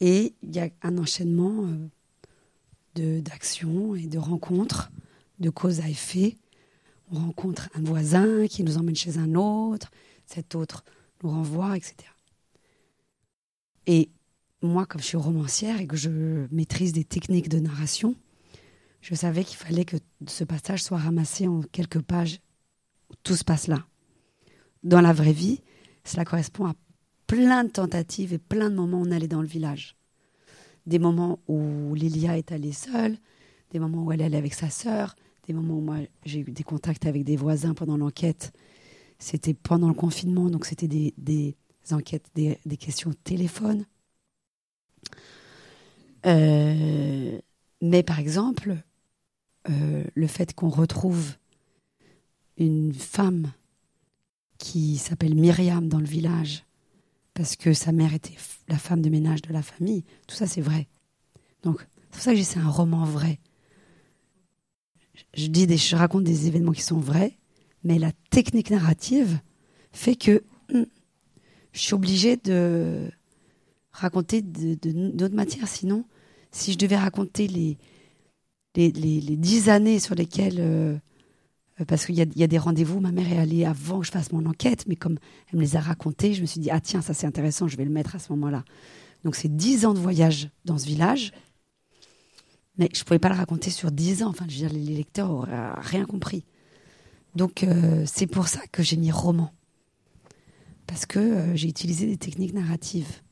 Et 0.00 0.34
il 0.42 0.54
y 0.54 0.60
a 0.60 0.70
un 0.82 0.96
enchaînement 0.96 1.68
euh, 2.98 3.20
d'actions 3.20 3.94
et 3.96 4.06
de 4.06 4.18
rencontres, 4.18 4.90
de 5.40 5.50
cause 5.50 5.80
à 5.80 5.88
effet. 5.88 6.38
On 7.10 7.16
rencontre 7.16 7.68
un 7.74 7.82
voisin 7.82 8.46
qui 8.46 8.62
nous 8.62 8.78
emmène 8.78 8.96
chez 8.96 9.18
un 9.18 9.34
autre, 9.34 9.90
cet 10.26 10.54
autre 10.54 10.84
nous 11.22 11.30
renvoie, 11.30 11.76
etc. 11.76 11.96
Et 13.86 14.08
moi, 14.62 14.86
comme 14.86 15.00
je 15.00 15.06
suis 15.06 15.16
romancière 15.16 15.80
et 15.80 15.86
que 15.86 15.96
je 15.96 16.46
maîtrise 16.50 16.92
des 16.92 17.04
techniques 17.04 17.48
de 17.48 17.58
narration, 17.58 18.14
je 19.00 19.14
savais 19.14 19.44
qu'il 19.44 19.56
fallait 19.56 19.84
que 19.84 19.96
ce 20.26 20.44
passage 20.44 20.82
soit 20.82 20.98
ramassé 20.98 21.48
en 21.48 21.62
quelques 21.62 22.00
pages 22.00 22.40
tout 23.22 23.36
se 23.36 23.44
passe 23.44 23.66
là. 23.66 23.86
Dans 24.82 25.00
la 25.00 25.12
vraie 25.12 25.32
vie, 25.32 25.60
cela 26.04 26.24
correspond 26.24 26.66
à 26.66 26.74
plein 27.26 27.64
de 27.64 27.70
tentatives 27.70 28.32
et 28.32 28.38
plein 28.38 28.70
de 28.70 28.74
moments 28.74 29.00
où 29.00 29.06
on 29.06 29.10
allait 29.10 29.28
dans 29.28 29.42
le 29.42 29.48
village. 29.48 29.96
Des 30.86 30.98
moments 30.98 31.38
où 31.46 31.94
Lilia 31.94 32.36
est 32.36 32.52
allée 32.52 32.72
seule, 32.72 33.16
des 33.70 33.78
moments 33.78 34.04
où 34.04 34.12
elle 34.12 34.22
allait 34.22 34.36
avec 34.36 34.54
sa 34.54 34.70
sœur, 34.70 35.14
des 35.46 35.52
moments 35.52 35.78
où 35.78 35.80
moi 35.80 35.98
j'ai 36.24 36.40
eu 36.40 36.50
des 36.50 36.64
contacts 36.64 37.06
avec 37.06 37.24
des 37.24 37.36
voisins 37.36 37.74
pendant 37.74 37.96
l'enquête. 37.96 38.52
C'était 39.18 39.54
pendant 39.54 39.88
le 39.88 39.94
confinement, 39.94 40.50
donc 40.50 40.66
c'était 40.66 40.88
des, 40.88 41.56
enquêtes, 41.92 42.26
des, 42.34 42.58
des 42.66 42.76
questions 42.76 43.12
téléphone. 43.24 43.86
Euh, 46.26 47.38
mais 47.80 48.02
par 48.02 48.18
exemple, 48.18 48.76
euh, 49.68 50.04
le 50.14 50.26
fait 50.26 50.54
qu'on 50.54 50.68
retrouve 50.68 51.34
une 52.56 52.92
femme 52.92 53.52
qui 54.58 54.96
s'appelle 54.98 55.34
Myriam 55.34 55.88
dans 55.88 55.98
le 55.98 56.06
village, 56.06 56.64
parce 57.34 57.56
que 57.56 57.72
sa 57.72 57.92
mère 57.92 58.14
était 58.14 58.36
la 58.68 58.78
femme 58.78 59.02
de 59.02 59.10
ménage 59.10 59.42
de 59.42 59.52
la 59.52 59.62
famille, 59.62 60.04
tout 60.26 60.36
ça 60.36 60.46
c'est 60.46 60.60
vrai. 60.60 60.86
Donc 61.62 61.80
c'est 61.80 62.10
pour 62.10 62.20
ça 62.20 62.32
que 62.32 62.36
dis 62.36 62.44
c'est 62.44 62.60
un 62.60 62.68
roman 62.68 63.04
vrai. 63.04 63.40
Je, 65.34 65.46
dis 65.46 65.66
des, 65.66 65.76
je 65.76 65.96
raconte 65.96 66.24
des 66.24 66.46
événements 66.46 66.72
qui 66.72 66.82
sont 66.82 67.00
vrais, 67.00 67.38
mais 67.84 67.98
la 67.98 68.12
technique 68.30 68.70
narrative 68.70 69.40
fait 69.92 70.16
que 70.16 70.44
hum, 70.72 70.86
je 71.72 71.80
suis 71.80 71.94
obligée 71.94 72.36
de 72.36 73.10
raconter 73.92 74.42
d'autres 74.42 75.34
matières. 75.34 75.68
Sinon, 75.68 76.04
si 76.50 76.72
je 76.72 76.78
devais 76.78 76.96
raconter 76.96 77.46
les, 77.46 77.78
les, 78.74 78.90
dix 79.36 79.68
années 79.68 79.98
sur 79.98 80.14
lesquelles. 80.14 80.58
Euh, 80.58 80.96
parce 81.88 82.06
qu'il 82.06 82.14
y, 82.14 82.38
y, 82.38 82.44
a 82.44 82.46
des 82.46 82.58
rendez-vous, 82.58 83.00
ma 83.00 83.12
mère 83.12 83.32
est 83.32 83.38
allée 83.38 83.64
avant 83.64 84.00
que 84.00 84.06
je 84.06 84.12
fasse 84.12 84.30
mon 84.30 84.44
enquête, 84.46 84.84
mais 84.86 84.94
comme 84.94 85.18
elle 85.48 85.58
me 85.58 85.64
les 85.64 85.74
a 85.74 85.80
racontés, 85.80 86.34
je 86.34 86.42
me 86.42 86.46
suis 86.46 86.60
dit, 86.60 86.70
ah 86.70 86.80
tiens, 86.80 87.00
ça 87.00 87.14
c'est 87.14 87.26
intéressant, 87.26 87.66
je 87.66 87.76
vais 87.76 87.84
le 87.84 87.90
mettre 87.90 88.14
à 88.14 88.18
ce 88.18 88.30
moment-là. 88.32 88.62
Donc 89.24 89.34
c'est 89.34 89.48
dix 89.48 89.86
ans 89.86 89.94
de 89.94 89.98
voyage 89.98 90.50
dans 90.64 90.78
ce 90.78 90.86
village, 90.86 91.32
mais 92.76 92.88
je 92.94 93.00
ne 93.00 93.04
pouvais 93.04 93.18
pas 93.18 93.30
le 93.30 93.34
raconter 93.34 93.70
sur 93.70 93.90
dix 93.90 94.22
ans, 94.22 94.28
enfin, 94.28 94.44
je 94.48 94.52
veux 94.52 94.68
dire, 94.68 94.72
les 94.72 94.94
lecteurs 94.94 95.28
n'auraient 95.28 95.72
rien 95.78 96.04
compris. 96.04 96.44
Donc 97.34 97.64
euh, 97.64 98.04
c'est 98.06 98.26
pour 98.26 98.48
ça 98.48 98.60
que 98.70 98.82
j'ai 98.82 98.96
mis 98.96 99.10
roman, 99.10 99.52
parce 100.86 101.06
que 101.06 101.18
euh, 101.18 101.56
j'ai 101.56 101.68
utilisé 101.68 102.06
des 102.06 102.18
techniques 102.18 102.52
narratives. 102.52 103.22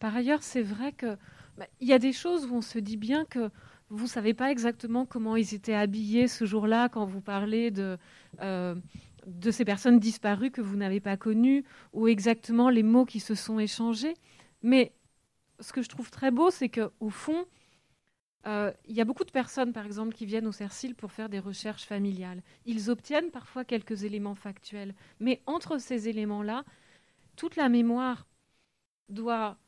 Par 0.00 0.16
ailleurs, 0.16 0.42
c'est 0.42 0.62
vrai 0.62 0.92
que 0.92 1.16
bah, 1.56 1.66
il 1.80 1.88
y 1.88 1.92
a 1.92 1.98
des 1.98 2.12
choses 2.12 2.46
où 2.46 2.54
on 2.54 2.60
se 2.62 2.78
dit 2.78 2.96
bien 2.96 3.24
que 3.24 3.50
vous 3.88 4.06
savez 4.06 4.34
pas 4.34 4.50
exactement 4.50 5.06
comment 5.06 5.36
ils 5.36 5.54
étaient 5.54 5.74
habillés 5.74 6.28
ce 6.28 6.44
jour-là 6.44 6.88
quand 6.88 7.06
vous 7.06 7.20
parlez 7.20 7.70
de, 7.70 7.98
euh, 8.40 8.74
de 9.26 9.50
ces 9.50 9.64
personnes 9.64 9.98
disparues 9.98 10.50
que 10.50 10.60
vous 10.60 10.76
n'avez 10.76 11.00
pas 11.00 11.16
connues 11.16 11.64
ou 11.92 12.08
exactement 12.08 12.68
les 12.68 12.82
mots 12.82 13.04
qui 13.04 13.20
se 13.20 13.34
sont 13.34 13.58
échangés. 13.60 14.14
Mais 14.62 14.92
ce 15.60 15.72
que 15.72 15.82
je 15.82 15.88
trouve 15.88 16.10
très 16.10 16.30
beau, 16.30 16.50
c'est 16.50 16.68
qu'au 16.68 17.10
fond, 17.10 17.46
euh, 18.46 18.72
il 18.86 18.94
y 18.94 19.00
a 19.00 19.04
beaucoup 19.04 19.24
de 19.24 19.30
personnes, 19.30 19.72
par 19.72 19.86
exemple, 19.86 20.14
qui 20.14 20.26
viennent 20.26 20.46
au 20.46 20.52
CERCIL 20.52 20.94
pour 20.94 21.12
faire 21.12 21.28
des 21.28 21.40
recherches 21.40 21.84
familiales. 21.84 22.42
Ils 22.64 22.90
obtiennent 22.90 23.30
parfois 23.30 23.64
quelques 23.64 24.04
éléments 24.04 24.34
factuels. 24.34 24.94
Mais 25.20 25.42
entre 25.46 25.78
ces 25.78 26.08
éléments-là, 26.08 26.64
toute 27.34 27.56
la 27.56 27.68
mémoire 27.68 28.26
doit 29.08 29.58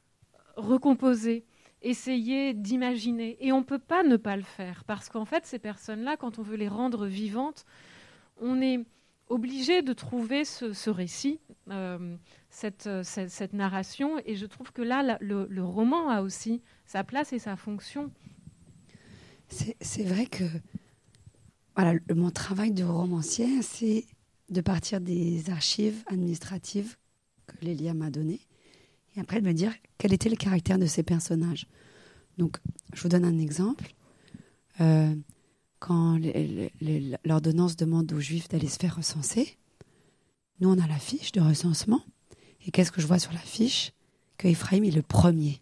recomposer, 0.58 1.44
essayer 1.82 2.54
d'imaginer. 2.54 3.36
Et 3.40 3.52
on 3.52 3.60
ne 3.60 3.64
peut 3.64 3.78
pas 3.78 4.02
ne 4.02 4.16
pas 4.16 4.36
le 4.36 4.42
faire, 4.42 4.84
parce 4.84 5.08
qu'en 5.08 5.24
fait, 5.24 5.46
ces 5.46 5.58
personnes-là, 5.58 6.16
quand 6.16 6.38
on 6.38 6.42
veut 6.42 6.56
les 6.56 6.68
rendre 6.68 7.06
vivantes, 7.06 7.64
on 8.40 8.60
est 8.60 8.84
obligé 9.28 9.82
de 9.82 9.92
trouver 9.92 10.44
ce, 10.44 10.90
récit, 10.90 11.40
euh, 11.70 12.16
cette, 12.50 12.88
cette, 13.02 13.52
narration. 13.52 14.18
Et 14.24 14.36
je 14.36 14.46
trouve 14.46 14.72
que 14.72 14.82
là, 14.82 15.18
le, 15.20 15.62
roman 15.62 16.08
a 16.08 16.22
aussi 16.22 16.62
sa 16.86 17.04
place 17.04 17.32
et 17.32 17.38
sa 17.38 17.56
fonction. 17.56 18.10
C'est 19.48 20.04
vrai 20.04 20.26
que 20.26 20.44
voilà, 21.76 21.98
mon 22.14 22.30
travail 22.30 22.72
de 22.72 22.84
romancier, 22.84 23.62
c'est 23.62 24.04
de 24.50 24.60
partir 24.60 25.00
des 25.00 25.50
archives 25.50 26.02
administratives 26.06 26.96
que 27.46 27.64
Lélia 27.64 27.94
m'a 27.94 28.10
données 28.10 28.47
et 29.16 29.20
après 29.20 29.40
de 29.40 29.46
me 29.46 29.52
dire 29.52 29.72
quel 29.98 30.12
était 30.12 30.28
le 30.28 30.36
caractère 30.36 30.78
de 30.78 30.86
ces 30.86 31.02
personnages. 31.02 31.66
Donc, 32.38 32.58
je 32.92 33.02
vous 33.02 33.08
donne 33.08 33.24
un 33.24 33.38
exemple. 33.38 33.94
Euh, 34.80 35.14
quand 35.80 36.18
l'ordonnance 37.24 37.76
demande 37.76 38.12
aux 38.12 38.20
Juifs 38.20 38.48
d'aller 38.48 38.68
se 38.68 38.78
faire 38.78 38.96
recenser, 38.96 39.58
nous, 40.60 40.68
on 40.68 40.78
a 40.78 40.86
la 40.86 40.98
fiche 40.98 41.32
de 41.32 41.40
recensement. 41.40 42.02
Et 42.66 42.70
qu'est-ce 42.70 42.92
que 42.92 43.00
je 43.00 43.06
vois 43.06 43.18
sur 43.18 43.32
la 43.32 43.38
fiche? 43.38 43.92
Que 44.36 44.48
Ephraim 44.48 44.82
est 44.82 44.94
le 44.94 45.02
premier 45.02 45.60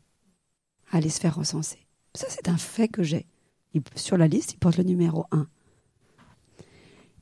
à 0.91 0.99
aller 0.99 1.09
se 1.09 1.21
faire 1.21 1.35
recenser. 1.35 1.87
Ça, 2.15 2.27
c'est 2.31 2.49
un 2.49 2.57
fait 2.57 2.89
que 2.89 3.03
j'ai. 3.03 3.27
Sur 3.95 4.17
la 4.17 4.27
liste, 4.27 4.55
il 4.55 4.59
porte 4.59 4.79
le 4.79 4.85
numéro 4.85 5.27
1. 5.33 5.47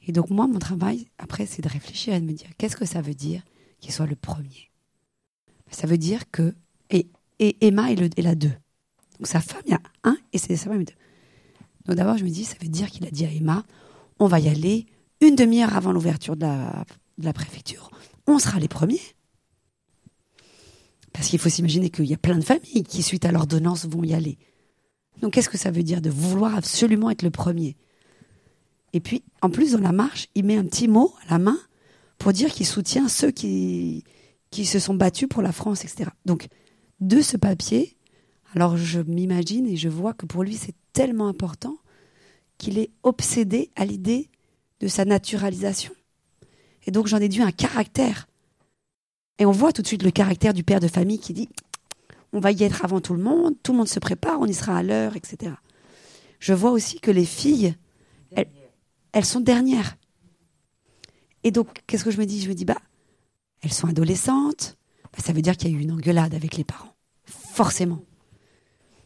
Et 0.06 0.12
donc, 0.12 0.30
moi, 0.30 0.46
mon 0.46 0.58
travail, 0.58 1.08
après, 1.18 1.46
c'est 1.46 1.62
de 1.62 1.68
réfléchir 1.68 2.14
et 2.14 2.20
de 2.20 2.26
me 2.26 2.32
dire 2.32 2.50
qu'est-ce 2.58 2.76
que 2.76 2.84
ça 2.84 3.02
veut 3.02 3.14
dire 3.14 3.42
qu'il 3.80 3.92
soit 3.92 4.06
le 4.06 4.16
premier? 4.16 4.70
Ça 5.74 5.86
veut 5.86 5.98
dire 5.98 6.30
que. 6.30 6.54
Et, 6.90 7.08
Emma 7.60 7.90
est, 7.90 7.96
le, 7.96 8.08
la 8.22 8.36
2. 8.36 8.48
Donc 8.48 9.26
sa 9.26 9.40
femme, 9.40 9.62
il 9.66 9.72
y 9.72 9.74
a 9.74 9.80
un 10.04 10.16
et 10.32 10.38
c'est 10.38 10.56
sa 10.56 10.70
femme, 10.70 10.84
deux. 10.84 10.94
Donc 11.84 11.96
d'abord, 11.96 12.16
je 12.16 12.24
me 12.24 12.30
dis, 12.30 12.44
ça 12.44 12.54
veut 12.62 12.68
dire 12.68 12.90
qu'il 12.90 13.04
a 13.06 13.10
dit 13.10 13.26
à 13.26 13.30
Emma 13.30 13.64
on 14.20 14.28
va 14.28 14.38
y 14.38 14.48
aller 14.48 14.86
une 15.20 15.34
demi-heure 15.34 15.76
avant 15.76 15.92
l'ouverture 15.92 16.36
de 16.36 16.42
la, 16.42 16.84
de 17.18 17.24
la 17.24 17.32
préfecture. 17.32 17.90
On 18.28 18.38
sera 18.38 18.60
les 18.60 18.68
premiers. 18.68 19.02
Parce 21.12 21.28
qu'il 21.28 21.38
faut 21.38 21.48
s'imaginer 21.48 21.90
qu'il 21.90 22.06
y 22.06 22.14
a 22.14 22.18
plein 22.18 22.38
de 22.38 22.44
familles 22.44 22.84
qui, 22.84 23.02
suite 23.02 23.24
à 23.24 23.32
l'ordonnance, 23.32 23.86
vont 23.86 24.04
y 24.04 24.14
aller. 24.14 24.38
Donc 25.20 25.34
qu'est-ce 25.34 25.48
que 25.48 25.58
ça 25.58 25.72
veut 25.72 25.82
dire 25.82 26.00
de 26.00 26.10
vouloir 26.10 26.54
absolument 26.54 27.10
être 27.10 27.22
le 27.22 27.30
premier? 27.30 27.76
Et 28.92 29.00
puis, 29.00 29.24
en 29.42 29.50
plus, 29.50 29.72
dans 29.72 29.80
la 29.80 29.92
marche, 29.92 30.28
il 30.36 30.44
met 30.44 30.56
un 30.56 30.64
petit 30.64 30.86
mot 30.86 31.14
à 31.26 31.32
la 31.32 31.38
main 31.38 31.58
pour 32.18 32.32
dire 32.32 32.52
qu'il 32.52 32.66
soutient 32.66 33.08
ceux 33.08 33.32
qui, 33.32 34.04
qui 34.54 34.66
se 34.66 34.78
sont 34.78 34.94
battus 34.94 35.28
pour 35.28 35.42
la 35.42 35.50
France, 35.50 35.84
etc. 35.84 36.10
Donc, 36.26 36.46
de 37.00 37.20
ce 37.22 37.36
papier, 37.36 37.96
alors 38.54 38.76
je 38.76 39.00
m'imagine 39.00 39.66
et 39.66 39.76
je 39.76 39.88
vois 39.88 40.14
que 40.14 40.26
pour 40.26 40.44
lui, 40.44 40.54
c'est 40.54 40.76
tellement 40.92 41.26
important 41.26 41.76
qu'il 42.56 42.78
est 42.78 42.92
obsédé 43.02 43.72
à 43.74 43.84
l'idée 43.84 44.30
de 44.78 44.86
sa 44.86 45.04
naturalisation. 45.04 45.92
Et 46.86 46.92
donc, 46.92 47.08
j'en 47.08 47.18
ai 47.18 47.28
dû 47.28 47.42
un 47.42 47.50
caractère. 47.50 48.28
Et 49.40 49.44
on 49.44 49.50
voit 49.50 49.72
tout 49.72 49.82
de 49.82 49.88
suite 49.88 50.04
le 50.04 50.12
caractère 50.12 50.54
du 50.54 50.62
père 50.62 50.78
de 50.78 50.86
famille 50.86 51.18
qui 51.18 51.32
dit 51.32 51.48
on 52.32 52.38
va 52.38 52.52
y 52.52 52.62
être 52.62 52.84
avant 52.84 53.00
tout 53.00 53.14
le 53.14 53.22
monde, 53.22 53.56
tout 53.64 53.72
le 53.72 53.78
monde 53.78 53.88
se 53.88 53.98
prépare, 53.98 54.40
on 54.40 54.46
y 54.46 54.54
sera 54.54 54.78
à 54.78 54.84
l'heure, 54.84 55.16
etc. 55.16 55.52
Je 56.38 56.54
vois 56.54 56.70
aussi 56.70 57.00
que 57.00 57.10
les 57.10 57.24
filles, 57.24 57.74
elles, 58.30 58.50
elles 59.10 59.24
sont 59.24 59.40
dernières. 59.40 59.96
Et 61.42 61.50
donc, 61.50 61.80
qu'est-ce 61.88 62.04
que 62.04 62.12
je 62.12 62.20
me 62.20 62.24
dis? 62.24 62.40
Je 62.40 62.48
me 62.48 62.54
dis, 62.54 62.64
bah, 62.64 62.78
elles 63.64 63.72
sont 63.72 63.88
adolescentes, 63.88 64.76
bah, 65.12 65.22
ça 65.24 65.32
veut 65.32 65.42
dire 65.42 65.56
qu'il 65.56 65.70
y 65.70 65.74
a 65.74 65.78
eu 65.78 65.82
une 65.82 65.92
engueulade 65.92 66.34
avec 66.34 66.56
les 66.56 66.64
parents. 66.64 66.94
Forcément. 67.24 68.02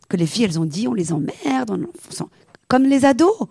Que 0.08 0.16
les 0.16 0.26
filles, 0.26 0.44
elles 0.44 0.58
ont 0.58 0.64
dit, 0.64 0.88
on 0.88 0.94
les 0.94 1.12
emmerde, 1.12 1.86
comme 2.66 2.84
les 2.84 3.04
ados. 3.04 3.46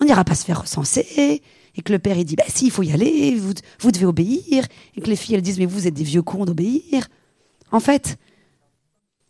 On 0.00 0.04
n'ira 0.04 0.24
pas 0.24 0.34
se 0.34 0.44
faire 0.44 0.62
recenser. 0.62 1.42
Et 1.74 1.82
que 1.82 1.92
le 1.92 1.98
père, 1.98 2.16
il 2.18 2.24
dit, 2.24 2.36
bah 2.36 2.44
si, 2.48 2.66
il 2.66 2.70
faut 2.70 2.82
y 2.82 2.92
aller, 2.92 3.36
vous, 3.36 3.90
devez 3.90 4.06
obéir. 4.06 4.66
Et 4.94 5.00
que 5.00 5.08
les 5.08 5.16
filles, 5.16 5.36
elles 5.36 5.42
disent, 5.42 5.58
mais 5.58 5.66
vous 5.66 5.86
êtes 5.86 5.94
des 5.94 6.04
vieux 6.04 6.22
cons 6.22 6.44
d'obéir. 6.44 7.08
En 7.72 7.80
fait, 7.80 8.18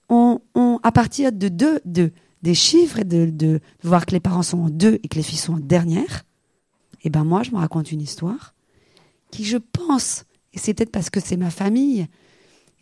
à 0.08 0.92
partir 0.92 1.32
de 1.32 1.48
deux, 1.48 1.80
de, 1.84 2.12
des 2.42 2.54
chiffres 2.54 3.02
de, 3.02 3.60
voir 3.82 4.06
que 4.06 4.12
les 4.12 4.20
parents 4.20 4.42
sont 4.42 4.58
en 4.58 4.70
deux 4.70 4.98
et 5.02 5.08
que 5.08 5.16
les 5.16 5.22
filles 5.22 5.38
sont 5.38 5.54
en 5.54 5.60
dernière, 5.60 6.24
eh 7.02 7.10
ben 7.10 7.24
moi, 7.24 7.42
je 7.42 7.50
me 7.50 7.56
raconte 7.56 7.92
une 7.92 8.00
histoire 8.00 8.54
qui, 9.30 9.44
je 9.44 9.58
pense, 9.58 10.24
et 10.57 10.59
c'est 10.59 10.72
peut-être 10.72 10.90
parce 10.90 11.11
que 11.11 11.20
c'est 11.20 11.36
ma 11.36 11.50
famille 11.50 12.09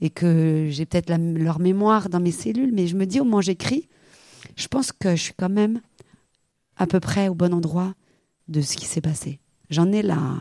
et 0.01 0.09
que 0.09 0.68
j'ai 0.70 0.87
peut-être 0.87 1.12
leur 1.18 1.59
mémoire 1.59 2.09
dans 2.09 2.20
mes 2.20 2.31
cellules, 2.31 2.72
mais 2.72 2.87
je 2.87 2.97
me 2.97 3.05
dis 3.05 3.20
au 3.20 3.25
moment 3.25 3.41
j'écris, 3.41 3.89
je 4.57 4.68
pense 4.68 4.93
que 4.93 5.16
je 5.16 5.20
suis 5.20 5.35
quand 5.35 5.49
même 5.51 5.81
à 6.77 6.87
peu 6.87 7.01
près 7.01 7.29
au 7.29 7.35
bon 7.35 7.53
endroit 7.53 7.95
de 8.47 8.61
ce 8.61 8.77
qui 8.77 8.87
s'est 8.87 9.01
passé. 9.01 9.41
J'en 9.70 9.91
ai 9.91 10.03
là. 10.03 10.41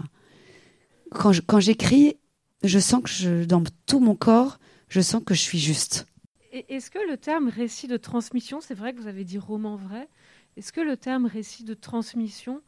Quand 1.11 1.59
j'écris, 1.59 2.17
je, 2.63 2.79
sens 2.79 3.03
que 3.03 3.09
je, 3.09 3.45
dans 3.45 3.63
tout 3.87 3.99
mon 3.99 4.15
corps, 4.15 4.59
je 4.87 5.01
sens 5.01 5.21
que 5.25 5.33
je 5.33 5.41
suis 5.41 5.59
juste. 5.59 6.05
Est-ce 6.51 6.91
que 6.91 6.99
le 7.09 7.17
terme 7.17 7.49
récit 7.49 7.87
de 7.87 7.97
transmission, 7.97 8.61
c'est 8.61 8.75
vrai 8.75 8.93
que 8.93 8.99
vous 8.99 9.07
avez 9.07 9.23
dit 9.23 9.39
roman 9.39 9.75
vrai, 9.75 10.07
est-ce 10.55 10.71
que 10.71 10.81
le 10.81 10.97
terme 10.97 11.25
récit 11.25 11.63
de 11.63 11.73
transmission 11.73 12.61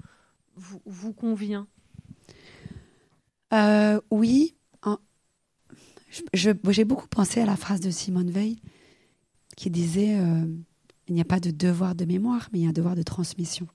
vous 0.55 1.13
convient? 1.13 1.67
Euh, 3.53 4.01
oui. 4.11 4.55
J'ai 6.33 6.85
beaucoup 6.85 7.07
pensé 7.07 7.41
à 7.41 7.45
la 7.45 7.57
phrase 7.57 7.81
de 7.81 7.89
Simone 7.89 8.29
Veil 8.29 8.61
qui 9.57 9.69
disait 9.69 10.17
euh, 10.17 10.45
Il 11.07 11.15
n'y 11.15 11.21
a 11.21 11.25
pas 11.25 11.39
de 11.39 11.51
devoir 11.51 11.95
de 11.95 12.05
mémoire, 12.05 12.49
mais 12.51 12.59
il 12.59 12.63
y 12.63 12.65
a 12.65 12.69
un 12.69 12.73
devoir 12.73 12.95
de 12.95 13.03
transmission. 13.03 13.67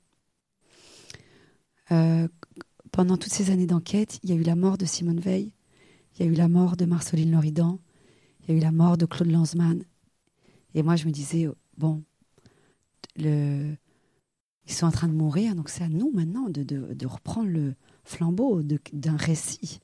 Euh, 1.93 2.29
pendant 2.93 3.16
toutes 3.16 3.33
ces 3.33 3.51
années 3.51 3.66
d'enquête, 3.66 4.21
il 4.23 4.31
y 4.31 4.33
a 4.33 4.37
eu 4.37 4.43
la 4.43 4.57
mort 4.57 4.79
de 4.79 4.87
Simone 4.87 5.21
Veil, 5.21 5.53
il 6.14 6.25
y 6.25 6.29
a 6.29 6.33
eu 6.33 6.35
la 6.35 6.49
mort 6.49 6.77
de 6.77 6.85
Marceline 6.87 7.33
Loridan, 7.33 7.79
il 8.43 8.51
y 8.51 8.55
a 8.55 8.59
eu 8.59 8.61
la 8.61 8.73
mort 8.73 8.97
de 8.97 9.07
Claude 9.07 9.31
Lanzmann. 9.31 9.85
Et 10.75 10.83
moi, 10.83 10.97
je 10.97 11.07
me 11.07 11.11
disais 11.11 11.47
Bon, 11.77 12.03
le... 13.16 13.75
ils 14.66 14.73
sont 14.73 14.87
en 14.87 14.93
train 14.93 15.09
de 15.09 15.14
mourir, 15.14 15.55
donc 15.55 15.68
c'est 15.68 15.85
à 15.85 15.89
nous 15.89 16.11
maintenant 16.12 16.49
de 16.49 17.07
reprendre 17.07 17.49
le, 17.49 17.75
flambeau 18.11 18.63
d'un 18.93 19.17
récit. 19.17 19.81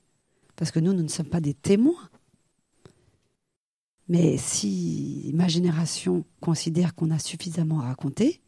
Parce 0.55 0.71
que 0.71 0.79
nous, 0.79 0.93
nous 0.93 1.03
ne 1.03 1.07
sommes 1.07 1.29
pas 1.29 1.41
des 1.41 1.53
témoins. 1.53 2.09
Mais 4.09 4.37
si 4.37 5.31
ma 5.33 5.47
génération 5.47 6.25
considère 6.39 6.95
qu'on 6.95 7.11
a 7.11 7.19
suffisamment 7.19 7.77
raconté, 7.77 8.41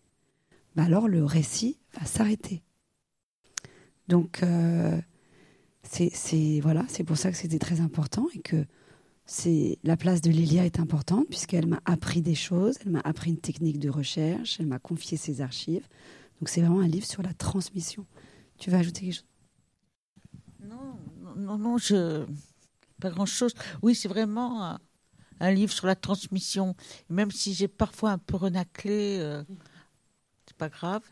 bah 0.75 0.83
alors 0.83 1.07
le 1.07 1.25
récit 1.25 1.79
va 1.99 2.05
s'arrêter. 2.05 2.63
Donc, 4.07 4.41
euh, 4.41 4.99
c'est 5.83 6.59
voilà, 6.61 6.85
pour 7.05 7.17
ça 7.17 7.31
que 7.31 7.37
c'était 7.37 7.59
très 7.59 7.81
important 7.81 8.27
et 8.33 8.39
que 8.39 8.65
la 9.83 9.97
place 9.97 10.21
de 10.21 10.31
Lilia 10.31 10.65
est 10.65 10.79
importante 10.79 11.27
puisqu'elle 11.29 11.67
m'a 11.67 11.81
appris 11.85 12.21
des 12.21 12.35
choses, 12.35 12.77
elle 12.83 12.91
m'a 12.91 13.01
appris 13.03 13.29
une 13.29 13.37
technique 13.37 13.79
de 13.79 13.89
recherche, 13.89 14.57
elle 14.59 14.65
m'a 14.65 14.79
confié 14.79 15.17
ses 15.17 15.41
archives. 15.41 15.87
Donc 16.39 16.49
c'est 16.49 16.61
vraiment 16.61 16.79
un 16.79 16.87
livre 16.87 17.05
sur 17.05 17.21
la 17.21 17.33
transmission. 17.33 18.05
Tu 18.57 18.71
veux 18.71 18.77
ajouter 18.77 19.01
quelque 19.01 19.13
chose? 19.13 19.28
Non, 21.35 21.57
non, 21.57 21.77
je. 21.77 22.25
Pas 22.99 23.09
grand-chose. 23.09 23.53
Oui, 23.81 23.95
c'est 23.95 24.09
vraiment 24.09 24.77
un, 25.39 25.51
livre 25.51 25.71
sur 25.71 25.87
la 25.87 25.95
transmission. 25.95 26.75
Même 27.09 27.31
si 27.31 27.53
j'ai 27.53 27.67
parfois 27.67 28.11
un 28.11 28.17
peu 28.17 28.35
renaclé, 28.35 29.19
euh, 29.19 29.43
c'est 30.45 30.57
pas 30.57 30.69
grave. 30.69 31.03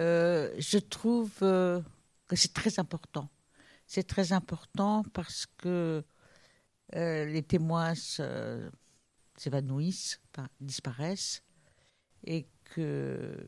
Euh, 0.00 0.54
je 0.58 0.78
trouve 0.78 1.32
euh, 1.42 1.80
que 2.28 2.36
c'est 2.36 2.52
très 2.52 2.78
important. 2.78 3.30
C'est 3.86 4.06
très 4.06 4.32
important 4.32 5.04
parce 5.12 5.46
que 5.58 6.04
euh, 6.94 7.24
les 7.26 7.42
témoins 7.42 7.94
se- 7.94 8.70
s'évanouissent, 9.36 10.20
enfin, 10.34 10.48
disparaissent, 10.60 11.42
et 12.24 12.46
que 12.64 13.46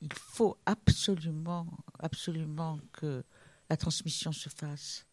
il 0.00 0.12
faut 0.12 0.56
absolument, 0.66 1.66
absolument 1.98 2.78
que 2.92 3.24
la 3.70 3.76
transmission 3.76 4.32
se 4.32 4.48
fasse. 4.48 5.06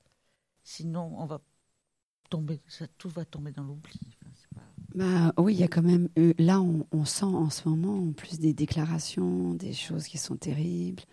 Sinon, 0.64 1.14
on 1.18 1.26
va 1.26 1.42
tomber, 2.30 2.60
tout 2.98 3.10
va 3.10 3.26
tomber 3.26 3.52
dans 3.52 3.64
l'oubli. 3.64 4.00
Bah, 4.96 5.34
oui, 5.38 5.54
il 5.54 5.60
y 5.60 5.64
a 5.64 5.68
quand 5.68 5.82
même. 5.82 6.10
eu- 6.16 6.34
là, 6.38 6.62
on, 6.62 7.06
sent 7.06 7.26
en 7.26 7.50
ce 7.50 7.68
moment, 7.68 7.98
en 7.98 8.14
plus 8.14 8.40
des 8.40 8.54
déclarations, 8.54 9.54
des 9.54 9.74
choses 9.74 10.08
qui 10.08 10.18
sont 10.18 10.38
terribles. 10.38 11.04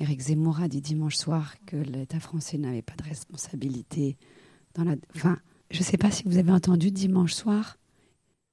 Éric 0.00 0.20
Zemmour 0.20 0.60
a 0.60 0.68
dit 0.68 0.80
dimanche 0.80 1.16
soir 1.16 1.54
que 1.64 1.76
l'État 1.76 2.20
français 2.20 2.58
n'avait 2.58 2.82
pas 2.82 2.94
de 2.96 3.04
responsabilité 3.04 4.16
dans 4.74 4.84
la. 4.84 4.96
Enfin, 5.14 5.38
je 5.70 5.78
ne 5.78 5.84
sais 5.84 5.96
pas 5.96 6.10
si 6.10 6.24
vous 6.24 6.38
avez 6.38 6.52
entendu 6.52 6.90
dimanche 6.90 7.34
soir 7.34 7.78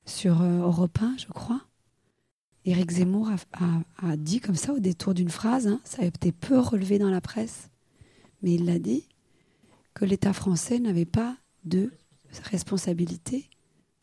sur 0.06 0.42
euh, 0.42 0.60
Europe 0.60 1.00
1, 1.02 1.18
je 1.18 1.28
crois. 1.28 1.62
Éric 2.66 2.92
Zemmour 2.92 3.30
a 3.98 4.18
dit 4.18 4.40
comme 4.40 4.56
ça 4.56 4.74
au 4.74 4.80
détour 4.80 5.14
d'une 5.14 5.30
phrase, 5.30 5.68
hein, 5.68 5.80
ça 5.84 6.02
a 6.02 6.06
été 6.06 6.32
peu 6.32 6.58
relevé 6.58 6.98
dans 6.98 7.12
la 7.12 7.22
presse, 7.22 7.70
mais 8.42 8.56
il 8.56 8.66
l'a 8.66 8.80
dit, 8.80 9.08
que 9.94 10.06
l'État 10.06 10.34
français 10.34 10.80
n'avait 10.80 11.06
pas 11.06 11.38
de 11.64 11.92
responsabilité 12.44 13.50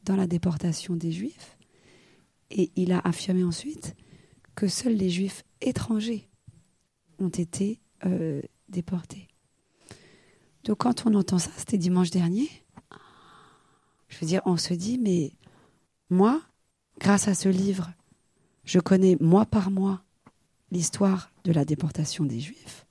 dans 0.04 0.16
la 0.16 0.26
déportation 0.26 0.96
des 0.96 1.12
Juifs. 1.12 1.58
Et 2.50 2.72
il 2.76 2.92
a 2.92 2.98
affirmé 3.00 3.44
ensuite 3.44 3.94
que 4.54 4.66
seuls 4.66 4.96
les 4.96 5.10
Juifs 5.10 5.44
étrangers 5.60 6.28
ont 7.18 7.28
été 7.28 7.80
euh, 8.04 8.42
déportés. 8.68 9.28
Donc 10.64 10.78
quand 10.78 11.06
on 11.06 11.14
entend 11.14 11.38
ça, 11.38 11.50
c'était 11.56 11.78
dimanche 11.78 12.10
dernier, 12.10 12.48
je 14.08 14.18
veux 14.20 14.26
dire, 14.26 14.42
on 14.44 14.56
se 14.56 14.74
dit, 14.74 14.98
mais 14.98 15.32
moi, 16.10 16.42
grâce 16.98 17.28
à 17.28 17.34
ce 17.34 17.48
livre, 17.48 17.92
je 18.64 18.78
connais 18.78 19.16
mois 19.20 19.46
par 19.46 19.70
mois 19.70 20.02
l'histoire 20.70 21.30
de 21.44 21.52
la 21.52 21.64
déportation 21.64 22.24
des 22.24 22.40
Juifs. 22.40 22.86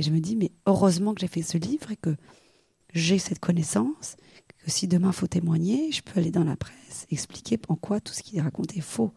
Et 0.00 0.02
je 0.02 0.12
me 0.12 0.18
dis, 0.18 0.34
mais 0.34 0.50
heureusement 0.64 1.12
que 1.12 1.20
j'ai 1.20 1.26
fait 1.26 1.42
ce 1.42 1.58
livre 1.58 1.90
et 1.90 1.96
que 1.96 2.16
j'ai 2.94 3.18
cette 3.18 3.38
connaissance, 3.38 4.16
que 4.64 4.70
si 4.70 4.88
demain 4.88 5.12
faut 5.12 5.26
témoigner, 5.26 5.92
je 5.92 6.00
peux 6.00 6.18
aller 6.18 6.30
dans 6.30 6.42
la 6.42 6.56
presse, 6.56 7.06
expliquer 7.10 7.60
en 7.68 7.76
quoi 7.76 8.00
tout 8.00 8.14
ce 8.14 8.22
qu'il 8.22 8.40
raconte 8.40 8.74
est 8.78 8.80
faux. 8.80 9.12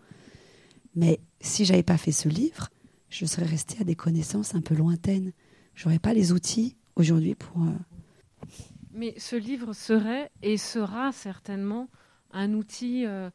Mais 0.94 1.22
si 1.40 1.64
j'avais 1.64 1.84
pas 1.84 1.98
fait 1.98 2.12
ce 2.12 2.28
livre, 2.28 2.68
je 3.08 3.26
serais 3.26 3.46
restée 3.46 3.80
à 3.80 3.86
des 3.86 3.96
connaissances 3.96 4.56
un 4.56 4.60
peu 4.60 4.76
lointaines. 4.76 5.32
J'aurais 5.74 6.00
pas 6.00 6.14
les 6.14 6.34
outils 6.34 6.76
aujourd'hui 6.98 7.36
pour. 7.36 7.64
euh, 7.64 8.48
Mais 8.92 9.14
ce 9.18 9.38
livre 9.38 9.72
serait 9.72 10.32
et 10.42 10.58
sera 10.58 11.14
certainement 11.14 11.88
un 12.32 12.54
outil 12.56 13.06
euh, 13.06 13.30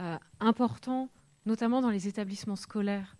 euh, 0.00 0.16
important, 0.40 1.10
notamment 1.44 1.82
dans 1.82 1.90
les 1.90 2.08
établissements 2.08 2.56
scolaires, 2.56 3.18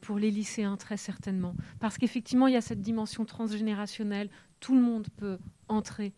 pour 0.00 0.18
les 0.18 0.30
lycéens 0.30 0.76
très 0.76 0.96
certainement. 0.96 1.54
Parce 1.78 1.96
qu'effectivement, 1.98 2.46
il 2.46 2.54
y 2.54 2.56
a 2.56 2.60
cette 2.60 2.82
dimension 2.82 3.24
transgénérationnelle. 3.24 4.30
Tout 4.60 4.74
le 4.74 4.82
monde 4.82 5.08
peut 5.16 5.38
entrer 5.68 6.12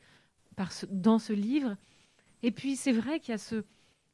dans 0.90 1.18
ce 1.18 1.32
livre. 1.32 1.76
Et 2.42 2.50
puis, 2.50 2.76
c'est 2.76 2.92
vrai 2.92 3.20
qu'il 3.20 3.32
y 3.32 3.34
a 3.34 3.38
ce 3.38 3.64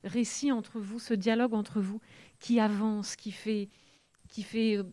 récit 0.05 0.53
entre 0.53 0.79
vous, 0.79 0.99
ce 0.99 1.15
dialogue 1.15 1.55
entre 1.55 1.81
vous, 1.81 2.01
qui 2.39 2.61
avance, 2.61 3.17
qui 3.17 3.33
fait, 3.33 3.69
euh, 4.77 4.85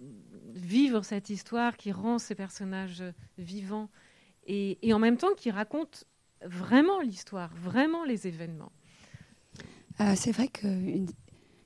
vivre 0.53 1.03
cette 1.03 1.30
histoire, 1.30 1.78
qui 1.78 1.91
rend 1.91 2.18
ces 2.18 2.36
personnages 2.36 3.01
euh, 3.01 3.12
vivants 3.38 3.89
et, 4.47 4.78
en 4.93 4.99
même 4.99 5.18
temps 5.18 5.34
qui 5.36 5.51
raconte 5.51 6.06
vraiment 6.43 7.01
l'histoire, 7.01 7.53
vraiment 7.56 8.03
les 8.03 8.28
événements. 8.28 8.72
Euh, 9.99 10.14
c'est 10.16 10.32
vrai 10.32 10.47
que 10.47 10.68
une- 10.68 11.10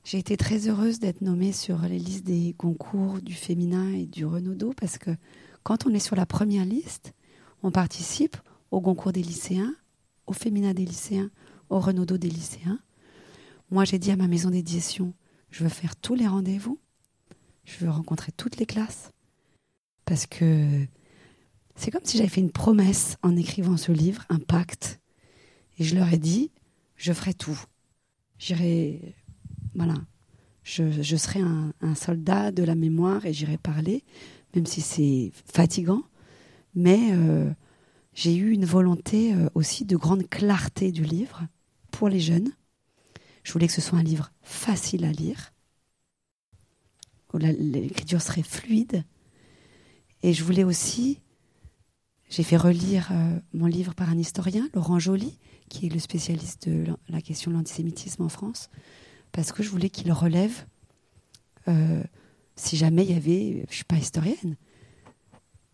j'ai 0.09 0.17
été 0.17 0.37
très 0.37 0.67
heureuse 0.67 0.97
d'être 0.97 1.21
nommée 1.21 1.51
sur 1.51 1.81
les 1.83 1.99
listes 1.99 2.25
des 2.25 2.55
concours 2.57 3.21
du 3.21 3.35
féminin 3.35 3.91
et 3.91 4.07
du 4.07 4.25
Renaudot 4.25 4.73
parce 4.73 4.97
que 4.97 5.11
quand 5.61 5.85
on 5.85 5.93
est 5.93 5.99
sur 5.99 6.15
la 6.15 6.25
première 6.25 6.65
liste, 6.65 7.13
on 7.61 7.69
participe 7.69 8.35
au 8.71 8.81
concours 8.81 9.11
des 9.11 9.21
lycéens, 9.21 9.75
au 10.25 10.33
féminin 10.33 10.73
des 10.73 10.83
lycéens, 10.83 11.29
au 11.69 11.79
Renaudot 11.79 12.17
des 12.17 12.31
lycéens. 12.31 12.79
Moi, 13.69 13.85
j'ai 13.85 13.99
dit 13.99 14.09
à 14.09 14.15
ma 14.15 14.27
maison 14.27 14.49
d'édition, 14.49 15.13
je 15.51 15.63
veux 15.63 15.69
faire 15.69 15.95
tous 15.95 16.15
les 16.15 16.25
rendez-vous, 16.25 16.79
je 17.63 17.85
veux 17.85 17.91
rencontrer 17.91 18.31
toutes 18.31 18.57
les 18.57 18.65
classes 18.65 19.11
parce 20.05 20.25
que 20.25 20.87
c'est 21.75 21.91
comme 21.91 22.01
si 22.03 22.17
j'avais 22.17 22.29
fait 22.29 22.41
une 22.41 22.51
promesse 22.51 23.17
en 23.21 23.35
écrivant 23.35 23.77
ce 23.77 23.91
livre, 23.91 24.25
un 24.29 24.39
pacte. 24.39 25.01
Et 25.77 25.83
je 25.83 25.93
leur 25.93 26.11
ai 26.11 26.17
dit, 26.17 26.49
je 26.95 27.13
ferai 27.13 27.35
tout. 27.35 27.63
J'irai, 28.39 29.13
voilà, 29.79 29.95
je, 30.63 31.15
serai 31.15 31.39
un, 31.39 31.95
soldat 31.95 32.51
de 32.51 32.63
la 32.63 32.75
mémoire 32.75 33.25
et 33.25 33.31
j'irai 33.31 33.57
parler, 33.57 34.03
même 34.53 34.65
si 34.65 34.81
c'est 34.81 35.31
fatigant. 35.45 36.03
Mais 36.75 37.11
euh, 37.13 37.49
j'ai 38.13 38.35
eu 38.35 38.51
une 38.51 38.65
volonté 38.65 39.33
euh, 39.33 39.49
aussi 39.55 39.85
de 39.85 39.95
grande 39.95 40.27
clarté 40.27 40.91
du 40.91 41.03
livre 41.03 41.47
pour 41.91 42.09
les 42.09 42.19
jeunes. 42.19 42.51
Je 43.43 43.53
voulais 43.53 43.67
que 43.67 43.73
ce 43.73 43.79
soit 43.79 43.97
un 43.97 44.03
livre 44.03 44.33
facile 44.41 45.05
à 45.05 45.13
lire, 45.13 45.53
où 47.33 47.37
l'écriture 47.37 48.21
serait 48.21 48.43
fluide. 48.43 49.05
Et 50.23 50.33
je 50.33 50.43
voulais 50.43 50.65
aussi, 50.65 51.21
j'ai 52.29 52.43
fait 52.43 52.57
relire 52.57 53.07
euh, 53.13 53.39
mon 53.53 53.67
livre 53.67 53.95
par 53.95 54.09
un 54.09 54.17
historien, 54.17 54.67
Laurent 54.73 54.99
Joly, 54.99 55.39
qui 55.69 55.85
est 55.85 55.89
le 55.89 55.99
spécialiste 55.99 56.67
de 56.67 56.93
la 57.07 57.21
question 57.21 57.49
de 57.49 57.55
l'antisémitisme 57.55 58.23
en 58.23 58.29
France, 58.29 58.69
parce 59.31 59.51
que 59.51 59.63
je 59.63 59.69
voulais 59.69 59.89
qu'il 59.89 60.11
relève, 60.11 60.65
euh, 61.67 62.03
si 62.55 62.77
jamais 62.77 63.03
il 63.03 63.11
y 63.11 63.15
avait, 63.15 63.65
je 63.69 63.75
suis 63.75 63.83
pas 63.83 63.95
historienne, 63.95 64.55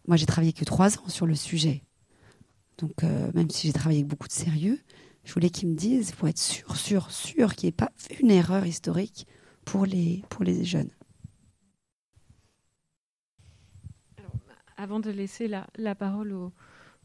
moi 0.07 0.17
j'ai 0.17 0.25
travaillé 0.25 0.53
que 0.53 0.65
trois 0.65 0.97
ans 0.99 1.09
sur 1.09 1.25
le 1.25 1.35
sujet, 1.35 1.83
donc 2.77 3.03
euh, 3.03 3.31
même 3.33 3.49
si 3.49 3.67
j'ai 3.67 3.73
travaillé 3.73 3.99
avec 3.99 4.09
beaucoup 4.09 4.27
de 4.27 4.33
sérieux, 4.33 4.79
je 5.23 5.33
voulais 5.33 5.49
qu'il 5.49 5.69
me 5.69 5.75
dise, 5.75 6.11
pour 6.11 6.27
être 6.27 6.37
sûr, 6.37 6.75
sûr, 6.75 7.11
sûr 7.11 7.55
qu'il 7.55 7.67
n'y 7.67 7.69
ait 7.69 7.71
pas 7.73 7.91
une 8.19 8.29
erreur 8.29 8.65
historique 8.65 9.25
pour 9.63 9.85
les, 9.85 10.23
pour 10.29 10.43
les 10.43 10.63
jeunes. 10.63 10.91
Avant 14.77 14.99
de 14.99 15.09
laisser 15.09 15.47
la, 15.47 15.95
parole 15.95 16.33
au, 16.33 16.53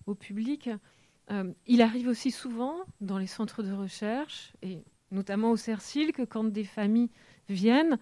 au 0.07 0.14
public, 0.14 0.68
euh, 1.30 1.53
il 1.66 1.80
arrive 1.82 2.09
aussi 2.09 2.30
souvent 2.30 2.80
dans 3.01 3.16
les 3.16 3.28
centres 3.28 3.62
de 3.62 3.72
recherche, 3.72 4.53
et 4.62 4.82
notamment 5.11 5.51
au 5.51 5.57
CERCIL, 5.57 6.13
que 6.13 6.23
quand 6.23 6.45
des 6.45 6.65
familles 6.65 7.11
viennent, 7.49 7.99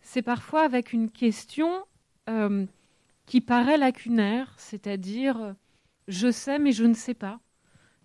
c'est 0.00 0.22
parfois 0.22 0.62
avec 0.62 0.92
une 0.92 1.10
question 1.10 1.84
euh, 2.28 2.66
qui 3.26 3.40
paraît 3.40 3.78
lacunaire, 3.78 4.54
c'est-à-dire 4.56 5.54
je 6.08 6.30
sais 6.30 6.58
mais 6.58 6.72
je 6.72 6.84
ne 6.84 6.94
sais 6.94 7.14
pas 7.14 7.40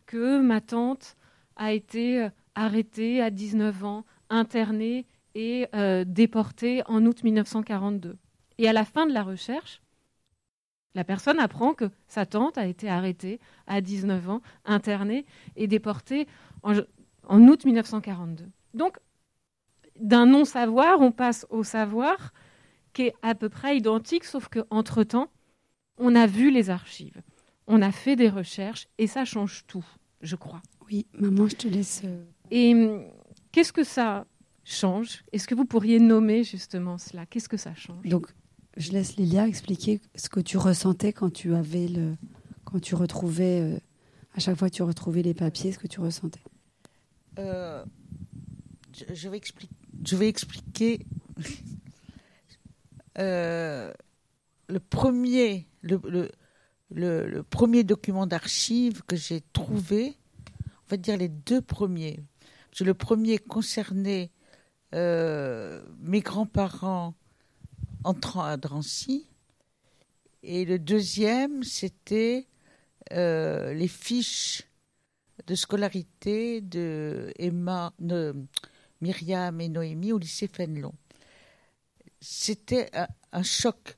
que 0.05 0.39
ma 0.39 0.61
tante 0.61 1.15
a 1.55 1.71
été 1.71 2.23
euh, 2.23 2.29
arrêtée 2.55 3.21
à 3.21 3.29
19 3.29 3.83
ans, 3.85 4.05
internée 4.29 5.05
et 5.35 5.67
euh, 5.73 6.03
déportée 6.05 6.83
en 6.87 7.05
août 7.05 7.23
1942. 7.23 8.17
Et 8.57 8.67
à 8.67 8.73
la 8.73 8.85
fin 8.85 9.05
de 9.07 9.13
la 9.13 9.23
recherche, 9.23 9.81
la 10.95 11.03
personne 11.03 11.39
apprend 11.39 11.73
que 11.73 11.89
sa 12.07 12.25
tante 12.25 12.57
a 12.57 12.67
été 12.67 12.87
arrêtée 12.87 13.39
à 13.65 13.81
19 13.81 14.29
ans, 14.29 14.41
internée 14.65 15.25
et 15.55 15.67
déportée 15.67 16.27
en, 16.61 16.73
en 17.27 17.41
août 17.47 17.65
1942. 17.65 18.45
Donc, 18.73 18.97
d'un 19.99 20.25
non-savoir, 20.25 20.99
on 21.01 21.11
passe 21.11 21.45
au 21.49 21.63
savoir 21.63 22.33
qui 22.93 23.03
est 23.03 23.15
à 23.21 23.35
peu 23.35 23.49
près 23.49 23.77
identique, 23.77 24.23
sauf 24.23 24.47
qu'entre-temps, 24.49 25.29
on 25.97 26.15
a 26.15 26.25
vu 26.27 26.51
les 26.51 26.69
archives, 26.69 27.21
on 27.67 27.81
a 27.81 27.91
fait 27.91 28.15
des 28.15 28.29
recherches 28.29 28.87
et 28.97 29.07
ça 29.07 29.25
change 29.25 29.63
tout, 29.67 29.85
je 30.21 30.35
crois. 30.35 30.61
Oui, 30.87 31.05
maman, 31.13 31.47
je 31.47 31.55
te 31.55 31.67
laisse. 31.67 32.01
euh, 32.03 32.23
Et 32.51 32.73
hum, 32.73 33.03
qu'est-ce 33.51 33.73
que 33.73 33.83
ça 33.83 34.25
change? 34.63 35.23
Est-ce 35.31 35.47
que 35.47 35.55
vous 35.55 35.65
pourriez 35.65 35.99
nommer 35.99 36.43
justement 36.43 36.97
cela? 36.97 37.25
Qu'est-ce 37.25 37.49
que 37.49 37.57
ça 37.57 37.73
change? 37.75 38.05
Donc, 38.05 38.27
je 38.77 38.91
laisse 38.91 39.15
Lilia 39.17 39.47
expliquer 39.47 40.01
ce 40.15 40.29
que 40.29 40.39
tu 40.39 40.57
ressentais 40.57 41.13
quand 41.13 41.31
tu 41.31 41.53
avais 41.53 41.87
le, 41.87 42.15
quand 42.65 42.79
tu 42.79 42.95
retrouvais, 42.95 43.61
euh, 43.61 43.77
à 44.35 44.39
chaque 44.39 44.57
fois 44.57 44.69
que 44.69 44.75
tu 44.75 44.83
retrouvais 44.83 45.21
les 45.21 45.33
papiers, 45.35 45.71
ce 45.71 45.79
que 45.79 45.87
tu 45.87 45.99
ressentais. 45.99 46.41
Euh, 47.39 47.83
je, 48.93 49.29
vais 49.29 50.27
expliquer. 50.27 51.05
Euh, 53.19 53.93
le 54.69 54.79
premier, 54.79 55.67
document 57.83 58.25
d'archives 58.25 59.03
que 59.03 59.15
j'ai 59.15 59.41
trouvé, 59.53 60.17
on 60.57 60.89
va 60.89 60.97
dire 60.97 61.15
les 61.15 61.29
deux 61.29 61.61
premiers. 61.61 62.21
le 62.79 62.95
premier 62.95 63.37
concernait 63.37 64.31
euh, 64.95 65.83
mes 65.99 66.21
grands-parents 66.21 67.13
entrant 68.03 68.45
à 68.45 68.57
Drancy, 68.57 69.27
et 70.41 70.65
le 70.65 70.79
deuxième, 70.79 71.61
c'était 71.61 72.47
les 73.11 73.87
fiches 73.87 74.63
de 75.47 75.55
scolarité 75.55 76.61
de 76.61 77.31
Emma, 77.37 77.93
de 77.99 78.35
Myriam 79.01 79.59
et 79.61 79.69
Noémie 79.69 80.13
au 80.13 80.17
lycée 80.17 80.47
Fénelon. 80.47 80.93
C'était 82.21 82.89
un, 83.31 83.43
choc, 83.43 83.97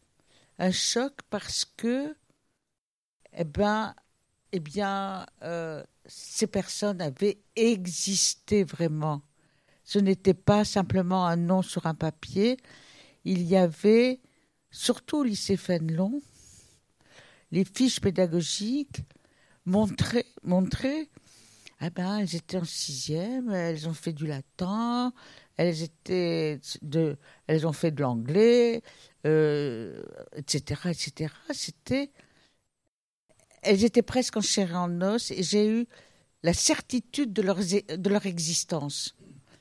un 0.57 0.71
choc 0.71 1.13
parce 1.29 1.65
que, 1.65 2.15
eh 3.33 3.43
ben, 3.43 3.93
eh 4.51 4.59
bien, 4.59 5.27
euh, 5.43 5.83
ces 6.07 6.47
personnes 6.47 7.01
avaient 7.01 7.38
existé 7.55 8.63
vraiment. 8.63 9.21
Ce 9.83 9.99
n'était 9.99 10.33
pas 10.33 10.65
simplement 10.65 11.27
un 11.27 11.36
nom 11.36 11.61
sur 11.61 11.86
un 11.86 11.93
papier. 11.93 12.57
Il 13.25 13.43
y 13.43 13.55
avait, 13.55 14.21
surtout 14.71 15.17
au 15.17 15.23
lycée 15.23 15.57
Fénelon, 15.57 16.21
les 17.51 17.65
fiches 17.65 18.01
pédagogiques 18.01 19.03
montraient, 19.65 20.25
montraient 20.43 21.09
eh 21.82 21.89
ben, 21.89 22.19
elles 22.19 22.36
étaient 22.36 22.57
en 22.57 22.63
sixième, 22.63 23.51
elles 23.51 23.88
ont 23.88 23.93
fait 23.93 24.13
du 24.13 24.28
latin, 24.28 25.13
elles 25.57 25.84
étaient 25.84 26.59
de, 26.82 27.17
elles 27.47 27.67
ont 27.67 27.73
fait 27.73 27.91
de 27.91 28.01
l'anglais, 28.01 28.82
euh, 29.26 30.03
etc., 30.36 30.82
etc. 30.89 31.34
C'était, 31.51 32.11
elles 33.61 33.84
étaient 33.84 34.01
presque 34.01 34.38
en 34.38 34.41
chair 34.41 34.71
et 34.71 34.76
en 34.76 35.01
os, 35.01 35.32
et 35.32 35.43
j'ai 35.43 35.67
eu 35.67 35.88
la 36.43 36.53
certitude 36.53 37.34
de 37.34 37.41
leur, 37.41 37.57
de 37.57 38.09
leur 38.09 38.26
existence. 38.26 39.15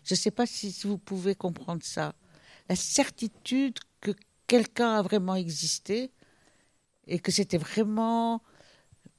Je 0.05 0.15
ne 0.15 0.19
sais 0.19 0.31
pas 0.31 0.47
si 0.47 0.77
vous 0.85 0.99
pouvez 0.99 1.35
comprendre 1.35 1.83
ça. 1.83 2.15
La 2.69 2.77
certitude 2.77 3.79
que 4.01 4.13
quelqu'un 4.47 4.95
a 4.95 5.03
vraiment 5.03 5.35
existé 5.35 6.13
et 7.07 7.19
que 7.19 7.33
c'était 7.33 7.59
vraiment 7.59 8.43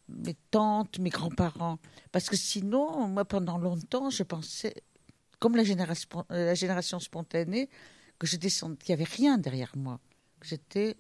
mes 0.08 0.36
tantes, 0.52 1.00
mes 1.00 1.10
grands-parents. 1.10 1.80
Parce 2.12 2.30
que 2.30 2.36
sinon, 2.36 3.08
moi, 3.08 3.26
pendant 3.26 3.58
longtemps, 3.58 4.10
je 4.10 4.24
pensais, 4.24 4.74
comme 5.40 5.56
la 5.56 5.64
génération, 5.64 6.26
euh, 6.32 6.56
génération 6.56 7.00
spontanée, 7.00 7.70
que 8.20 8.28
je 8.28 8.38
descendais, 8.38 8.78
qu'il 8.78 8.96
n'y 8.96 9.02
avait 9.02 9.12
rien 9.12 9.38
derrière 9.38 9.76
moi. 9.76 10.00
J'étais, 10.42 10.98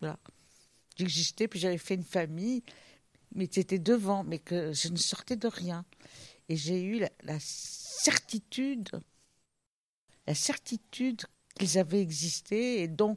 voilà. 0.00 0.18
J'existais, 0.96 1.48
puis 1.48 1.58
j'avais 1.58 1.78
fait 1.78 1.94
une 1.94 2.04
famille, 2.04 2.62
mais 3.34 3.48
c'était 3.50 3.80
devant, 3.80 4.22
mais 4.22 4.38
que 4.38 4.72
je 4.72 4.88
ne 4.88 4.96
sortais 4.96 5.36
de 5.36 5.48
rien. 5.48 5.84
Et 6.48 6.56
j'ai 6.56 6.82
eu 6.82 7.00
la, 7.00 7.10
la 7.22 7.38
certitude, 7.40 8.90
la 10.26 10.34
certitude 10.34 11.22
qu'ils 11.58 11.78
avaient 11.78 12.00
existé 12.00 12.82
et 12.82 12.88
dont 12.88 13.16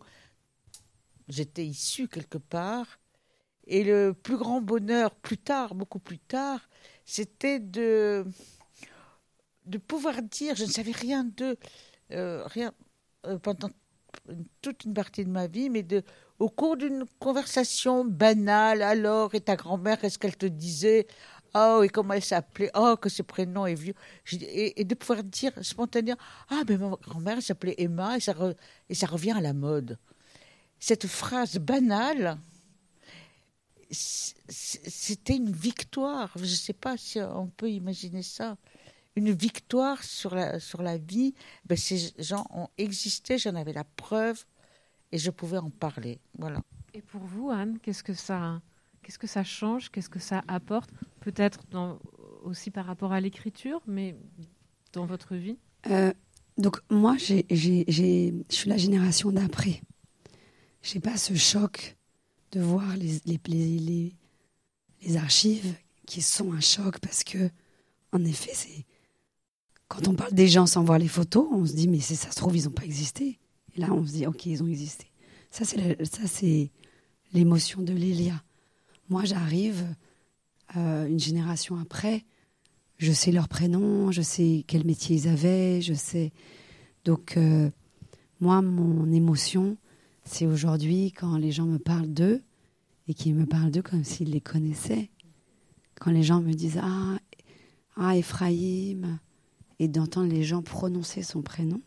j'étais 1.28 1.65
issue 1.65 2.07
quelque 2.07 2.38
part 2.38 2.99
et 3.68 3.84
le 3.84 4.13
plus 4.13 4.38
grand 4.38 4.61
bonheur, 4.61 5.13
plus 5.15 5.38
tard, 5.38 5.76
beaucoup 5.76 5.99
plus 5.99 6.20
tard, 6.20 6.61
c'était 7.05 7.59
de, 7.59 8.26
de 9.65 9.78
pouvoir 9.78 10.22
dire, 10.22 10.55
je 10.55 10.63
ne 10.63 10.70
savais 10.70 10.91
rien 10.91 11.26
d'eux, 11.26 11.57
euh, 12.11 12.43
rien 12.45 12.74
euh, 13.26 13.38
pendant 13.38 13.70
toute 14.61 14.86
une 14.86 14.93
partie 14.93 15.26
de 15.26 15.30
ma 15.30 15.47
vie, 15.47 15.70
mais 15.70 15.84
de, 15.84 16.03
au 16.39 16.49
cours 16.49 16.78
d'une 16.78 17.05
conversation 17.20 18.05
banale, 18.05 18.82
alors, 18.82 19.36
et 19.36 19.41
ta 19.41 19.55
grand-mère, 19.55 20.03
est-ce 20.03 20.18
qu'elle 20.18 20.38
te 20.38 20.45
disait 20.45 21.07
Oh, 21.55 21.82
et 21.84 21.89
comment 21.89 22.13
elle 22.13 22.24
s'appelait 22.24 22.70
Oh, 22.76 22.95
que 22.99 23.09
ce 23.09 23.22
prénom 23.22 23.65
est 23.65 23.74
vieux. 23.74 23.95
Et, 24.32 24.84
de 24.84 24.95
pouvoir 24.95 25.24
dire 25.24 25.51
spontanément 25.61 26.18
Ah, 26.49 26.61
mais 26.68 26.78
ma 26.78 26.89
grand-mère 27.01 27.41
s'appelait 27.41 27.76
Emma, 27.78 28.18
et 28.18 28.20
ça 28.95 29.07
revient 29.07 29.32
à 29.32 29.41
la 29.41 29.53
mode. 29.53 29.97
Cette 30.80 31.07
phrase 31.07 31.57
banale, 31.57 32.38
c'était 33.89 35.35
une 35.35 35.51
victoire. 35.51 36.31
Je 36.35 36.41
ne 36.41 36.45
sais 36.47 36.73
pas 36.73 36.97
si 36.97 37.19
on 37.19 37.47
peut 37.47 37.69
imaginer 37.69 38.23
ça. 38.23 38.57
Une 39.15 39.31
victoire 39.31 40.03
sur 40.03 40.35
la, 40.35 40.59
sur 40.59 40.81
la 40.83 40.97
vie. 40.97 41.33
Ben, 41.65 41.77
ces 41.77 42.13
gens 42.19 42.45
ont 42.51 42.67
existé, 42.77 43.38
j'en 43.38 43.55
avais 43.55 43.73
la 43.73 43.83
preuve 43.83 44.45
et 45.11 45.17
je 45.17 45.31
pouvais 45.31 45.57
en 45.57 45.71
parler. 45.71 46.19
Voilà. 46.38 46.61
Et 46.93 47.01
pour 47.01 47.21
vous, 47.21 47.49
Anne, 47.49 47.79
qu'est-ce 47.81 48.03
que 48.03 48.13
ça, 48.13 48.61
qu'est-ce 49.01 49.17
que 49.17 49.27
ça 49.27 49.43
change? 49.43 49.89
Qu'est-ce 49.89 50.09
que 50.09 50.19
ça 50.19 50.43
apporte? 50.47 50.91
Peut-être 51.19 51.61
aussi 52.43 52.71
par 52.71 52.85
rapport 52.85 53.11
à 53.11 53.19
l'écriture, 53.19 53.81
mais 53.88 54.15
dans 54.93 55.05
votre 55.05 55.35
vie? 55.35 55.57
Euh, 55.89 56.13
Donc, 56.57 56.79
moi, 56.89 57.17
j'ai, 57.17 57.45
je 57.49 58.43
suis 58.49 58.69
la 58.69 58.77
génération 58.77 59.31
d'après. 59.31 59.81
Je 60.81 60.95
n'ai 60.95 61.01
pas 61.01 61.17
ce 61.17 61.33
choc 61.35 61.97
de 62.52 62.62
voir 62.62 62.95
les, 62.98 63.20
les, 63.26 64.14
les, 65.02 65.18
archives 65.18 65.76
qui 66.06 66.22
sont 66.22 66.54
un 66.54 66.60
choc 66.60 67.00
parce 67.00 67.24
que, 67.24 67.50
en 68.12 68.24
effet, 68.24 68.52
c'est 68.54 68.86
quand 69.88 70.08
on 70.08 70.14
parle 70.16 70.34
des 70.34 70.48
gens 70.48 70.66
sans 70.66 70.84
voir 70.84 71.00
les 71.00 71.08
photos, 71.08 71.48
on 71.52 71.66
se 71.66 71.74
dit 71.74 71.88
mais 71.88 72.00
ça 72.00 72.30
se 72.30 72.36
trouve 72.36 72.58
ils 72.58 72.66
n'ont 72.66 72.72
pas 72.72 72.84
existé. 72.86 73.39
Et 73.76 73.80
là 73.80 73.93
on 73.93 74.06
se 74.06 74.12
dit 74.12 74.28
ok 74.28 74.45
ils 74.45 74.64
ont 74.64 74.68
existé. 74.68 75.08
Ça 75.50 75.64
c'est 75.66 76.72
l'émotion 77.34 77.82
de 77.82 77.93
Lélia. 77.93 78.43
Moi 79.10 79.24
j'arrive 79.24 79.86
euh, 80.76 81.08
une 81.08 81.20
génération 81.20 81.78
après, 81.78 82.26
je 82.98 83.12
sais 83.12 83.32
leur 83.32 83.48
prénom, 83.48 84.12
je 84.12 84.22
sais 84.22 84.66
quel 84.68 84.86
métier 84.86 85.16
ils 85.16 85.28
avaient, 85.28 85.82
je 85.82 85.93
sais 85.93 86.34
donc 87.06 87.38
euh, 87.38 87.70
moi 88.41 88.62
mon 88.62 89.10
émotion 89.12 89.78
c'est 90.28 90.45
aujourd'hui 90.45 91.11
quand 91.11 91.38
les 91.38 91.51
gens 91.51 91.65
me 91.65 91.80
parlent 91.80 92.13
d'eux 92.13 92.41
et 93.07 93.13
qu'ils 93.13 93.36
me 93.36 93.45
parlent 93.45 93.71
d'eux 93.71 93.82
comme 93.82 94.03
s'ils 94.03 94.32
les 94.32 94.41
connaissaient. 94.41 95.09
Quand 95.99 96.11
les 96.11 96.23
gens 96.23 96.41
me 96.41 96.53
disent 96.53 96.80
Ah, 96.82 97.17
ah 97.95 98.15
Ephraïm, 98.15 99.19
et 99.80 99.88
d'entendre 99.88 100.30
les 100.30 100.43
gens 100.43 100.61
prononcer 100.61 101.23
son 101.23 101.41
prénom, 101.41 101.82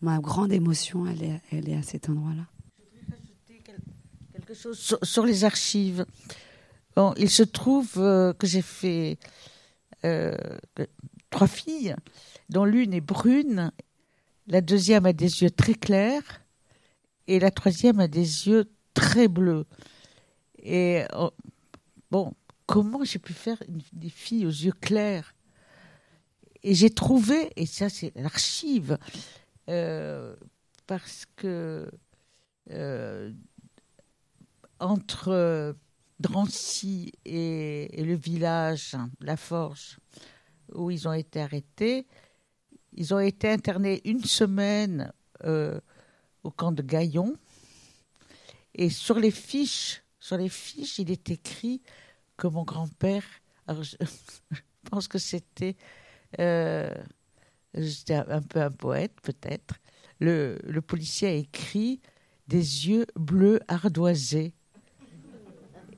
ma 0.00 0.18
grande 0.18 0.52
émotion, 0.52 1.06
elle 1.06 1.68
est, 1.68 1.74
à 1.74 1.82
cet 1.82 2.08
endroit-là. 2.08 2.46
Je 2.78 2.84
voudrais 2.84 3.16
rajouter 3.16 3.62
quelque 4.32 4.54
chose 4.54 4.98
sur, 5.02 5.26
les 5.26 5.44
archives. 5.44 6.06
Il 7.16 7.30
se 7.30 7.42
trouve 7.42 7.92
euh, 7.96 8.32
que 8.32 8.46
j'ai 8.46 8.62
fait 8.62 9.18
euh, 10.04 10.36
trois 11.30 11.48
filles, 11.48 11.96
dont 12.48 12.64
l'une 12.64 12.94
est 12.94 13.00
brune 13.00 13.72
la 14.46 14.60
deuxième 14.60 15.06
a 15.06 15.12
des 15.12 15.42
yeux 15.42 15.50
très 15.50 15.74
clairs 15.74 16.42
et 17.26 17.38
la 17.40 17.50
troisième 17.50 18.00
a 18.00 18.08
des 18.08 18.48
yeux 18.48 18.70
très 18.92 19.28
bleus. 19.28 19.66
Et 20.62 21.04
oh, 21.14 21.30
bon, 22.10 22.32
comment 22.66 23.04
j'ai 23.04 23.18
pu 23.18 23.32
faire 23.32 23.62
des 23.92 24.10
filles 24.10 24.46
aux 24.46 24.50
yeux 24.50 24.72
clairs? 24.72 25.34
Et 26.62 26.74
j'ai 26.74 26.90
trouvé, 26.90 27.50
et 27.56 27.66
ça 27.66 27.88
c'est 27.88 28.12
l'archive, 28.16 28.98
euh, 29.68 30.34
parce 30.86 31.26
que 31.36 31.90
euh, 32.70 33.32
entre 34.78 35.76
Drancy 36.20 37.12
et, 37.26 38.00
et, 38.00 38.04
le 38.04 38.14
village, 38.14 38.96
La 39.20 39.36
Forge, 39.36 39.98
où 40.72 40.90
ils 40.90 41.06
ont 41.06 41.12
été 41.12 41.40
arrêtés, 41.42 42.06
ils 42.94 43.12
ont 43.14 43.20
été 43.20 43.48
internés 43.50 44.00
une 44.04 44.24
semaine 44.24 45.12
euh, 45.44 45.80
au 46.42 46.50
camp 46.50 46.72
de 46.72 46.82
Gaillon. 46.82 47.34
Et 48.74 48.90
sur 48.90 49.18
les 49.18 49.30
fiches, 49.30 50.02
sur 50.18 50.36
les 50.36 50.48
fiches, 50.48 50.98
il 50.98 51.10
est 51.10 51.30
écrit 51.30 51.82
que 52.36 52.46
mon 52.46 52.64
grand-père, 52.64 53.24
je, 53.68 53.96
pense 54.90 55.08
que 55.08 55.18
c'était, 55.18 55.76
euh, 56.38 56.92
un 58.08 58.42
peu 58.42 58.60
un 58.60 58.70
poète 58.70 59.14
peut-être. 59.22 59.74
Le, 60.20 60.58
le 60.64 60.80
policier 60.80 61.28
a 61.28 61.32
écrit 61.32 62.00
des 62.46 62.88
yeux 62.88 63.06
bleus 63.16 63.60
ardoisés. 63.68 64.52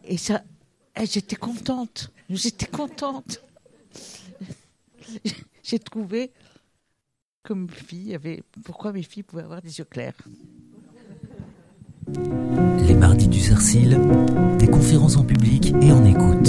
Et 0.05 0.17
ça, 0.17 0.43
eh, 0.99 1.07
j'étais 1.07 1.37
contente. 1.37 2.11
J'étais 2.31 2.67
contente. 2.67 3.43
J'ai 5.63 5.79
trouvé 5.79 6.33
comme 7.47 7.69
fille 7.71 8.13
avait 8.15 8.43
pourquoi 8.65 8.93
mes 8.93 9.03
filles 9.03 9.23
pouvaient 9.23 9.45
avoir 9.45 9.63
des 9.63 9.79
yeux 9.79 9.85
clairs. 9.85 10.17
Les 12.89 12.95
mardis 12.95 13.29
du 13.29 13.39
Cercil, 13.39 14.01
des 14.59 14.67
conférences 14.67 15.17
en 15.17 15.25
public 15.25 15.73
et 15.81 15.93
en 15.93 16.05
écoute. 16.05 16.49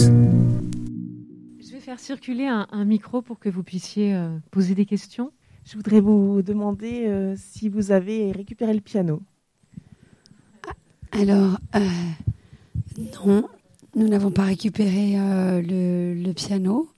Je 1.59 1.71
vais 1.71 1.79
faire 1.79 1.99
circuler 1.99 2.47
un, 2.47 2.85
micro 2.85 3.21
pour 3.21 3.37
que 3.37 3.47
vous 3.47 3.61
puissiez 3.63 4.15
euh, 4.15 4.37
poser 4.49 4.73
des 4.73 4.85
questions. 4.85 5.31
Je 5.65 5.75
voudrais 5.75 5.99
vous 5.99 6.41
demander 6.41 7.05
euh, 7.05 7.35
si 7.37 7.69
vous 7.69 7.91
avez 7.91 8.31
récupéré 8.31 8.73
le 8.73 8.81
piano. 8.81 9.21
Alors, 11.11 11.59
euh, 11.75 11.79
Non, 13.25 13.47
nous 13.95 14.07
n'avons 14.07 14.31
pas 14.31 14.43
récupéré 14.43 15.13
euh, 15.15 15.61
le, 15.61 16.15
le 16.15 16.33
piano, 16.33 16.89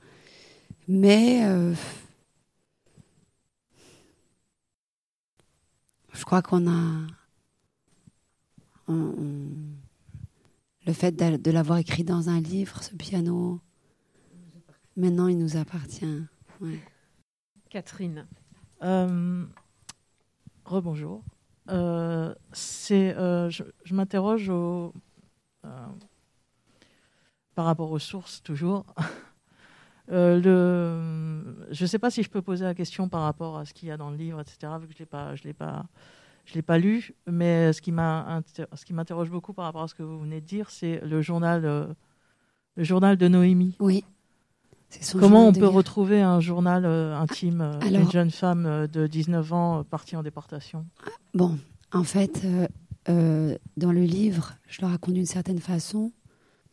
mais 0.87 1.41
je 6.13 6.25
crois 6.25 6.41
qu'on 6.41 6.67
a 6.67 7.07
le 10.85 10.93
fait 10.93 11.11
d'a- 11.11 11.37
de 11.37 11.51
l'avoir 11.51 11.77
écrit 11.77 12.03
dans 12.03 12.29
un 12.29 12.39
livre, 12.39 12.81
ce 12.81 12.95
piano. 12.95 13.61
Maintenant, 14.97 15.27
il 15.27 15.37
nous 15.37 15.57
appartient. 15.57 16.23
Catherine. 17.69 18.25
Euh, 18.81 19.45
Rebonjour. 20.65 21.23
Euh, 21.69 22.33
euh, 22.91 23.49
je 23.49 23.93
m'interroge 23.93 24.51
par 25.61 27.65
rapport 27.65 27.91
aux 27.91 27.99
sources 27.99 28.41
toujours. 28.41 28.85
Euh, 30.11 30.39
le, 30.41 31.67
je 31.71 31.83
ne 31.83 31.87
sais 31.87 31.99
pas 31.99 32.09
si 32.09 32.23
je 32.23 32.29
peux 32.29 32.41
poser 32.41 32.65
la 32.65 32.73
question 32.73 33.09
par 33.09 33.21
rapport 33.21 33.57
à 33.57 33.65
ce 33.65 33.73
qu'il 33.73 33.87
y 33.89 33.91
a 33.91 33.97
dans 33.97 34.09
le 34.09 34.17
livre, 34.17 34.39
etc. 34.41 34.73
Vu 34.81 34.87
que 34.87 34.93
je 34.93 34.97
je 34.97 35.43
l'ai 35.43 35.53
pas, 35.53 35.85
je 36.45 36.53
l'ai 36.55 36.61
pas 36.63 36.77
lu. 36.79 37.13
Mais 37.27 37.71
ce 37.73 37.81
qui 37.81 37.91
m'interroge 37.91 39.29
beaucoup 39.29 39.53
par 39.53 39.65
rapport 39.65 39.83
à 39.83 39.87
ce 39.87 39.93
que 39.95 40.03
vous 40.03 40.19
venez 40.19 40.41
de 40.41 40.45
dire, 40.45 40.69
c'est 40.71 40.99
le 41.05 41.21
journal, 41.21 41.63
euh, 41.65 41.85
le 42.75 42.83
journal 42.83 43.17
de 43.17 43.27
Noémie. 43.27 43.75
Oui. 43.79 44.03
Comment 45.19 45.47
on 45.47 45.53
peut 45.53 45.67
retrouver 45.67 46.19
un 46.21 46.39
journal 46.39 46.83
euh, 46.85 47.15
intime 47.15 47.61
euh, 47.61 47.77
d'une 47.77 47.95
Alors- 47.97 48.11
jeune 48.11 48.31
femme 48.31 48.65
euh, 48.65 48.87
de 48.87 49.05
19 49.05 49.53
ans 49.53 49.83
partie 49.83 50.15
en 50.15 50.23
déportation? 50.23 50.85
Bon, 51.35 51.59
en 51.93 52.03
fait, 52.03 52.41
dans 53.07 53.91
le 53.91 54.01
livre, 54.03 54.55
je 54.67 54.81
le 54.81 54.87
raconte 54.87 55.13
d'une 55.13 55.25
certaine 55.27 55.59
façon. 55.59 56.11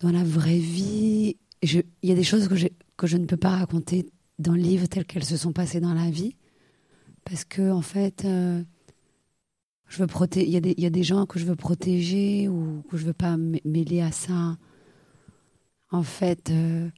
Dans 0.00 0.10
la 0.10 0.24
vraie 0.24 0.58
vie, 0.58 1.36
il 1.62 1.82
y 2.02 2.12
a 2.12 2.14
des 2.14 2.22
choses 2.24 2.48
que, 2.48 2.54
j'ai- 2.54 2.72
que 2.96 3.06
je 3.06 3.16
ne 3.16 3.26
peux 3.26 3.36
pas 3.36 3.50
raconter 3.50 4.06
dans 4.38 4.52
le 4.52 4.60
livre 4.60 4.86
telles 4.86 5.04
qu'elles 5.04 5.24
se 5.24 5.36
sont 5.36 5.52
passées 5.52 5.80
dans 5.80 5.94
la 5.94 6.10
vie. 6.10 6.36
Parce 7.24 7.44
que, 7.44 7.70
en 7.70 7.82
fait, 7.82 8.24
euh, 8.24 8.62
je 9.88 10.02
veux 10.02 10.08
il 10.36 10.48
y, 10.50 10.56
a 10.56 10.60
des- 10.60 10.74
il 10.76 10.82
y 10.82 10.86
a 10.86 10.90
des 10.90 11.02
gens 11.02 11.26
que 11.26 11.38
je 11.38 11.44
veux 11.44 11.56
protéger 11.56 12.48
ou 12.48 12.82
que 12.90 12.96
je 12.96 13.06
veux 13.06 13.12
pas 13.12 13.36
mêler 13.36 14.00
à 14.00 14.12
ça. 14.12 14.56
En 15.90 16.02
fait, 16.02 16.50
euh, 16.50 16.88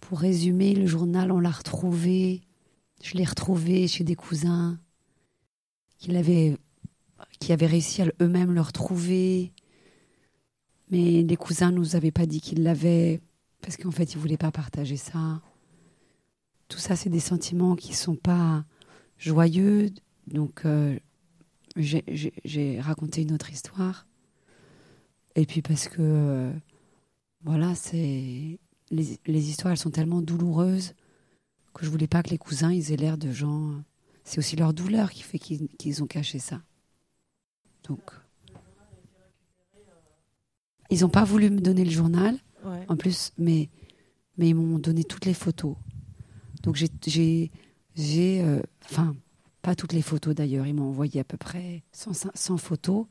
pour 0.00 0.18
résumer, 0.18 0.74
le 0.74 0.86
journal, 0.86 1.30
on 1.30 1.40
l'a 1.40 1.50
retrouvé. 1.50 2.42
Je 3.02 3.16
l'ai 3.16 3.24
retrouvé 3.24 3.86
chez 3.88 4.04
des 4.04 4.14
cousins 4.14 4.78
qui 5.98 6.10
l'avaient 6.10 6.56
qui 7.38 7.52
avaient 7.52 7.66
réussi 7.66 8.02
à 8.02 8.06
eux-mêmes 8.20 8.52
le 8.52 8.60
retrouver. 8.60 9.52
Mais 10.90 11.22
les 11.22 11.36
cousins 11.36 11.70
nous 11.72 11.96
avaient 11.96 12.10
pas 12.10 12.26
dit 12.26 12.40
qu'ils 12.40 12.62
l'avaient 12.62 13.20
parce 13.62 13.76
qu'en 13.76 13.90
fait, 13.90 14.12
ils 14.12 14.18
voulaient 14.18 14.36
pas 14.36 14.52
partager 14.52 14.96
ça. 14.98 15.40
Tout 16.68 16.78
ça, 16.78 16.96
c'est 16.96 17.10
des 17.10 17.20
sentiments 17.20 17.76
qui 17.76 17.94
sont 17.94 18.16
pas 18.16 18.64
joyeux. 19.18 19.90
Donc, 20.26 20.66
euh, 20.66 20.98
j'ai- 21.76 22.80
raconté 22.80 23.22
une 23.22 23.32
autre 23.32 23.50
histoire. 23.50 24.06
Et 25.36 25.46
puis 25.46 25.62
parce 25.62 25.88
que, 25.88 25.96
euh, 26.00 26.52
voilà, 27.44 27.74
c'est 27.74 28.58
les, 28.90 29.20
les 29.26 29.48
histoires, 29.48 29.72
elles 29.72 29.78
sont 29.78 29.90
tellement 29.90 30.20
douloureuses 30.20 30.94
que 31.72 31.86
je 31.86 31.90
voulais 31.90 32.06
pas 32.06 32.22
que 32.22 32.30
les 32.30 32.38
cousins, 32.38 32.72
ils 32.72 32.92
aient 32.92 32.96
l'air 32.96 33.16
de 33.16 33.30
gens. 33.32 33.82
C'est 34.24 34.38
aussi 34.38 34.56
leur 34.56 34.74
douleur 34.74 35.10
qui 35.10 35.22
fait 35.22 35.38
qu'ils 35.38 35.68
qu'ils 35.78 36.02
ont 36.02 36.06
caché 36.06 36.38
ça. 36.38 36.60
Donc, 37.84 38.02
ils 40.90 41.00
n'ont 41.00 41.08
pas 41.08 41.24
voulu 41.24 41.48
me 41.50 41.60
donner 41.60 41.84
le 41.84 41.90
journal, 41.90 42.38
En 42.88 42.96
plus, 42.96 43.32
mais, 43.38 43.68
ils 44.38 44.54
m'ont 44.54 44.78
donné 44.78 45.04
toutes 45.04 45.24
les 45.26 45.34
photos. 45.34 45.76
Donc, 46.62 46.76
j'ai- 47.06 47.50
euh, 48.42 48.60
Enfin, 48.84 49.14
pas 49.62 49.74
toutes 49.74 49.92
les 49.92 50.02
photos 50.02 50.34
d'ailleurs, 50.34 50.66
ils 50.66 50.74
m'ont 50.74 50.88
envoyé 50.88 51.20
à 51.20 51.24
peu 51.24 51.36
près 51.36 51.82
100, 51.92 52.12
100 52.34 52.56
photos. 52.56 53.06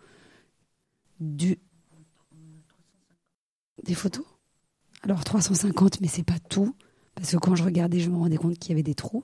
Des 3.83 3.95
photos? 3.95 4.25
Alors, 5.03 5.23
350, 5.23 6.01
mais 6.01 6.07
c'est 6.07 6.23
pas 6.23 6.39
tout, 6.49 6.75
parce 7.15 7.31
que 7.31 7.37
quand 7.37 7.55
je 7.55 7.63
regardais, 7.63 7.99
je 7.99 8.09
me 8.09 8.17
rendais 8.17 8.37
compte 8.37 8.57
qu'il 8.59 8.71
y 8.71 8.73
avait 8.73 8.83
des 8.83 8.95
trous. 8.95 9.23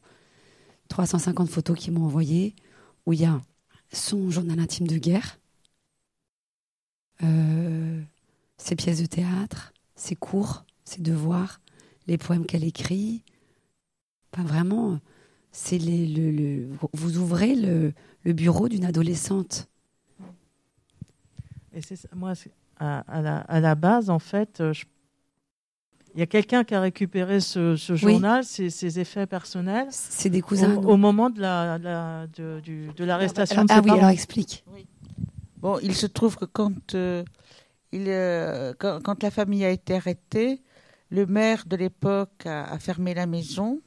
350 0.90 1.50
photos 1.50 1.78
qu'ils 1.78 1.94
m'ont 1.94 2.06
envoyées, 2.06 2.56
où 3.06 3.14
il 3.14 3.22
y 3.22 3.26
a 3.26 3.42
son 3.92 4.30
journal 4.32 4.60
intime 4.60 4.88
de 4.88 4.98
guerre, 4.98 5.40
euh, 7.24 8.02
ses 8.58 8.76
pièces 8.76 9.02
de 9.02 9.06
théâtre, 9.06 9.74
ses 9.98 10.16
cours, 10.16 10.64
ses 10.86 11.02
devoirs, 11.02 11.60
les 12.08 12.18
poèmes 12.18 12.46
qu'elle 12.46 12.64
écrit. 12.64 13.24
Enfin, 14.32 14.44
vraiment, 14.44 15.00
c'est 15.52 15.78
les, 15.78 16.08
le, 16.08 16.32
le- 16.32 16.70
vous 16.94 17.18
ouvrez 17.18 17.56
le, 17.56 17.92
le 18.24 18.34
bureau 18.34 18.70
d'une 18.70 18.86
adolescente. 18.86 19.68
Et 21.74 21.82
c'est 21.82 21.98
moi, 22.16 22.34
à, 22.80 23.00
à 23.00 23.22
la, 23.22 23.38
à 23.40 23.60
la 23.60 23.76
base, 23.76 24.10
en 24.10 24.20
fait, 24.20 24.62
euh, 24.62 24.72
je- 24.74 24.86
il 26.14 26.20
y 26.20 26.24
a 26.24 26.26
quelqu'un 26.26 26.64
qui 26.64 26.74
a 26.74 26.82
récupéré 26.82 27.40
ce, 27.42 27.76
ce 27.76 27.96
journal, 27.96 28.44
ses, 28.44 28.70
ses 28.72 29.00
effets 29.00 29.28
personnels, 29.28 29.88
C'est 29.92 30.30
des 30.32 30.42
cousins. 30.42 30.76
au 30.78 30.98
moment 30.98 31.30
de 31.30 31.40
la, 31.42 31.78
de 31.78 31.84
la- 31.84 32.28
de, 32.28 33.04
l'arrestation 33.04 33.62
Alors- 33.62 33.66
de 33.66 33.72
ses 33.72 33.78
ah 33.78 33.82
oui, 33.82 33.88
parents. 33.88 33.98
alors 34.00 34.10
explique. 34.12 34.64
Bon, 35.58 35.78
il 35.82 35.94
se 35.96 36.06
trouve 36.08 36.36
que 36.38 36.46
quand, 36.46 36.96
euh, 36.96 37.24
euh, 37.94 38.74
quand, 38.78 39.24
la 39.24 39.32
famille 39.32 39.66
a 39.66 39.70
été 39.70 39.96
arrêtée, 39.96 40.62
le 41.10 41.26
maire 41.26 41.66
de 41.66 41.76
l'époque 41.76 42.46
a, 42.46 42.78
fermé 42.80 43.14
la 43.14 43.26
maison. 43.26 43.82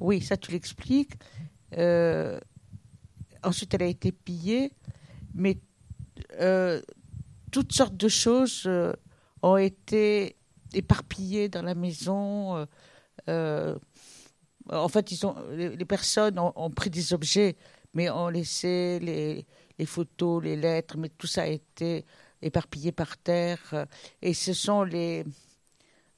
Oui, 0.00 0.20
ça 0.20 0.36
tu 0.36 0.50
l'expliques. 0.52 1.14
Euh, 1.76 2.38
ensuite, 3.42 3.72
elle 3.74 3.82
a 3.82 3.86
été 3.86 4.12
pillée, 4.12 4.72
mais 5.34 5.58
euh, 6.40 6.82
toutes 7.52 7.72
sortes 7.72 7.96
de 7.96 8.08
choses 8.08 8.68
ont 9.42 9.56
été 9.56 10.36
éparpillées 10.74 11.48
dans 11.48 11.62
la 11.62 11.74
maison. 11.74 12.66
en 13.28 14.88
fait, 14.88 15.12
ils 15.12 15.24
ont, 15.24 15.36
les, 15.52 15.84
personnes 15.84 16.38
ont, 16.38 16.70
pris 16.70 16.90
des 16.90 17.12
objets, 17.12 17.56
mais 17.94 18.10
ont 18.10 18.28
laissé 18.28 18.98
les 19.78 19.86
photos, 19.86 20.42
les 20.42 20.56
lettres, 20.56 20.98
mais 20.98 21.10
tout 21.10 21.28
ça 21.28 21.42
a 21.42 21.46
été 21.46 22.04
éparpillé 22.42 22.92
par 22.92 23.16
terre. 23.16 23.86
Et 24.22 24.34
ce 24.34 24.52
sont 24.52 24.82
les. 24.82 25.24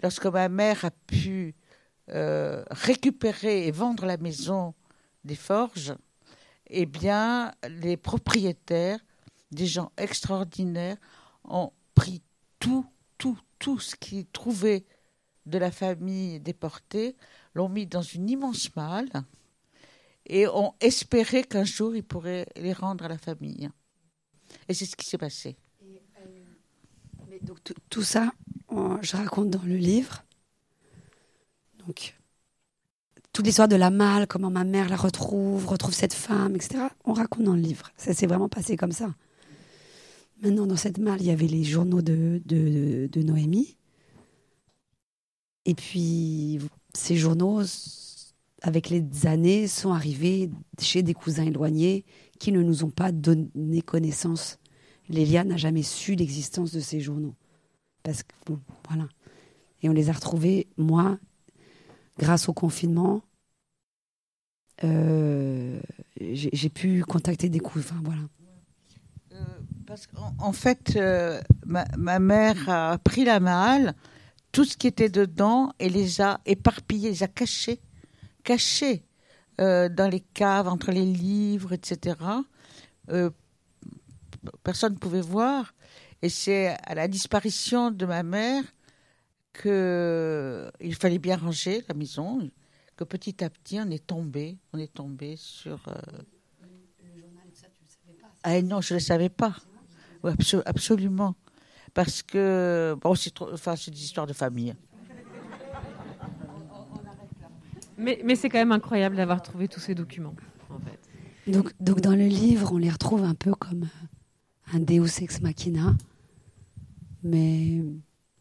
Lorsque 0.02 0.26
ma 0.26 0.48
mère 0.48 0.84
a 0.84 0.90
pu 0.90 1.54
euh, 2.10 2.64
récupérer 2.70 3.66
et 3.66 3.70
vendre 3.72 4.06
la 4.06 4.16
maison 4.16 4.74
des 5.24 5.34
forges, 5.34 5.94
eh 6.68 6.86
bien, 6.86 7.52
les 7.68 7.96
propriétaires, 7.96 9.00
des 9.50 9.66
gens 9.66 9.90
extraordinaires, 9.96 10.96
ont 11.44 11.72
pris 11.94 12.22
tout, 12.60 12.86
tout, 13.16 13.38
tout 13.58 13.80
ce 13.80 13.96
qu'ils 13.96 14.26
trouvaient 14.26 14.84
de 15.46 15.58
la 15.58 15.70
famille 15.70 16.40
déportée, 16.40 17.16
l'ont 17.54 17.68
mis 17.68 17.86
dans 17.86 18.02
une 18.02 18.28
immense 18.28 18.74
malle 18.76 19.08
et 20.26 20.46
ont 20.46 20.74
espéré 20.80 21.42
qu'un 21.42 21.64
jour 21.64 21.96
ils 21.96 22.04
pourraient 22.04 22.46
les 22.56 22.72
rendre 22.72 23.04
à 23.04 23.08
la 23.08 23.18
famille. 23.18 23.68
Et 24.68 24.74
c'est 24.74 24.84
ce 24.84 24.94
qui 24.94 25.06
s'est 25.06 25.18
passé. 25.18 25.56
Donc, 27.48 27.58
tout, 27.88 28.02
ça, 28.02 28.30
je 29.00 29.16
raconte 29.16 29.48
dans 29.48 29.62
le 29.62 29.76
livre. 29.76 30.22
Donc, 31.86 32.14
toute 33.32 33.46
l'histoire 33.46 33.68
de 33.68 33.76
la 33.76 33.88
malle, 33.88 34.26
comment 34.26 34.50
ma 34.50 34.64
mère 34.64 34.90
la 34.90 34.96
retrouve, 34.96 35.66
retrouve 35.66 35.94
cette 35.94 36.12
femme, 36.12 36.56
etc. 36.56 36.84
On 37.06 37.14
raconte 37.14 37.44
dans 37.44 37.54
le 37.54 37.62
livre. 37.62 37.90
Ça 37.96 38.12
s'est 38.12 38.26
vraiment 38.26 38.50
passé 38.50 38.76
comme 38.76 38.92
ça. 38.92 39.14
Maintenant, 40.42 40.66
dans 40.66 40.76
cette 40.76 40.98
malle, 40.98 41.22
il 41.22 41.28
y 41.28 41.30
avait 41.30 41.46
les 41.46 41.64
journaux 41.64 42.02
de, 42.02 42.42
de, 42.44 43.08
de 43.10 43.22
Noémie. 43.22 43.78
Et 45.64 45.74
puis, 45.74 46.58
ces 46.92 47.16
journaux, 47.16 47.62
avec 48.60 48.90
les 48.90 49.04
années, 49.24 49.68
sont 49.68 49.94
arrivés 49.94 50.50
chez 50.78 51.02
des 51.02 51.14
cousins 51.14 51.46
éloignés 51.46 52.04
qui 52.38 52.52
ne 52.52 52.60
nous 52.60 52.84
ont 52.84 52.90
pas 52.90 53.10
donné 53.10 53.80
connaissance. 53.80 54.58
Lélia 55.08 55.44
n'a 55.44 55.56
jamais 55.56 55.82
su 55.82 56.14
l'existence 56.14 56.72
de 56.72 56.80
ces 56.80 57.00
journaux. 57.00 57.34
Parce 58.02 58.22
que, 58.22 58.32
bon, 58.46 58.60
voilà. 58.88 59.08
Et 59.82 59.88
on 59.88 59.92
les 59.92 60.10
a 60.10 60.12
retrouvés, 60.12 60.66
moi, 60.76 61.18
grâce 62.18 62.48
au 62.48 62.52
confinement. 62.52 63.22
euh, 64.84 65.80
j'ai 66.20 66.68
pu 66.68 67.02
contacter 67.02 67.48
des. 67.48 67.60
Enfin, 67.64 68.00
voilà. 68.04 68.22
Euh, 69.32 69.44
parce 69.86 70.06
qu'en 70.06 70.34
en 70.38 70.52
fait, 70.52 70.94
euh, 70.96 71.40
ma, 71.66 71.84
ma 71.96 72.18
mère 72.18 72.68
a 72.68 72.98
pris 72.98 73.24
la 73.24 73.40
malle, 73.40 73.94
tout 74.52 74.64
ce 74.64 74.76
qui 74.76 74.86
était 74.86 75.08
dedans, 75.08 75.72
et 75.78 75.88
les 75.88 76.20
a 76.20 76.40
éparpillés, 76.46 77.10
les 77.10 77.22
a 77.22 77.28
cachés, 77.28 77.80
cachés 78.44 79.02
dans 79.58 80.08
les 80.08 80.20
caves, 80.20 80.68
entre 80.68 80.92
les 80.92 81.04
livres, 81.04 81.72
etc. 81.72 82.14
Personne 84.62 84.94
ne 84.94 84.98
pouvait 84.98 85.20
voir. 85.20 85.74
Et 86.22 86.28
c'est 86.28 86.76
à 86.84 86.94
la 86.94 87.06
disparition 87.08 87.90
de 87.90 88.04
ma 88.06 88.22
mère 88.22 88.64
que 89.52 90.70
il 90.80 90.94
fallait 90.94 91.18
bien 91.18 91.36
ranger 91.36 91.84
la 91.88 91.94
maison, 91.94 92.48
que 92.96 93.04
petit 93.04 93.42
à 93.44 93.50
petit 93.50 93.78
on 93.80 93.90
est 93.90 94.06
tombé, 94.06 94.58
on 94.72 94.78
est 94.78 94.92
tombé 94.92 95.36
sur. 95.36 95.80
Euh... 95.88 95.94
Ah 98.42 98.60
non, 98.62 98.80
je 98.80 98.94
ne 98.94 98.98
le 98.98 99.04
savais 99.04 99.28
pas. 99.28 99.54
Oui, 100.22 100.32
abso- 100.32 100.62
absolument. 100.64 101.34
Parce 101.94 102.22
que, 102.22 102.96
bon, 103.00 103.14
c'est 103.14 103.32
trop- 103.34 103.52
enfin, 103.52 103.74
c'est 103.76 103.90
des 103.90 104.02
histoires 104.02 104.26
de 104.26 104.32
famille. 104.32 104.74
Mais, 107.96 108.20
mais 108.24 108.36
c'est 108.36 108.48
quand 108.48 108.58
même 108.58 108.72
incroyable 108.72 109.16
d'avoir 109.16 109.42
trouvé 109.42 109.66
tous 109.66 109.80
ces 109.80 109.94
documents, 109.94 110.34
en 110.70 110.78
fait. 110.78 111.50
Donc, 111.50 111.72
donc 111.80 112.00
dans 112.00 112.14
le 112.14 112.26
livre, 112.26 112.72
on 112.72 112.78
les 112.78 112.90
retrouve 112.90 113.24
un 113.24 113.34
peu 113.34 113.54
comme 113.54 113.84
euh, 113.84 114.06
un 114.72 114.80
Deus 114.80 115.22
ex 115.22 115.40
machina. 115.40 115.94
Mais 117.22 117.82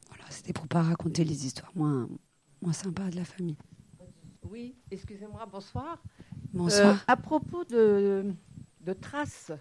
voilà, 0.07 0.23
c'était 0.30 0.53
pour 0.53 0.67
pas 0.67 0.82
raconter 0.82 1.23
les 1.23 1.45
histoires 1.45 1.71
moins, 1.75 2.07
moins 2.61 2.73
sympas 2.73 3.09
de 3.09 3.15
la 3.15 3.25
famille. 3.25 3.57
Oui, 4.43 4.75
excusez-moi, 4.91 5.45
bonsoir. 5.51 6.01
Bonsoir. 6.53 6.95
Euh, 6.95 7.05
à 7.07 7.17
propos 7.17 7.63
de, 7.65 8.34
de 8.82 8.93
traces 8.93 9.51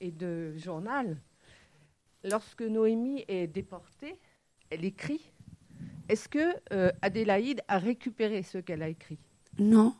et 0.00 0.10
de 0.10 0.56
journal, 0.56 1.20
lorsque 2.24 2.62
Noémie 2.62 3.24
est 3.28 3.46
déportée, 3.46 4.16
elle 4.70 4.84
écrit. 4.84 5.20
Est-ce 6.08 6.28
que 6.28 6.54
euh, 6.72 6.90
Adélaïde 7.02 7.62
a 7.68 7.78
récupéré 7.78 8.42
ce 8.42 8.58
qu'elle 8.58 8.82
a 8.82 8.88
écrit? 8.88 9.18
Non, 9.58 9.94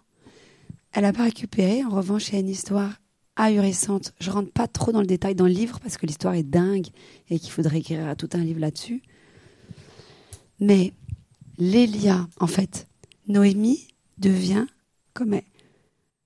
elle 0.92 1.02
n'a 1.02 1.12
pas 1.12 1.24
récupéré. 1.24 1.84
En 1.84 1.90
revanche, 1.90 2.28
il 2.28 2.34
y 2.34 2.36
a 2.36 2.40
une 2.40 2.48
histoire 2.48 3.01
ahurissante. 3.36 4.12
Je 4.20 4.30
rentre 4.30 4.52
pas 4.52 4.68
trop 4.68 4.92
dans 4.92 5.00
le 5.00 5.06
détail 5.06 5.34
dans 5.34 5.46
le 5.46 5.52
livre 5.52 5.80
parce 5.80 5.96
que 5.96 6.06
l'histoire 6.06 6.34
est 6.34 6.42
dingue 6.42 6.88
et 7.30 7.38
qu'il 7.38 7.50
faudrait 7.50 7.78
écrire 7.78 8.16
tout 8.16 8.28
un 8.34 8.38
livre 8.38 8.60
là-dessus. 8.60 9.02
Mais 10.60 10.92
Lélia, 11.58 12.28
en 12.38 12.46
fait, 12.46 12.88
Noémie 13.26 13.88
devient 14.18 14.66
comme 15.14 15.40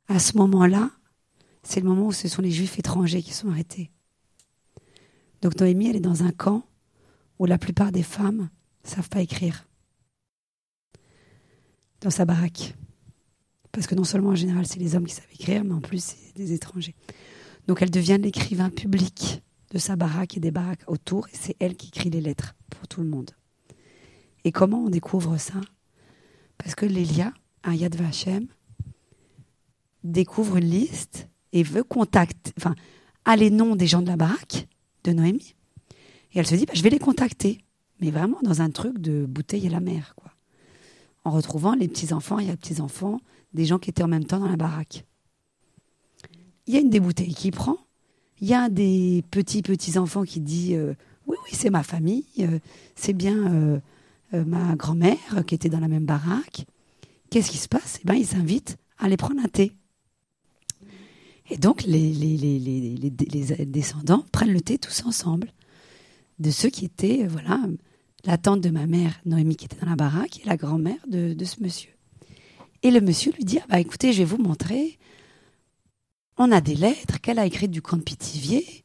à 0.09 0.19
ce 0.19 0.37
moment-là, 0.37 0.91
c'est 1.63 1.81
le 1.81 1.89
moment 1.89 2.07
où 2.07 2.13
ce 2.13 2.29
sont 2.29 2.43
les 2.43 2.51
juifs 2.51 2.79
étrangers 2.79 3.23
qui 3.23 3.33
sont 3.33 3.51
arrêtés. 3.51 3.91
Donc 5.43 5.59
Noémie, 5.59 5.89
elle 5.89 5.97
est 5.97 6.01
dans 6.01 6.23
un 6.23 6.31
camp 6.31 6.65
où 7.39 7.47
la 7.47 7.59
plupart 7.59 7.93
des 7.93 8.03
femmes 8.03 8.49
savent 8.85 9.09
pas 9.09 9.21
écrire. 9.21 9.67
Dans 12.01 12.11
sa 12.11 12.25
baraque. 12.25 12.75
Parce 13.73 13.87
que 13.87 13.95
non 13.95 14.05
seulement 14.05 14.31
en 14.31 14.35
général 14.35 14.67
c'est 14.67 14.79
les 14.79 14.95
hommes 14.95 15.07
qui 15.07 15.15
savent 15.15 15.27
écrire, 15.33 15.65
mais 15.65 15.75
en 15.75 15.81
plus 15.81 16.03
c'est 16.03 16.35
des 16.35 16.53
étrangers. 16.53 16.95
Donc 17.67 17.83
elle 17.83 17.91
devient 17.91 18.19
l'écrivain 18.21 18.71
public 18.71 19.43
de 19.71 19.79
sa 19.79 19.97
baraque 19.97 20.37
et 20.37 20.41
des 20.41 20.51
baraques 20.51 20.85
autour, 20.87 21.29
et 21.29 21.35
c'est 21.35 21.57
elle 21.59 21.77
qui 21.77 21.89
écrit 21.89 22.11
les 22.11 22.21
lettres 22.21 22.55
pour 22.71 22.87
tout 22.89 23.03
le 23.03 23.09
monde. 23.09 23.31
Et 24.45 24.53
comment 24.53 24.85
on 24.85 24.91
découvre 24.91 25.39
ça? 25.39 25.61
Parce 26.59 26.75
que 26.75 26.87
Lélia, 26.87 27.33
un 27.65 27.75
Yad 27.75 27.97
Vashem, 27.97 28.47
découvre 30.05 30.57
une 30.57 30.71
liste 30.71 31.29
et 31.53 31.63
veut 31.63 31.83
contacter, 31.83 32.53
enfin, 32.57 32.75
a 33.25 33.37
les 33.37 33.51
noms 33.51 33.75
des 33.75 33.89
gens 33.89 34.03
de 34.03 34.07
la 34.07 34.17
baraque 34.17 34.69
de 35.05 35.13
Noémie. 35.13 35.57
Et 36.33 36.39
elle 36.39 36.47
se 36.47 36.55
dit, 36.55 36.67
bah, 36.67 36.75
je 36.77 36.83
vais 36.83 36.91
les 36.91 36.99
contacter. 36.99 37.59
Mais 38.01 38.11
vraiment 38.11 38.39
dans 38.43 38.61
un 38.61 38.71
truc 38.71 38.99
de 38.99 39.25
bouteille 39.27 39.67
à 39.67 39.71
la 39.71 39.81
mer, 39.81 40.15
quoi. 40.17 40.31
En 41.25 41.31
retrouvant 41.31 41.75
les 41.75 41.89
petits-enfants 41.89 42.39
et 42.39 42.45
les 42.47 42.57
petits-enfants 42.57 43.19
des 43.53 43.65
gens 43.65 43.79
qui 43.79 43.91
étaient 43.91 44.03
en 44.03 44.09
même 44.09 44.25
temps 44.25 44.41
dans 44.41 44.49
la 44.49 44.57
baraque. 44.57 45.05
Il 46.67 46.75
y 46.75 46.77
a 46.77 46.81
une 46.81 46.91
des 46.91 47.01
bouteilles 47.01 47.35
qui 47.35 47.51
prend. 47.51 47.79
Il 48.41 48.49
y 48.49 48.55
a 48.55 48.69
des 48.69 49.25
petits 49.31 49.63
petits-enfants 49.63 50.25
qui 50.25 50.41
dit 50.41 50.75
euh, 50.75 50.95
Oui, 51.27 51.37
oui, 51.45 51.51
c'est 51.53 51.71
ma 51.71 51.83
famille. 51.83 52.27
euh, 52.41 52.59
c'est 52.97 53.13
bien 53.13 53.53
euh, 53.53 53.81
ma 54.33 54.75
grand-mère 54.75 55.45
qui 55.47 55.55
était 55.55 55.69
dans 55.69 55.81
la 55.81 55.89
même 55.89 56.05
baraque. 56.05 56.67
Qu'est-ce 57.31 57.51
qui 57.51 57.59
se 57.59 57.69
passe? 57.69 57.99
Eh 58.03 58.07
ben, 58.07 58.15
ils 58.15 58.27
s'invitent 58.27 58.77
à 58.99 59.05
aller 59.07 59.17
prendre 59.17 59.41
un 59.43 59.49
thé. 59.49 59.73
Et 61.49 61.59
donc, 61.59 61.85
les, 61.85 62.11
descendants 63.67 64.25
prennent 64.33 64.53
le 64.53 64.61
thé 64.61 64.79
tous 64.79 65.05
ensemble. 65.07 65.53
De 66.41 66.51
ceux 66.51 66.69
qui 66.69 66.85
étaient, 66.85 67.27
voilà, 67.27 67.61
la 68.25 68.37
tante 68.37 68.61
de 68.61 68.71
ma 68.71 68.87
mère, 68.87 69.21
Noémie, 69.25 69.57
qui 69.57 69.67
était 69.67 69.81
dans 69.81 69.89
la 69.89 69.97
baraque, 69.97 70.41
et 70.41 70.49
la 70.49 70.57
grand-mère 70.57 70.99
de 71.09 71.45
ce 71.45 71.63
monsieur. 71.63 71.96
Et 72.87 72.93
le 72.93 73.01
monsieur 73.01 73.33
lui 73.33 73.43
dit, 73.43 73.59
ah 73.59 73.67
bah 73.69 73.81
écoutez, 73.81 74.13
je 74.13 74.19
vais 74.19 74.25
vous 74.25 74.41
montrer. 74.41 74.97
On 76.37 76.53
a 76.53 76.61
des 76.61 76.77
lettres 76.77 77.21
qu'elle 77.21 77.41
a 77.41 77.45
écrites 77.45 77.73
du 77.73 77.83
camp 77.83 77.97
de 77.97 78.03
Pithiviers. 78.03 78.85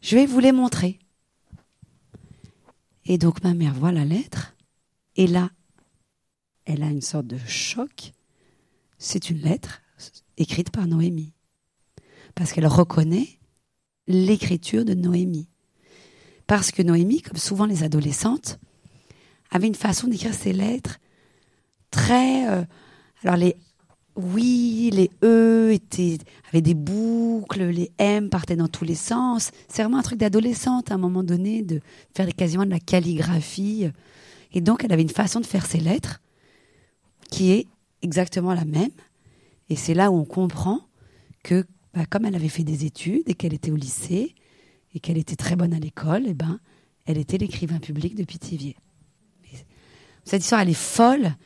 Je 0.00 0.14
vais 0.14 0.26
vous 0.26 0.38
les 0.38 0.52
montrer. 0.52 1.00
Et 3.04 3.18
donc 3.18 3.42
ma 3.42 3.52
mère 3.52 3.74
voit 3.74 3.90
la 3.90 4.04
lettre. 4.04 4.54
Et 5.16 5.26
là, 5.26 5.50
elle 6.66 6.84
a 6.84 6.86
une 6.86 7.00
sorte 7.00 7.26
de 7.26 7.36
choc. 7.48 8.12
C'est 8.96 9.28
une 9.28 9.40
lettre 9.40 9.82
écrite 10.36 10.70
par 10.70 10.86
Noémie. 10.86 11.32
Parce 12.36 12.52
qu'elle 12.52 12.68
reconnaît 12.68 13.40
l'écriture 14.06 14.84
de 14.84 14.94
Noémie. 14.94 15.48
Parce 16.46 16.70
que 16.70 16.80
Noémie, 16.80 17.22
comme 17.22 17.38
souvent 17.38 17.66
les 17.66 17.82
adolescentes, 17.82 18.60
avait 19.50 19.66
une 19.66 19.74
façon 19.74 20.06
d'écrire 20.06 20.32
ses 20.32 20.52
lettres 20.52 21.00
très. 21.90 22.48
euh, 22.48 22.64
alors 23.22 23.36
les 23.36 23.56
oui, 24.16 24.90
les 24.94 25.10
E 25.22 25.70
étaient 25.72 26.18
avaient 26.48 26.62
des 26.62 26.74
boucles, 26.74 27.64
les 27.64 27.90
M 27.98 28.30
partaient 28.30 28.56
dans 28.56 28.68
tous 28.68 28.84
les 28.84 28.94
sens. 28.94 29.50
C'est 29.68 29.82
vraiment 29.82 29.98
un 29.98 30.02
truc 30.02 30.18
d'adolescente 30.18 30.90
à 30.90 30.94
un 30.94 30.98
moment 30.98 31.22
donné 31.22 31.62
de 31.62 31.80
faire 32.14 32.26
quasiment 32.34 32.64
de 32.64 32.70
la 32.70 32.80
calligraphie. 32.80 33.90
Et 34.52 34.60
donc 34.62 34.84
elle 34.84 34.92
avait 34.92 35.02
une 35.02 35.10
façon 35.10 35.40
de 35.40 35.46
faire 35.46 35.66
ses 35.66 35.80
lettres 35.80 36.22
qui 37.30 37.52
est 37.52 37.66
exactement 38.00 38.54
la 38.54 38.64
même. 38.64 38.90
Et 39.68 39.76
c'est 39.76 39.94
là 39.94 40.10
où 40.10 40.16
on 40.16 40.24
comprend 40.24 40.80
que 41.42 41.66
bah, 41.92 42.06
comme 42.06 42.24
elle 42.24 42.36
avait 42.36 42.48
fait 42.48 42.64
des 42.64 42.84
études 42.84 43.28
et 43.28 43.34
qu'elle 43.34 43.54
était 43.54 43.70
au 43.70 43.76
lycée 43.76 44.34
et 44.94 45.00
qu'elle 45.00 45.18
était 45.18 45.36
très 45.36 45.56
bonne 45.56 45.74
à 45.74 45.78
l'école, 45.78 46.26
et 46.26 46.34
ben 46.34 46.58
elle 47.04 47.18
était 47.18 47.36
l'écrivain 47.36 47.78
public 47.78 48.14
de 48.14 48.24
Pithiviers. 48.24 48.76
Cette 50.24 50.42
histoire 50.42 50.62
elle 50.62 50.70
est 50.70 50.74
folle, 50.74 51.36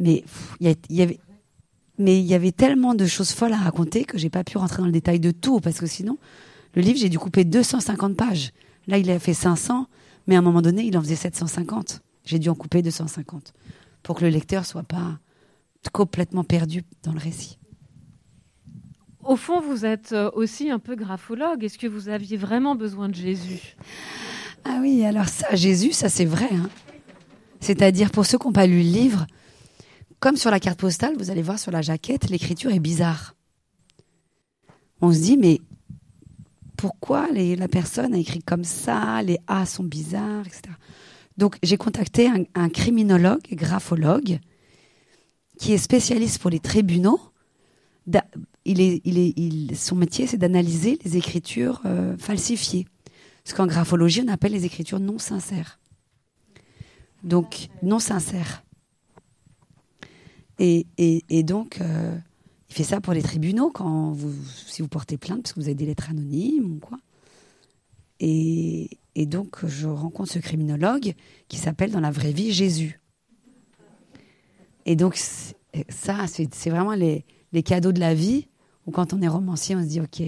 mais 0.00 0.22
pff, 0.22 0.56
il 0.60 0.66
y 0.66 0.70
a- 0.70 0.74
il 0.88 0.96
y 0.96 1.02
avait 1.02 1.20
mais 1.98 2.18
il 2.18 2.24
y 2.24 2.32
avait 2.34 2.50
tellement 2.52 2.94
de 2.94 3.04
choses 3.04 3.30
folles 3.32 3.52
à 3.52 3.58
raconter 3.58 4.04
que 4.04 4.16
j'ai 4.16 4.30
pas 4.30 4.42
pu 4.42 4.56
rentrer 4.56 4.78
dans 4.78 4.86
le 4.86 4.92
détail 4.92 5.20
de 5.20 5.30
tout 5.32 5.60
parce 5.60 5.78
que 5.78 5.86
sinon 5.86 6.16
le 6.74 6.80
livre 6.82 6.98
j'ai 6.98 7.08
dû 7.10 7.18
couper 7.18 7.44
250 7.44 8.16
pages. 8.16 8.52
Là 8.86 8.96
il 8.98 9.10
a 9.10 9.18
fait 9.18 9.34
500, 9.34 9.86
mais 10.26 10.34
à 10.34 10.38
un 10.38 10.42
moment 10.42 10.62
donné 10.62 10.82
il 10.82 10.96
en 10.96 11.02
faisait 11.02 11.16
750. 11.16 12.00
J'ai 12.24 12.38
dû 12.38 12.48
en 12.48 12.54
couper 12.54 12.80
250 12.82 13.52
pour 14.02 14.16
que 14.16 14.24
le 14.24 14.30
lecteur 14.30 14.64
soit 14.64 14.82
pas 14.82 15.18
complètement 15.92 16.44
perdu 16.44 16.82
dans 17.02 17.12
le 17.12 17.18
récit. 17.18 17.58
Au 19.22 19.36
fond, 19.36 19.60
vous 19.60 19.84
êtes 19.84 20.12
euh, 20.12 20.30
aussi 20.34 20.70
un 20.70 20.78
peu 20.78 20.96
graphologue. 20.96 21.62
Est-ce 21.64 21.78
que 21.78 21.86
vous 21.86 22.08
aviez 22.08 22.36
vraiment 22.38 22.74
besoin 22.74 23.08
de 23.10 23.14
Jésus? 23.14 23.76
Ah 24.64 24.78
oui, 24.80 25.04
alors 25.04 25.28
ça, 25.28 25.54
Jésus, 25.54 25.92
ça 25.92 26.08
c'est 26.08 26.24
vrai. 26.24 26.48
hein. 26.52 26.68
C'est-à-dire, 27.60 28.10
pour 28.10 28.24
ceux 28.24 28.38
qui 28.38 28.46
n'ont 28.46 28.52
pas 28.52 28.66
lu 28.66 28.78
le 28.78 28.88
livre, 28.88 29.26
comme 30.20 30.36
sur 30.36 30.50
la 30.50 30.60
carte 30.60 30.78
postale, 30.78 31.14
vous 31.18 31.30
allez 31.30 31.42
voir 31.42 31.58
sur 31.58 31.72
la 31.72 31.82
jaquette, 31.82 32.28
l'écriture 32.30 32.70
est 32.70 32.80
bizarre. 32.80 33.34
On 35.00 35.12
se 35.12 35.18
dit, 35.18 35.36
mais 35.36 35.60
pourquoi 36.76 37.28
la 37.32 37.68
personne 37.68 38.14
a 38.14 38.18
écrit 38.18 38.42
comme 38.42 38.64
ça, 38.64 39.22
les 39.22 39.38
A 39.46 39.66
sont 39.66 39.84
bizarres, 39.84 40.46
etc. 40.46 40.62
Donc 41.36 41.56
j'ai 41.62 41.76
contacté 41.76 42.28
un, 42.28 42.44
un 42.54 42.68
criminologue, 42.68 43.42
graphologue, 43.52 44.38
qui 45.58 45.72
est 45.72 45.78
spécialiste 45.78 46.38
pour 46.38 46.50
les 46.50 46.58
tribunaux. 46.58 47.20
Il 48.64 48.80
est, 48.80 49.00
il 49.04 49.18
est, 49.18 49.74
son 49.74 49.94
métier, 49.94 50.26
c'est 50.26 50.38
d'analyser 50.38 50.98
les 51.04 51.16
écritures 51.16 51.80
euh, 51.84 52.16
falsifiées. 52.16 52.86
Ce 53.44 53.54
qu'en 53.54 53.66
graphologie, 53.66 54.22
on 54.26 54.28
appelle 54.28 54.52
les 54.52 54.64
écritures 54.64 55.00
non 55.00 55.18
sincères. 55.18 55.78
Donc, 57.22 57.68
non 57.82 57.98
sincères. 57.98 58.62
Et, 60.60 60.86
et, 60.98 61.24
et 61.30 61.42
donc, 61.42 61.80
euh, 61.80 62.14
il 62.68 62.74
fait 62.74 62.84
ça 62.84 63.00
pour 63.00 63.14
les 63.14 63.22
tribunaux, 63.22 63.70
quand 63.70 64.12
vous, 64.12 64.32
si 64.66 64.82
vous 64.82 64.88
portez 64.88 65.16
plainte, 65.16 65.42
parce 65.42 65.54
que 65.54 65.60
vous 65.60 65.66
avez 65.66 65.74
des 65.74 65.86
lettres 65.86 66.10
anonymes 66.10 66.74
ou 66.76 66.78
quoi. 66.78 66.98
Et, 68.20 68.98
et 69.14 69.24
donc, 69.24 69.66
je 69.66 69.88
rencontre 69.88 70.30
ce 70.30 70.38
criminologue 70.38 71.14
qui 71.48 71.56
s'appelle 71.56 71.90
dans 71.90 72.00
la 72.00 72.10
vraie 72.10 72.32
vie 72.32 72.52
Jésus. 72.52 73.00
Et 74.84 74.96
donc, 74.96 75.16
ça, 75.16 76.26
c'est 76.26 76.70
vraiment 76.70 76.94
les, 76.94 77.24
les 77.52 77.62
cadeaux 77.62 77.92
de 77.92 78.00
la 78.00 78.12
vie, 78.12 78.46
où 78.86 78.90
quand 78.90 79.14
on 79.14 79.22
est 79.22 79.28
romancier, 79.28 79.76
on 79.76 79.82
se 79.82 79.86
dit, 79.88 80.00
OK, 80.00 80.22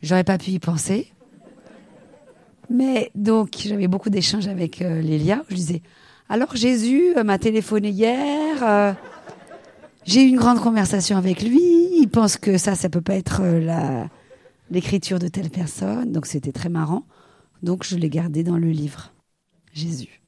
j'aurais 0.00 0.24
pas 0.24 0.38
pu 0.38 0.52
y 0.52 0.58
penser. 0.58 1.12
Mais 2.70 3.10
donc, 3.14 3.50
j'avais 3.66 3.86
beaucoup 3.86 4.08
d'échanges 4.08 4.48
avec 4.48 4.80
euh, 4.80 5.02
Lélia. 5.02 5.42
où 5.42 5.50
Je 5.50 5.56
disais, 5.56 5.82
alors 6.30 6.56
Jésus 6.56 7.16
euh, 7.18 7.22
m'a 7.22 7.38
téléphoné 7.38 7.90
hier. 7.90 8.62
euh, 8.62 8.92
j'ai 10.06 10.24
eu 10.24 10.28
une 10.28 10.36
grande 10.36 10.60
conversation 10.60 11.16
avec 11.16 11.42
lui. 11.42 11.60
Il 11.98 12.08
pense 12.08 12.38
que 12.38 12.56
ça, 12.56 12.74
ça 12.74 12.88
peut 12.88 13.02
pas 13.02 13.16
être 13.16 13.42
euh, 13.42 13.60
la 13.60 14.08
l'écriture 14.70 15.18
de 15.18 15.28
telle 15.28 15.50
personne. 15.50 16.10
Donc, 16.10 16.26
c'était 16.26 16.52
très 16.52 16.68
marrant. 16.68 17.04
Donc 17.62 17.84
je 17.84 17.96
l'ai 17.96 18.10
gardé 18.10 18.42
dans 18.42 18.58
le 18.58 18.70
livre. 18.70 19.12
Jésus. 19.72 20.22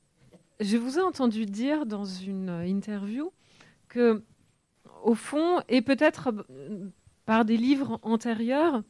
Je 0.60 0.76
vous 0.76 0.98
ai 0.98 1.02
entendu 1.02 1.46
dire 1.46 1.86
dans 1.86 2.04
une 2.04 2.50
interview 2.66 3.32
que, 3.88 4.22
au 5.04 5.14
fond, 5.14 5.60
et 5.68 5.80
peut-être 5.80 6.30
euh, 6.50 6.90
par 7.24 7.44
des 7.44 7.56
livres 7.56 7.98
antérieurs, 8.02 8.82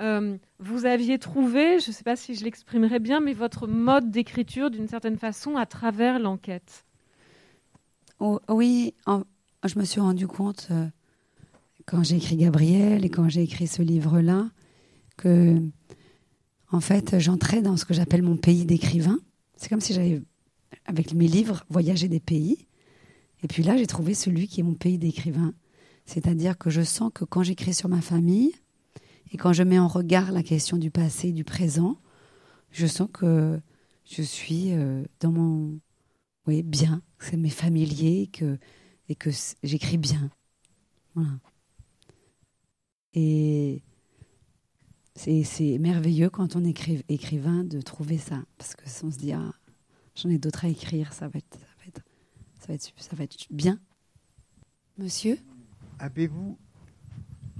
euh, 0.00 0.38
vous 0.58 0.86
aviez 0.86 1.18
trouvé, 1.18 1.80
je 1.80 1.88
ne 1.88 1.92
sais 1.92 2.04
pas 2.04 2.16
si 2.16 2.34
je 2.34 2.44
l'exprimerai 2.44 2.98
bien, 2.98 3.20
mais 3.20 3.34
votre 3.34 3.66
mode 3.66 4.10
d'écriture 4.10 4.70
d'une 4.70 4.88
certaine 4.88 5.18
façon 5.18 5.56
à 5.56 5.66
travers 5.66 6.18
l'enquête. 6.18 6.86
Oh, 8.18 8.40
oui, 8.48 8.94
je 9.68 9.78
me 9.78 9.84
suis 9.84 10.00
rendu 10.00 10.26
compte 10.26 10.68
euh, 10.70 10.86
quand 11.86 12.02
j'ai 12.02 12.16
écrit 12.16 12.36
Gabriel 12.36 13.04
et 13.04 13.10
quand 13.10 13.28
j'ai 13.28 13.42
écrit 13.42 13.66
ce 13.66 13.82
livre-là 13.82 14.48
que, 15.16 15.60
en 16.70 16.80
fait, 16.80 17.18
j'entrais 17.18 17.60
dans 17.62 17.76
ce 17.76 17.84
que 17.84 17.92
j'appelle 17.92 18.22
mon 18.22 18.36
pays 18.36 18.64
d'écrivain. 18.64 19.18
C'est 19.56 19.68
comme 19.68 19.80
si 19.80 19.92
j'avais, 19.92 20.22
avec 20.86 21.12
mes 21.12 21.26
livres, 21.26 21.64
voyagé 21.68 22.08
des 22.08 22.20
pays. 22.20 22.66
Et 23.42 23.48
puis 23.48 23.62
là, 23.62 23.76
j'ai 23.76 23.86
trouvé 23.86 24.14
celui 24.14 24.48
qui 24.48 24.60
est 24.60 24.64
mon 24.64 24.74
pays 24.74 24.98
d'écrivain. 24.98 25.52
C'est-à-dire 26.06 26.56
que 26.56 26.70
je 26.70 26.82
sens 26.82 27.10
que 27.14 27.24
quand 27.24 27.42
j'écris 27.42 27.74
sur 27.74 27.88
ma 27.88 28.00
famille 28.00 28.54
et 29.32 29.36
quand 29.36 29.52
je 29.52 29.62
mets 29.62 29.78
en 29.78 29.88
regard 29.88 30.32
la 30.32 30.42
question 30.42 30.76
du 30.76 30.90
passé, 30.90 31.32
du 31.32 31.44
présent, 31.44 31.98
je 32.70 32.86
sens 32.86 33.08
que 33.12 33.60
je 34.10 34.22
suis 34.22 34.72
euh, 34.72 35.04
dans 35.20 35.32
mon 35.32 35.78
oui, 36.46 36.62
bien, 36.62 37.02
c'est 37.18 37.36
mes 37.36 37.50
familiers 37.50 38.28
que, 38.32 38.58
et 39.10 39.16
que 39.16 39.30
j'écris 39.64 39.98
bien. 39.98 40.30
Voilà. 41.14 41.32
Et 43.12 43.82
c'est 45.16 45.78
merveilleux 45.78 46.30
quand 46.30 46.54
on 46.56 46.64
est 46.64 46.88
écrivain 47.08 47.64
de 47.64 47.80
trouver 47.80 48.16
ça, 48.16 48.42
parce 48.56 48.74
que 48.76 48.88
si 48.88 49.04
on 49.04 49.10
se 49.10 49.18
dit, 49.18 49.32
ah, 49.32 49.52
j'en 50.14 50.30
ai 50.30 50.38
d'autres 50.38 50.64
à 50.64 50.68
écrire, 50.68 51.12
ça 51.12 51.28
va 51.28 51.38
être, 51.38 51.58
ça 51.58 51.66
va 51.78 51.86
être, 51.88 52.02
ça 52.60 52.66
va 52.68 52.74
être, 52.74 52.92
ça 52.96 53.16
va 53.16 53.24
être 53.24 53.36
bien. 53.50 53.80
Monsieur? 54.96 55.38
Avez-vous, 55.98 56.56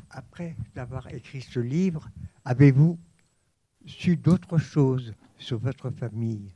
après 0.08 0.56
avoir 0.76 1.12
écrit 1.12 1.42
ce 1.42 1.58
livre, 1.58 2.08
avez-vous 2.44 2.96
su 3.86 4.16
d'autres 4.16 4.58
choses 4.58 5.12
sur 5.36 5.58
votre 5.58 5.90
famille? 5.90 6.52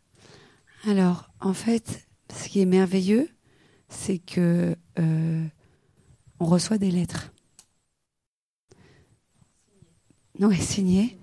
Alors, 0.86 1.30
en 1.40 1.52
fait, 1.52 2.08
ce 2.32 2.48
qui 2.48 2.60
est 2.60 2.66
merveilleux, 2.66 3.28
c'est 3.88 4.18
que 4.18 4.73
euh, 4.98 5.44
on 6.40 6.44
reçoit 6.44 6.78
des 6.78 6.90
lettres. 6.90 7.32
Non, 10.38 10.50
signées 10.52 11.18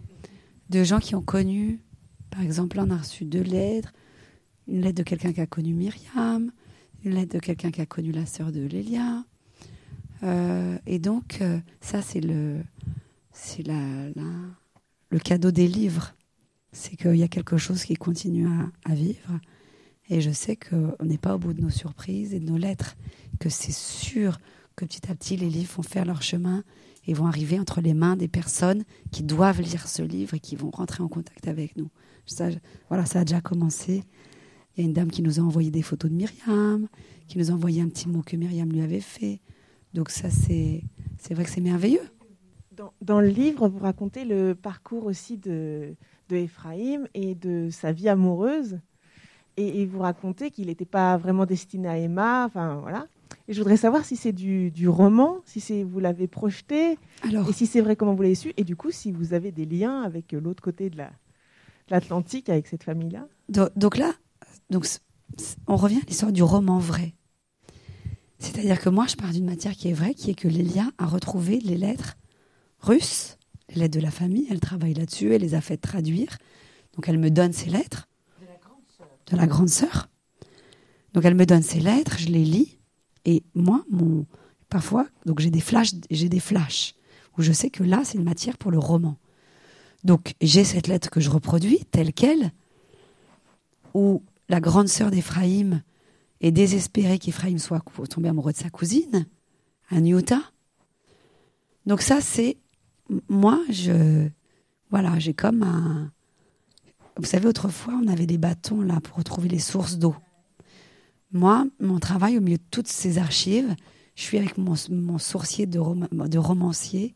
de 0.70 0.84
gens 0.84 1.00
qui 1.00 1.16
ont 1.16 1.22
connu, 1.22 1.82
par 2.30 2.42
exemple, 2.42 2.80
on 2.80 2.90
a 2.92 2.98
reçu 2.98 3.26
deux 3.26 3.42
lettres, 3.42 3.92
une 4.68 4.82
lettre 4.82 5.00
de 5.00 5.04
quelqu'un 5.04 5.34
qui 5.34 5.42
a 5.42 5.48
connu 5.48 5.74
Myriam, 5.74 6.52
une 7.04 7.16
lettre 7.16 7.36
de 7.36 7.40
quelqu'un 7.40 7.72
qui 7.72 7.82
a 7.82 7.86
connu 7.86 8.12
la 8.12 8.26
sœur 8.26 8.52
de 8.52 8.62
Lélia. 8.62 9.26
Euh, 10.24 10.78
et 10.86 11.00
donc, 11.00 11.40
euh, 11.42 11.60
ça, 11.82 12.02
c'est 12.02 12.22
le, 12.22 12.62
c'est 13.34 13.68
la, 13.68 13.82
le 15.10 15.20
cadeau 15.20 15.52
des 15.52 15.68
livres. 15.68 16.16
C'est 16.72 16.96
qu'il 16.96 17.18
y 17.18 17.24
a 17.24 17.28
quelque 17.28 17.58
chose 17.58 17.84
qui 17.84 17.96
continue 17.96 18.48
à 18.86 18.96
vivre 18.96 19.42
et 20.12 20.20
je 20.20 20.30
sais 20.30 20.58
qu'on 20.58 21.06
n'est 21.06 21.18
pas 21.18 21.36
au 21.36 21.40
bout 21.40 21.54
de 21.54 21.62
nos 21.62 21.70
surprises 21.70 22.34
et 22.34 22.40
de 22.40 22.46
nos 22.46 22.58
lettres, 22.58 22.98
que 23.42 23.50
c'est 23.50 23.74
sûr 23.74 24.40
que 24.76 24.86
petit 24.86 25.12
à 25.12 25.16
petit, 25.16 25.36
les 25.36 25.50
livres 25.50 25.74
vont 25.76 25.84
faire 25.84 26.06
leur 26.06 26.22
chemin 26.22 26.64
et 27.08 27.14
vont 27.14 27.26
arriver 27.26 27.60
entre 27.60 27.82
les 27.82 27.96
mains 27.96 28.16
des 28.16 28.28
personnes 28.28 28.84
qui 29.12 29.24
doivent 29.24 29.62
lire 29.62 29.88
ce 29.88 30.04
livre 30.04 30.36
et 30.36 30.40
qui 30.40 30.56
vont 30.56 30.70
rentrer 30.70 31.02
en 31.02 31.08
contact 31.08 31.48
avec 31.48 31.76
nous. 31.76 31.90
Ça, 32.28 32.50
voilà, 32.88 33.06
ça 33.06 33.22
a 33.22 33.26
déjà 33.26 33.42
commencé. 33.42 34.04
Il 34.78 34.82
y 34.82 34.86
a 34.86 34.88
une 34.88 34.94
dame 34.94 35.10
qui 35.10 35.24
nous 35.24 35.40
a 35.40 35.44
envoyé 35.44 35.72
des 35.72 35.82
photos 35.82 36.12
de 36.12 36.16
Myriam, 36.16 36.88
qui 37.28 37.40
nous 37.40 37.50
a 37.50 37.54
envoyé 37.54 37.82
un 37.82 37.90
petit 37.90 38.08
mot 38.08 38.22
que 38.22 38.38
Myriam 38.38 38.72
lui 38.72 38.82
avait 38.82 39.02
fait. 39.02 39.42
Donc 39.96 40.12
ça, 40.12 40.30
c'est, 40.30 40.84
vrai 41.32 41.44
que 41.44 41.50
c'est 41.50 41.62
merveilleux. 41.62 42.08
Dans, 43.02 43.20
le 43.20 43.28
livre, 43.28 43.68
vous 43.68 43.80
racontez 43.80 44.24
le 44.24 44.54
parcours 44.54 45.06
aussi 45.06 45.38
de, 45.38 45.96
de 46.30 46.36
Ephraim 46.36 47.08
et 47.14 47.36
de 47.36 47.70
sa 47.72 47.92
vie 47.92 48.08
amoureuse 48.08 48.80
et, 49.58 49.86
vous 49.86 50.00
racontez 50.00 50.52
qu'il 50.52 50.68
n'était 50.68 50.86
pas 50.86 51.18
vraiment 51.18 51.46
destiné 51.46 51.88
à 51.88 51.98
Emma. 51.98 52.46
Enfin, 52.46 52.80
voilà. 52.82 53.08
Et 53.48 53.54
je 53.54 53.60
voudrais 53.60 53.78
savoir 53.78 54.06
si 54.06 54.16
c'est 54.16 54.32
du, 54.32 54.88
roman, 54.88 55.42
si 55.46 55.60
c'est 55.60 55.84
vous 55.84 56.00
l'avez 56.00 56.28
projeté, 56.28 56.98
Alors, 57.24 57.50
et 57.50 57.54
si 57.54 57.68
c'est 57.68 57.82
vrai, 57.82 57.96
comment 57.96 58.14
vous 58.14 58.22
l'avez 58.22 58.36
su, 58.36 58.54
et 58.58 58.64
du 58.64 58.76
coup, 58.76 58.92
si 58.92 59.12
vous 59.12 59.34
avez 59.34 59.52
des 59.52 59.66
liens 59.66 60.02
avec 60.02 60.32
l'autre 60.32 60.62
côté 60.62 60.90
de 60.90 60.98
l'Atlantique, 61.90 62.50
avec 62.50 62.68
cette 62.68 62.84
famille-là. 62.84 63.28
Donc, 63.76 63.98
là, 63.98 64.14
donc, 64.70 64.88
on 65.68 65.76
revient 65.76 65.98
à 65.98 66.06
l'histoire 66.08 66.32
du 66.32 66.44
roman 66.44 66.80
vrai. 66.80 67.14
C'est-à-dire 68.40 68.82
que 68.82 68.90
moi, 68.90 69.06
je 69.08 69.16
pars 69.16 69.32
d'une 69.32 69.46
matière 69.46 69.74
qui 69.74 69.90
est 69.90 69.94
vraie, 69.94 70.14
qui 70.14 70.32
est 70.32 70.36
que 70.36 70.48
Lélia 70.48 70.90
a 70.98 71.06
retrouvé 71.06 71.60
les 71.60 71.78
lettres 71.78 72.18
russes, 72.80 73.38
les 73.70 73.82
lettres 73.82 73.98
de 73.98 74.04
la 74.04 74.12
famille. 74.12 74.48
Elle 74.50 74.60
travaille 74.60 74.94
là-dessus, 74.94 75.34
elle 75.34 75.42
les 75.42 75.54
a 75.54 75.62
fait 75.62 75.78
traduire. 75.78 76.38
Donc, 76.96 77.08
elle 77.08 77.20
me 77.20 77.30
donne 77.30 77.54
ces 77.54 77.70
lettres 77.70 78.08
de 79.32 79.38
la 79.38 79.48
grande 79.48 79.70
sœur. 79.70 80.10
Donc 81.14 81.26
elle 81.26 81.36
me 81.36 81.46
donne 81.46 81.64
ses 81.64 81.80
lettres, 81.80 82.18
je 82.20 82.28
les 82.28 82.46
lis, 82.46 82.78
et 83.26 83.44
moi, 83.54 83.84
mon, 83.90 84.26
parfois, 84.70 85.08
donc 85.26 85.40
j'ai 85.40 85.52
des 85.52 85.60
flashs, 85.60 85.94
j'ai 86.10 86.30
des 86.30 86.40
flashs 86.40 86.96
où 87.38 87.42
je 87.42 87.52
sais 87.52 87.70
que 87.70 87.84
là, 87.84 88.02
c'est 88.04 88.18
une 88.18 88.24
matière 88.24 88.58
pour 88.58 88.72
le 88.72 88.80
roman. 88.80 89.18
Donc 90.04 90.34
j'ai 90.42 90.64
cette 90.64 90.88
lettre 90.88 91.10
que 91.10 91.20
je 91.20 91.30
reproduis 91.30 91.86
telle 91.92 92.14
quelle, 92.14 92.52
où 93.94 94.24
la 94.50 94.60
grande 94.60 94.88
sœur 94.88 95.12
d'Éphraïm 95.12 95.82
est 96.42 96.52
désespérée 96.52 97.20
qu'Éphraïm 97.20 97.60
soit 97.60 97.84
tombé 98.10 98.30
amoureux 98.30 98.52
de 98.52 98.58
sa 98.58 98.70
cousine, 98.70 99.28
un 99.92 100.04
Utah. 100.04 100.42
Donc 101.86 102.02
ça, 102.02 102.22
c'est 102.22 102.58
moi, 103.30 103.60
je 103.70 104.28
voilà, 104.90 105.20
j'ai 105.20 105.34
comme 105.34 105.64
un 105.64 106.12
vous 107.18 107.26
savez, 107.26 107.48
autrefois, 107.48 107.94
on 108.02 108.08
avait 108.08 108.26
des 108.26 108.38
bâtons 108.38 108.82
là 108.82 109.00
pour 109.02 109.18
retrouver 109.18 109.50
les 109.50 109.60
sources 109.60 109.98
d'eau. 109.98 110.16
Moi, 111.34 111.66
mon 111.80 112.00
travail, 112.00 112.38
au 112.38 112.42
milieu 112.42 112.58
de 112.58 112.64
toutes 112.72 112.88
ces 112.88 113.18
archives, 113.18 113.76
je 114.16 114.24
suis 114.24 114.38
avec 114.38 114.58
mon, 114.58 114.76
mon 114.90 115.18
sourcier 115.18 115.66
de, 115.66 115.80
romancier. 115.80 117.16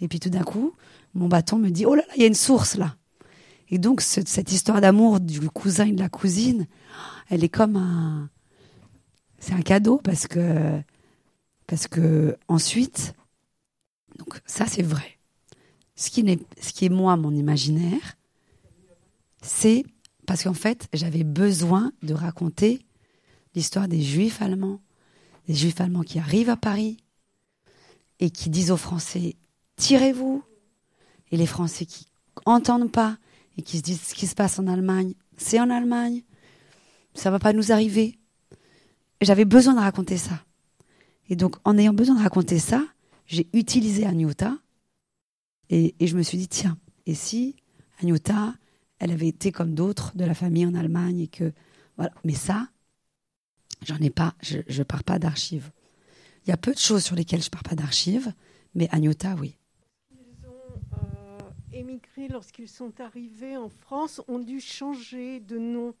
Et 0.00 0.08
puis 0.08 0.18
tout 0.18 0.30
d'un 0.30 0.42
coup, 0.42 0.74
mon 1.14 1.28
bâton 1.28 1.58
me 1.58 1.68
dit 1.70 1.84
Oh 1.84 1.94
là 1.94 2.02
là, 2.06 2.12
il 2.16 2.22
y 2.22 2.24
a 2.24 2.28
une 2.28 2.34
source 2.34 2.76
là. 2.76 2.96
Et 3.68 3.78
donc, 3.78 4.00
cette 4.00 4.50
histoire 4.50 4.80
d'amour 4.80 5.20
du 5.20 5.40
cousin 5.48 5.86
et 5.86 5.92
de 5.92 6.00
la 6.00 6.08
cousine, 6.08 6.66
elle 7.28 7.44
est 7.44 7.48
comme 7.48 7.76
un. 7.76 8.28
C'est 9.38 9.52
un 9.52 9.62
cadeau 9.62 9.98
parce 9.98 10.26
que. 10.26 10.80
Parce 11.66 11.86
que 11.86 12.36
ensuite. 12.48 13.14
Donc, 14.18 14.40
ça, 14.44 14.66
c'est 14.66 14.82
vrai. 14.82 15.18
Ce 15.94 16.10
qui, 16.10 16.24
ce 16.60 16.72
qui 16.72 16.86
est 16.86 16.90
moi, 16.90 17.16
mon 17.16 17.32
imaginaire, 17.32 18.16
c'est 19.40 19.84
parce 20.26 20.42
qu'en 20.42 20.54
fait, 20.54 20.88
j'avais 20.92 21.24
besoin 21.24 21.92
de 22.02 22.12
raconter 22.12 22.80
l'histoire 23.54 23.88
des 23.88 24.02
juifs 24.02 24.42
allemands, 24.42 24.80
des 25.46 25.54
juifs 25.54 25.80
allemands 25.80 26.02
qui 26.02 26.18
arrivent 26.18 26.50
à 26.50 26.56
Paris 26.56 26.98
et 28.18 28.30
qui 28.30 28.50
disent 28.50 28.70
aux 28.70 28.76
Français 28.76 29.36
tirez-vous, 29.76 30.44
et 31.32 31.36
les 31.36 31.46
Français 31.46 31.86
qui 31.86 32.06
entendent 32.44 32.92
pas 32.92 33.16
et 33.56 33.62
qui 33.62 33.78
se 33.78 33.82
disent 33.82 34.02
ce 34.02 34.14
qui 34.14 34.26
se 34.26 34.34
passe 34.34 34.58
en 34.58 34.66
Allemagne, 34.66 35.14
c'est 35.36 35.60
en 35.60 35.70
Allemagne, 35.70 36.22
ça 37.14 37.30
va 37.30 37.38
pas 37.38 37.52
nous 37.52 37.72
arriver. 37.72 38.18
J'avais 39.20 39.44
besoin 39.44 39.74
de 39.74 39.80
raconter 39.80 40.16
ça. 40.16 40.44
Et 41.28 41.36
donc, 41.36 41.56
en 41.64 41.78
ayant 41.78 41.92
besoin 41.92 42.16
de 42.16 42.22
raconter 42.22 42.58
ça, 42.58 42.84
j'ai 43.26 43.48
utilisé 43.52 44.06
Agnota 44.06 44.58
et, 45.68 45.94
et 46.00 46.06
je 46.06 46.16
me 46.16 46.22
suis 46.22 46.38
dit 46.38 46.48
tiens, 46.48 46.78
et 47.06 47.14
si 47.14 47.56
Agnota 48.00 48.54
elle 49.00 49.12
avait 49.12 49.28
été 49.28 49.50
comme 49.50 49.74
d'autres 49.74 50.12
de 50.14 50.24
la 50.24 50.34
famille 50.34 50.66
en 50.66 50.74
Allemagne 50.74 51.20
et 51.20 51.28
que 51.28 51.52
voilà. 51.96 52.12
Mais 52.24 52.34
ça, 52.34 52.68
j'en 53.82 53.98
ai 53.98 54.10
pas. 54.10 54.34
Je, 54.42 54.58
ne 54.58 54.82
pars 54.82 55.04
pas 55.04 55.18
d'archives. 55.18 55.70
Il 56.46 56.50
y 56.50 56.52
a 56.52 56.56
peu 56.56 56.72
de 56.72 56.78
choses 56.78 57.04
sur 57.04 57.16
lesquelles 57.16 57.42
je 57.42 57.50
pars 57.50 57.62
pas 57.62 57.74
d'archives, 57.74 58.32
mais 58.74 58.88
Agnota, 58.90 59.34
oui. 59.38 59.56
Ils 60.12 60.48
ont 60.48 60.80
euh, 60.94 61.38
émigré 61.72 62.28
lorsqu'ils 62.28 62.68
sont 62.68 62.92
arrivés 63.00 63.56
en 63.56 63.68
France, 63.68 64.20
ont 64.28 64.38
dû 64.38 64.60
changer 64.60 65.40
de 65.40 65.58
nom, 65.58 65.94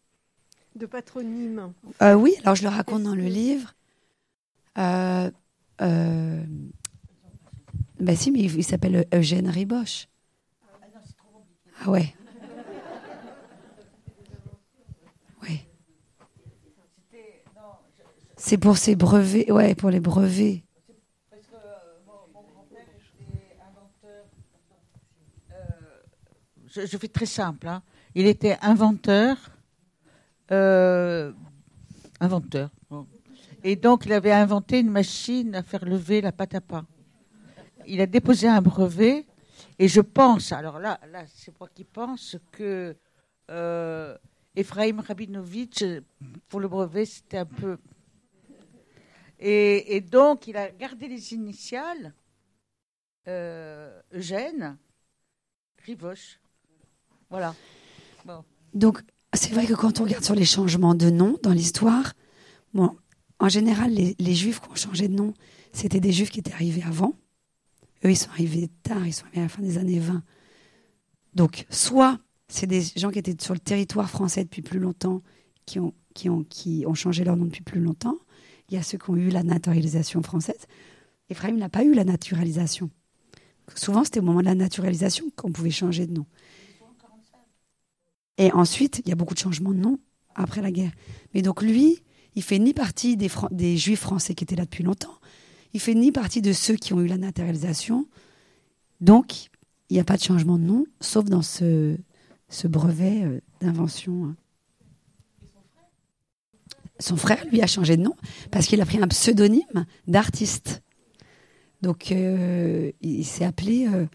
de 0.76 0.86
patronyme. 0.86 1.72
Euh, 2.02 2.14
oui, 2.14 2.34
alors 2.42 2.54
je 2.54 2.62
le 2.62 2.68
raconte 2.68 3.02
dans 3.02 3.14
le 3.14 3.26
livre. 3.26 3.74
Euh, 4.78 5.30
ben 7.98 8.16
si, 8.16 8.30
mais 8.30 8.40
il 8.40 8.64
s'appelle 8.64 9.06
Eugène 9.12 9.48
Riboche. 9.48 10.08
Ah 11.82 11.90
ouais. 11.90 12.14
C'est 18.42 18.56
pour 18.56 18.78
ses 18.78 18.96
brevets, 18.96 19.50
ouais, 19.52 19.74
pour 19.74 19.90
les 19.90 20.00
brevets. 20.00 20.64
Parce 21.28 21.42
que 21.42 21.56
mon, 22.06 22.12
grand-père 22.32 22.86
inventeur. 23.68 24.24
je, 26.66 26.96
fais 26.96 27.08
très 27.08 27.26
simple. 27.26 27.68
hein. 27.68 27.82
Il 28.14 28.26
était 28.26 28.56
inventeur. 28.62 29.36
euh, 30.52 31.32
inventeur. 32.18 32.70
Et 33.62 33.76
donc, 33.76 34.06
il 34.06 34.12
avait 34.14 34.32
inventé 34.32 34.80
une 34.80 34.90
machine 34.90 35.54
à 35.54 35.62
faire 35.62 35.84
lever 35.84 36.22
la 36.22 36.32
pâte 36.32 36.54
à 36.54 36.62
pain. 36.62 36.86
Il 37.86 38.00
a 38.00 38.06
déposé 38.06 38.48
un 38.48 38.62
brevet. 38.62 39.26
Et 39.78 39.86
je 39.86 40.00
pense, 40.00 40.50
alors 40.52 40.78
là, 40.78 40.98
là 41.12 41.24
c'est 41.26 41.52
moi 41.60 41.68
qui 41.74 41.84
pense 41.84 42.38
que 42.52 42.96
euh, 43.50 44.16
Ephraim 44.56 45.02
Rabinovitch, 45.06 45.84
pour 46.48 46.60
le 46.60 46.68
brevet, 46.68 47.04
c'était 47.04 47.38
un 47.38 47.44
peu. 47.44 47.76
Et, 49.40 50.00
donc, 50.02 50.46
il 50.46 50.56
a 50.56 50.70
gardé 50.70 51.08
les 51.08 51.32
initiales 51.32 52.12
euh, 53.26 54.00
Eugène 54.12 54.76
Rivoche. 55.84 56.40
Voilà. 57.30 57.54
Donc, 58.74 59.00
c'est 59.32 59.52
vrai 59.52 59.66
que 59.66 59.72
quand 59.72 60.00
on 60.00 60.04
regarde 60.04 60.24
sur 60.24 60.34
les 60.34 60.44
changements 60.44 60.94
de 60.94 61.08
nom 61.08 61.38
dans 61.42 61.52
l'histoire, 61.52 62.12
bon, 62.74 62.96
en 63.38 63.48
général, 63.48 63.92
les, 63.92 64.14
les 64.18 64.34
juifs 64.34 64.60
qui 64.60 64.68
ont 64.68 64.74
changé 64.74 65.08
de 65.08 65.14
nom, 65.14 65.32
c'était 65.72 66.00
des 66.00 66.12
juifs 66.12 66.30
qui 66.30 66.40
étaient 66.40 66.52
arrivés 66.52 66.82
avant. 66.82 67.14
Eux, 68.04 68.10
ils 68.10 68.16
sont 68.16 68.30
arrivés 68.30 68.68
tard, 68.82 69.06
ils 69.06 69.12
sont 69.12 69.24
arrivés 69.26 69.40
à 69.40 69.44
la 69.44 69.48
fin 69.48 69.62
des 69.62 69.78
années 69.78 70.00
20. 70.00 70.22
Donc, 71.34 71.66
soit 71.70 72.18
c'est 72.48 72.66
des 72.66 72.82
gens 72.82 73.10
qui 73.10 73.18
étaient 73.18 73.36
sur 73.40 73.54
le 73.54 73.60
territoire 73.60 74.10
français 74.10 74.44
depuis 74.44 74.62
plus 74.62 74.80
longtemps, 74.80 75.22
qui 75.66 75.78
ont, 75.78 75.94
qui 76.14 76.28
ont, 76.28 76.42
qui 76.44 76.84
ont 76.86 76.94
changé 76.94 77.24
leur 77.24 77.36
nom 77.36 77.44
depuis 77.44 77.62
plus 77.62 77.80
longtemps. 77.80 78.18
Il 78.70 78.74
y 78.74 78.78
a 78.78 78.82
ceux 78.82 78.98
qui 78.98 79.10
ont 79.10 79.16
eu 79.16 79.30
la 79.30 79.42
naturalisation 79.42 80.22
française. 80.22 80.66
Ephraim 81.28 81.56
n'a 81.56 81.68
pas 81.68 81.84
eu 81.84 81.92
la 81.92 82.04
naturalisation. 82.04 82.90
Souvent, 83.74 84.04
c'était 84.04 84.20
au 84.20 84.24
moment 84.24 84.40
de 84.40 84.46
la 84.46 84.54
naturalisation 84.54 85.26
qu'on 85.36 85.52
pouvait 85.52 85.70
changer 85.70 86.06
de 86.06 86.14
nom. 86.14 86.26
Et 88.38 88.52
ensuite, 88.52 89.02
il 89.04 89.08
y 89.08 89.12
a 89.12 89.16
beaucoup 89.16 89.34
de 89.34 89.38
changements 89.38 89.72
de 89.72 89.78
nom 89.78 89.98
après 90.34 90.62
la 90.62 90.70
guerre. 90.70 90.92
Mais 91.34 91.42
donc 91.42 91.62
lui, 91.62 92.02
il 92.34 92.42
fait 92.42 92.58
ni 92.58 92.72
partie 92.72 93.16
des, 93.16 93.76
juifs 93.76 94.00
français 94.00 94.34
qui 94.34 94.44
étaient 94.44 94.56
là 94.56 94.64
depuis 94.64 94.84
longtemps, 94.84 95.18
il 95.72 95.80
fait 95.80 95.94
ni 95.94 96.10
partie 96.10 96.42
de 96.42 96.52
ceux 96.52 96.76
qui 96.76 96.94
ont 96.94 97.00
eu 97.00 97.06
la 97.06 97.18
naturalisation. 97.18 98.06
Donc, 99.00 99.50
il 99.88 99.94
n'y 99.94 100.00
a 100.00 100.04
pas 100.04 100.16
de 100.16 100.22
changement 100.22 100.58
de 100.58 100.64
nom, 100.64 100.86
sauf 101.00 101.24
dans 101.24 101.42
ce, 101.42 101.96
brevet 102.64 103.24
euh, 103.24 103.40
d'invention. 103.60 104.34
Son 107.00 107.16
frère, 107.16 107.44
lui, 107.50 107.60
a 107.62 107.66
changé 107.66 107.96
de 107.96 108.02
nom 108.02 108.14
parce 108.50 108.66
qu'il 108.66 108.80
a 108.80 108.86
pris 108.86 108.98
un 109.02 109.08
pseudonyme 109.08 109.86
d'artiste. 110.06 110.82
Donc, 111.82 112.12
euh, 112.12 112.92
il 113.00 113.24
s'est 113.24 113.44
appelé 113.44 113.86
euh, 113.88 114.06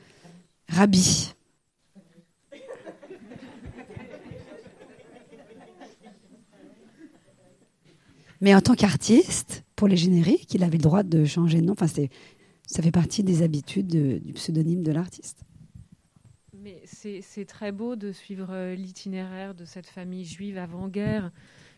Rabbi. 0.70 1.34
Mais 8.41 8.53
en 8.53 8.62
tant 8.62 8.76
qu'artiste, 8.76 9.64
pour 9.76 9.88
les 9.88 9.98
génériques, 9.98 10.53
il 10.53 10.64
avait 10.64 10.78
le 10.78 10.84
droit 10.84 11.03
de 11.03 11.26
changer 11.26 11.62
de 11.62 11.66
nom. 11.66 11.74
Enfin, 11.74 11.88
ça 11.88 12.84
fait 12.84 12.91
partie 12.91 13.24
des 13.24 13.41
habitudes 13.41 13.88
de- 13.88 14.18
du 14.20 14.34
pseudonyme 14.34 14.84
de 14.84 14.91
l'artiste. 14.91 15.41
Mais 16.53 16.82
c'est 16.86 17.22
c'est 17.22 17.45
très 17.45 17.72
beau 17.72 17.95
de 17.95 18.12
suivre 18.12 18.48
euh, 18.52 18.76
l'itinéraire 18.76 19.53
de 19.53 19.66
cette 19.66 19.86
famille 19.86 20.26
juive 20.26 20.57
avant-guerre, 20.57 21.32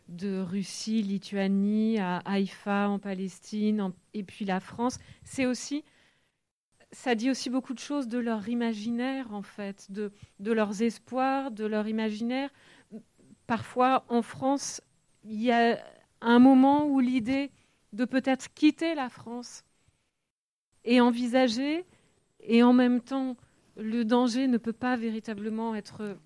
de 0.08 0.40
Russie, 0.40 1.02
Lituanie, 1.02 2.00
à 2.00 2.18
Haïfa 2.20 2.90
en 2.90 3.00
Palestine, 3.00 3.92
et 4.14 4.24
puis 4.24 4.46
la 4.46 4.60
France. 4.60 5.00
C'est 5.24 5.46
aussi, 5.46 5.84
ça 6.92 7.16
dit 7.16 7.30
aussi 7.30 7.50
beaucoup 7.50 7.74
de 7.74 7.80
choses 7.80 8.08
de 8.08 8.18
leur 8.18 8.48
imaginaire 8.48 9.34
en 9.34 9.42
fait, 9.42 9.92
de, 9.92 10.12
de 10.40 10.52
leurs 10.52 10.82
espoirs, 10.82 11.52
de 11.52 11.66
leur 11.66 11.88
imaginaire. 11.88 12.50
Parfois 13.46 14.06
en 14.10 14.22
France, 14.22 14.82
il 15.24 15.42
y 15.42 15.52
a 15.52 15.84
un 16.22 16.40
moment 16.40 16.88
où 16.88 17.00
l'idée 17.00 17.52
de 17.94 18.06
peut-être 18.06 18.54
quitter 18.54 18.96
la 18.96 19.10
France 19.10 19.64
est 20.84 21.00
envisagée, 21.00 21.86
et 22.40 22.64
en 22.64 22.74
même 22.74 23.02
temps 23.02 23.36
le 23.76 24.04
danger 24.04 24.48
ne 24.48 24.58
peut 24.58 24.74
pas 24.74 24.96
véritablement 24.96 25.76
être 25.76 26.18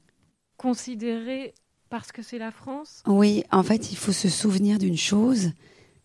considéré 0.58 1.53
parce 1.91 2.13
que 2.13 2.23
c'est 2.23 2.39
la 2.39 2.51
France. 2.51 3.03
Oui, 3.05 3.43
en 3.51 3.63
fait, 3.63 3.91
il 3.91 3.97
faut 3.97 4.13
se 4.13 4.30
souvenir 4.30 4.80
d'une 4.80 4.97
chose, 4.97 5.51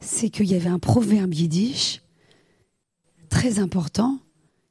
c'est 0.01 0.29
qu'il 0.29 0.47
y 0.47 0.55
avait 0.55 0.69
un 0.69 0.81
proverbe 0.81 1.33
yiddish 1.33 2.03
très 3.31 3.61
important 3.61 4.19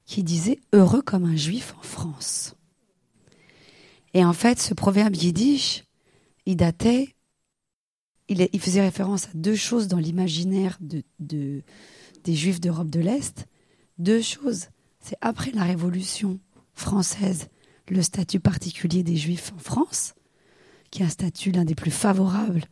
qui 0.05 0.23
disait 0.23 0.59
heureux 0.73 1.01
comme 1.01 1.23
un 1.23 1.37
juif 1.37 1.73
en 1.79 1.81
France. 1.81 2.55
Et 4.13 4.25
en 4.25 4.33
fait, 4.33 4.59
ce 4.59 4.73
proverbe 4.73 5.15
yiddish, 5.15 5.85
il 6.45 6.57
datait, 6.57 7.15
il, 8.27 8.59
faisait 8.59 8.81
référence 8.81 9.25
à 9.27 9.31
deux 9.33 9.55
choses 9.55 9.87
dans 9.87 9.97
l'imaginaire 9.97 10.77
de, 10.81 11.01
de- 11.19 11.63
des 12.25 12.35
juifs 12.35 12.59
d'Europe 12.59 12.89
de 12.89 12.99
l'Est. 12.99 13.45
Deux 13.97 14.21
choses. 14.21 14.67
C'est 14.99 15.17
après 15.21 15.51
la 15.51 15.63
Révolution 15.63 16.39
française, 16.73 17.47
le 17.87 18.01
statut 18.01 18.41
particulier 18.41 19.01
des 19.01 19.15
juifs 19.15 19.53
en 19.55 19.59
France, 19.59 20.13
qui 20.95 21.01
est 21.01 21.05
un 21.05 21.09
statut 21.09 21.51
l'un 21.51 21.65
des 21.65 21.75
plus 21.75 21.91
favorables 21.91 22.63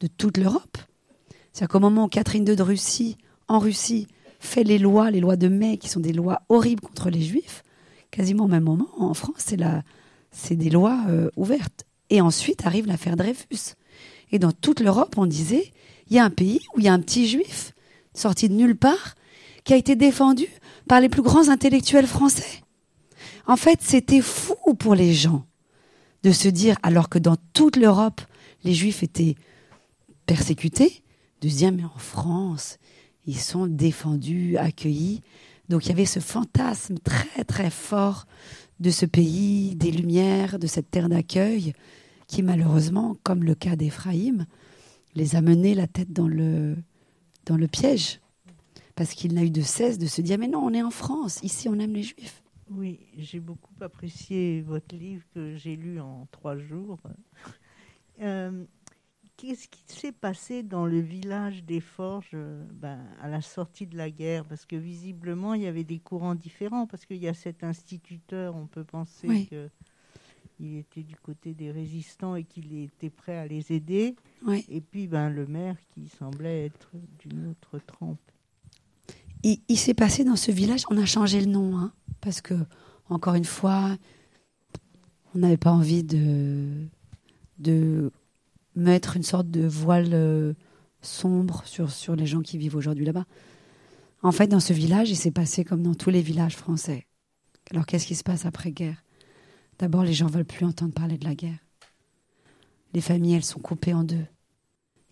de 0.00 0.06
toute 0.06 0.38
l'Europe. 0.38 0.78
C'est-à-dire 1.52 1.68
qu'au 1.68 1.80
moment 1.80 2.04
où 2.04 2.08
Catherine 2.08 2.48
II 2.48 2.56
de 2.56 2.62
Russie, 2.62 3.18
en 3.48 3.58
Russie, 3.58 4.08
fait 4.40 4.64
les 4.64 4.78
lois, 4.78 5.10
les 5.10 5.20
lois 5.20 5.36
de 5.36 5.48
mai, 5.48 5.76
qui 5.76 5.90
sont 5.90 6.00
des 6.00 6.14
lois 6.14 6.40
horribles 6.48 6.80
contre 6.80 7.10
les 7.10 7.20
juifs, 7.20 7.64
quasiment 8.10 8.44
au 8.44 8.48
même 8.48 8.64
moment, 8.64 8.88
en 8.96 9.12
France, 9.12 9.52
c'est 10.30 10.56
des 10.56 10.70
lois 10.70 11.02
euh, 11.08 11.28
ouvertes. 11.36 11.84
Et 12.08 12.22
ensuite 12.22 12.64
arrive 12.64 12.86
l'affaire 12.86 13.14
Dreyfus. 13.14 13.74
Et 14.32 14.38
dans 14.38 14.52
toute 14.52 14.80
l'Europe, 14.80 15.18
on 15.18 15.26
disait, 15.26 15.70
il 16.08 16.16
y 16.16 16.18
a 16.18 16.24
un 16.24 16.30
pays 16.30 16.60
où 16.74 16.80
il 16.80 16.86
y 16.86 16.88
a 16.88 16.94
un 16.94 17.00
petit 17.00 17.28
juif, 17.28 17.74
sorti 18.14 18.48
de 18.48 18.54
nulle 18.54 18.76
part, 18.76 19.16
qui 19.64 19.74
a 19.74 19.76
été 19.76 19.96
défendu 19.96 20.46
par 20.88 21.02
les 21.02 21.10
plus 21.10 21.22
grands 21.22 21.50
intellectuels 21.50 22.06
français. 22.06 22.62
En 23.46 23.58
fait, 23.58 23.80
c'était 23.82 24.22
fou 24.22 24.54
pour 24.78 24.94
les 24.94 25.12
gens 25.12 25.44
de 26.26 26.32
se 26.32 26.48
dire, 26.48 26.76
alors 26.82 27.08
que 27.08 27.20
dans 27.20 27.36
toute 27.52 27.76
l'Europe, 27.76 28.20
les 28.64 28.74
juifs 28.74 29.04
étaient 29.04 29.36
persécutés, 30.26 31.04
de 31.40 31.48
se 31.48 31.58
dire, 31.58 31.70
mais 31.70 31.84
en 31.84 31.98
France, 31.98 32.78
ils 33.26 33.38
sont 33.38 33.68
défendus, 33.68 34.56
accueillis. 34.56 35.20
Donc 35.68 35.86
il 35.86 35.90
y 35.90 35.92
avait 35.92 36.04
ce 36.04 36.18
fantasme 36.18 36.96
très 36.98 37.44
très 37.44 37.70
fort 37.70 38.26
de 38.80 38.90
ce 38.90 39.06
pays, 39.06 39.76
des 39.76 39.92
Lumières, 39.92 40.58
de 40.58 40.66
cette 40.66 40.90
terre 40.90 41.08
d'accueil, 41.08 41.74
qui 42.26 42.42
malheureusement, 42.42 43.16
comme 43.22 43.44
le 43.44 43.54
cas 43.54 43.76
d'Éphraïm, 43.76 44.46
les 45.14 45.36
a 45.36 45.40
menés 45.40 45.76
la 45.76 45.86
tête 45.86 46.12
dans 46.12 46.26
le, 46.26 46.74
dans 47.44 47.56
le 47.56 47.68
piège. 47.68 48.18
Parce 48.96 49.14
qu'il 49.14 49.32
n'a 49.32 49.44
eu 49.44 49.50
de 49.50 49.62
cesse 49.62 49.96
de 49.96 50.06
se 50.06 50.22
dire, 50.22 50.38
mais 50.38 50.48
non, 50.48 50.58
on 50.64 50.74
est 50.74 50.82
en 50.82 50.90
France, 50.90 51.38
ici 51.44 51.68
on 51.68 51.78
aime 51.78 51.94
les 51.94 52.02
juifs. 52.02 52.42
Oui, 52.70 53.00
j'ai 53.16 53.40
beaucoup 53.40 53.72
apprécié 53.80 54.60
votre 54.62 54.96
livre 54.96 55.24
que 55.34 55.54
j'ai 55.56 55.76
lu 55.76 56.00
en 56.00 56.26
trois 56.30 56.56
jours. 56.56 56.98
Euh, 58.22 58.64
Qu'est-ce 59.36 59.68
qui 59.68 59.84
s'est 59.88 60.10
passé 60.12 60.62
dans 60.62 60.86
le 60.86 60.98
village 60.98 61.62
des 61.64 61.80
Forges 61.80 62.30
euh, 62.32 62.64
ben, 62.72 63.04
à 63.20 63.28
la 63.28 63.42
sortie 63.42 63.86
de 63.86 63.94
la 63.94 64.10
guerre? 64.10 64.46
Parce 64.46 64.64
que 64.64 64.76
visiblement, 64.76 65.52
il 65.52 65.60
y 65.60 65.66
avait 65.66 65.84
des 65.84 65.98
courants 65.98 66.34
différents. 66.34 66.86
Parce 66.86 67.04
qu'il 67.04 67.18
y 67.18 67.28
a 67.28 67.34
cet 67.34 67.62
instituteur, 67.62 68.56
on 68.56 68.66
peut 68.66 68.84
penser 68.84 69.28
Oui. 69.28 69.46
qu'il 70.56 70.76
était 70.78 71.02
du 71.02 71.16
côté 71.16 71.52
des 71.52 71.70
résistants 71.70 72.36
et 72.36 72.44
qu'il 72.44 72.74
était 72.82 73.10
prêt 73.10 73.36
à 73.36 73.46
les 73.46 73.70
aider. 73.74 74.16
Oui. 74.46 74.64
Et 74.70 74.80
puis 74.80 75.06
ben, 75.06 75.28
le 75.28 75.46
maire 75.46 75.76
qui 75.90 76.08
semblait 76.08 76.64
être 76.64 76.90
d'une 77.18 77.48
autre 77.48 77.78
trempe. 77.80 78.18
Il, 79.42 79.78
s'est 79.78 79.94
passé 79.94 80.24
dans 80.24 80.36
ce 80.36 80.50
village, 80.50 80.82
on 80.90 80.98
a 80.98 81.04
changé 81.04 81.40
le 81.40 81.46
nom, 81.46 81.78
hein, 81.78 81.92
parce 82.20 82.40
que, 82.40 82.54
encore 83.08 83.34
une 83.34 83.44
fois, 83.44 83.96
on 85.34 85.38
n'avait 85.38 85.56
pas 85.56 85.72
envie 85.72 86.02
de, 86.02 86.88
mettre 88.74 89.16
une 89.16 89.22
sorte 89.22 89.50
de 89.50 89.66
voile 89.66 90.10
euh, 90.12 90.52
sombre 91.00 91.62
sur, 91.64 91.90
sur 91.90 92.16
les 92.16 92.26
gens 92.26 92.42
qui 92.42 92.58
vivent 92.58 92.76
aujourd'hui 92.76 93.04
là-bas. 93.04 93.24
En 94.22 94.32
fait, 94.32 94.48
dans 94.48 94.60
ce 94.60 94.72
village, 94.72 95.10
il 95.10 95.16
s'est 95.16 95.30
passé 95.30 95.64
comme 95.64 95.82
dans 95.82 95.94
tous 95.94 96.10
les 96.10 96.22
villages 96.22 96.56
français. 96.56 97.06
Alors, 97.70 97.86
qu'est-ce 97.86 98.06
qui 98.06 98.14
se 98.14 98.24
passe 98.24 98.46
après-guerre 98.46 99.02
D'abord, 99.78 100.02
les 100.02 100.14
gens 100.14 100.26
veulent 100.26 100.44
plus 100.44 100.64
entendre 100.64 100.94
parler 100.94 101.18
de 101.18 101.24
la 101.24 101.34
guerre. 101.34 101.58
Les 102.94 103.00
familles, 103.00 103.34
elles 103.34 103.44
sont 103.44 103.60
coupées 103.60 103.94
en 103.94 104.04
deux. 104.04 104.26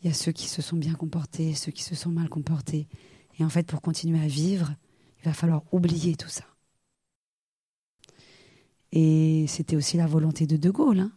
Il 0.02 0.08
y 0.08 0.10
a 0.10 0.14
ceux 0.14 0.32
qui 0.32 0.48
se 0.48 0.62
sont 0.62 0.76
bien 0.76 0.94
comportés, 0.94 1.54
ceux 1.54 1.72
qui 1.72 1.82
se 1.82 1.94
sont 1.94 2.10
mal 2.10 2.28
comportés. 2.28 2.88
Et 3.38 3.44
en 3.44 3.48
fait, 3.48 3.66
pour 3.66 3.80
continuer 3.82 4.20
à 4.20 4.26
vivre, 4.26 4.74
il 5.18 5.24
va 5.24 5.32
falloir 5.32 5.62
oublier 5.72 6.16
tout 6.16 6.28
ça. 6.28 6.44
Et 8.92 9.46
c'était 9.48 9.76
aussi 9.76 9.96
la 9.96 10.06
volonté 10.06 10.46
de 10.46 10.56
De 10.56 10.70
Gaulle, 10.70 11.00
hein, 11.00 11.12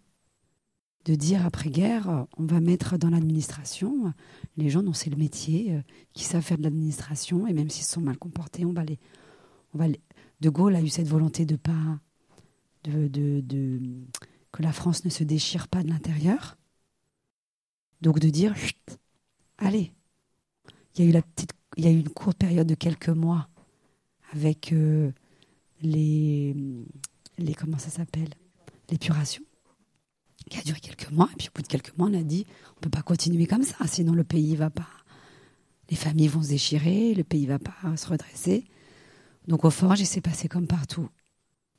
de 1.05 1.15
dire 1.15 1.45
après-guerre, 1.45 2.25
on 2.37 2.45
va 2.45 2.59
mettre 2.59 2.97
dans 2.97 3.09
l'administration 3.09 4.13
les 4.57 4.69
gens 4.69 4.83
dont 4.83 4.93
c'est 4.93 5.09
le 5.09 5.15
métier, 5.15 5.73
euh, 5.73 5.81
qui 6.13 6.23
savent 6.25 6.43
faire 6.43 6.57
de 6.57 6.63
l'administration, 6.63 7.47
et 7.47 7.53
même 7.53 7.69
s'ils 7.69 7.85
sont 7.85 8.01
mal 8.01 8.17
comportés, 8.17 8.65
on 8.65 8.73
va 8.73 8.83
les, 8.83 8.99
on 9.73 9.77
va 9.77 9.87
les... 9.87 10.01
De 10.41 10.49
Gaulle 10.49 10.75
a 10.75 10.81
eu 10.81 10.89
cette 10.89 11.07
volonté 11.07 11.45
de 11.45 11.55
pas, 11.55 11.99
de, 12.83 13.07
de, 13.07 13.41
de, 13.41 13.79
que 14.51 14.63
la 14.63 14.73
France 14.73 15.05
ne 15.05 15.09
se 15.09 15.23
déchire 15.23 15.67
pas 15.67 15.83
de 15.83 15.87
l'intérieur. 15.87 16.57
Donc 18.01 18.19
de 18.19 18.29
dire, 18.29 18.55
Chut, 18.55 18.99
allez, 19.57 19.93
il 20.95 21.03
y 21.03 21.07
a 21.07 21.09
eu 21.09 21.13
la 21.13 21.21
petite, 21.21 21.53
il 21.77 21.85
y 21.85 21.87
a 21.87 21.91
eu 21.91 21.99
une 21.99 22.09
courte 22.09 22.37
période 22.37 22.67
de 22.67 22.75
quelques 22.75 23.09
mois 23.09 23.47
avec 24.33 24.73
euh, 24.73 25.11
les, 25.81 26.55
comment 27.57 27.77
ça 27.77 27.89
s'appelle, 27.89 28.29
l'épuration, 28.89 29.43
qui 30.49 30.57
a 30.59 30.61
duré 30.63 30.79
quelques 30.79 31.11
mois. 31.11 31.29
Et 31.33 31.35
puis 31.37 31.47
au 31.49 31.51
bout 31.55 31.61
de 31.61 31.67
quelques 31.67 31.95
mois, 31.97 32.09
on 32.09 32.13
a 32.13 32.23
dit, 32.23 32.45
on 32.75 32.79
peut 32.81 32.89
pas 32.89 33.01
continuer 33.01 33.45
comme 33.45 33.63
ça, 33.63 33.87
sinon 33.87 34.13
le 34.13 34.23
pays 34.23 34.55
va 34.55 34.69
pas, 34.69 34.87
les 35.89 35.95
familles 35.95 36.27
vont 36.27 36.43
se 36.43 36.49
déchirer, 36.49 37.13
le 37.13 37.23
pays 37.23 37.45
va 37.45 37.59
pas 37.59 37.95
se 37.95 38.07
redresser. 38.07 38.65
Donc 39.47 39.63
au 39.63 39.69
forge, 39.69 40.01
il 40.01 40.05
s'est 40.05 40.21
passé 40.21 40.47
comme 40.47 40.67
partout. 40.67 41.09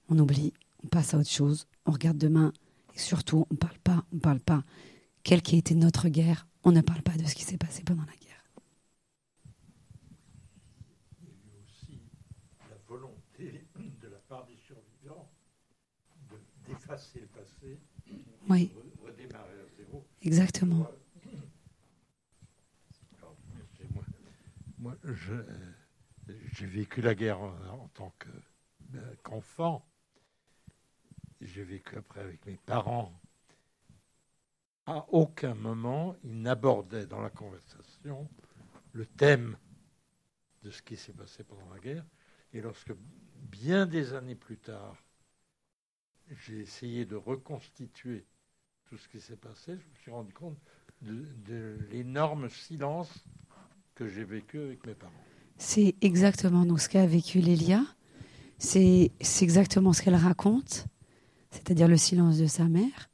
On 0.09 0.19
oublie, 0.19 0.55
on 0.85 0.89
passe 0.89 1.13
à 1.13 1.19
autre 1.19 1.29
chose, 1.29 1.67
on 1.85 1.93
regarde 1.93 2.17
demain, 2.17 2.53
et 2.95 2.99
surtout, 2.99 3.47
on 3.51 3.57
parle 3.57 3.79
pas, 3.79 4.05
on 4.13 4.19
parle 4.19 4.41
pas. 4.41 4.65
Quelle 5.23 5.43
qui 5.43 5.57
a 5.57 5.59
été 5.59 5.75
notre 5.75 6.09
guerre, 6.09 6.47
on 6.65 6.73
ne 6.73 6.81
parle 6.81 7.03
pas 7.03 7.17
de 7.17 7.27
ce 7.27 7.35
qui 7.35 7.43
s'est 7.43 7.59
passé 7.59 7.83
pendant 7.85 8.03
la 8.03 8.07
guerre. 8.07 8.29
Il 11.21 11.29
y 11.29 11.31
a 11.31 11.35
eu 11.35 11.63
aussi 11.63 12.01
la 12.71 12.77
volonté 12.87 13.67
de 14.03 14.09
la 14.09 14.19
part 14.29 14.47
des 14.47 14.57
survivants 14.57 15.31
d'effacer 16.89 17.21
le 17.21 17.27
passé, 17.27 17.79
Oui. 18.49 18.71
redémarrer 19.05 19.61
à 19.61 19.77
zéro. 19.77 20.05
Exactement. 20.23 20.77
Moi, 20.77 20.93
alors, 23.19 23.37
c'est 23.77 23.91
moi, 23.93 24.05
moi, 24.79 24.97
je, 25.05 25.35
j'ai 26.55 26.67
vécu 26.67 27.03
la 27.03 27.15
guerre 27.15 27.41
en, 27.41 27.55
en 27.69 27.89
tant 27.89 28.15
euh, 28.95 29.15
qu'enfant. 29.23 29.85
J'ai 31.41 31.63
vécu 31.63 31.97
après 31.97 32.21
avec 32.21 32.45
mes 32.47 32.57
parents. 32.57 33.13
À 34.87 35.05
aucun 35.11 35.55
moment, 35.55 36.17
ils 36.25 36.41
n'abordaient 36.41 37.07
dans 37.07 37.21
la 37.21 37.31
conversation 37.31 38.29
le 38.93 39.05
thème 39.05 39.57
de 40.63 40.71
ce 40.71 40.81
qui 40.83 40.97
s'est 40.97 41.13
passé 41.13 41.45
pendant 41.45 41.69
la 41.73 41.79
guerre. 41.79 42.05
Et 42.55 42.63
lorsque, 42.63 42.93
bien 43.37 43.87
des 43.87 44.15
années 44.15 44.35
plus 44.35 44.57
tard, 44.57 44.97
j'ai 46.47 46.61
essayé 46.61 47.05
de 47.05 47.17
reconstituer 47.17 48.25
tout 48.89 48.97
ce 48.97 49.09
qui 49.09 49.21
s'est 49.21 49.37
passé, 49.37 49.73
je 49.73 49.73
me 49.73 49.97
suis 50.01 50.11
rendu 50.11 50.33
compte 50.33 50.57
de, 51.03 51.79
l'énorme 51.91 52.49
silence 52.49 53.13
que 53.95 54.09
j'ai 54.09 54.25
vécu 54.25 54.59
avec 54.59 54.87
mes 54.87 54.95
parents. 54.95 55.13
C'est 55.59 55.95
exactement 56.01 56.65
donc, 56.65 56.81
ce 56.81 56.89
qu'a 56.89 57.07
vécu 57.07 57.41
Lélia. 57.41 57.83
C'est 58.59 59.13
exactement 59.21 59.93
ce 59.93 60.03
qu'elle 60.03 60.17
raconte, 60.17 60.87
c'est-à-dire 61.51 61.89
le 61.89 61.97
silence 61.97 62.39
de 62.39 62.47
sa 62.47 62.65
mère. 62.65 63.11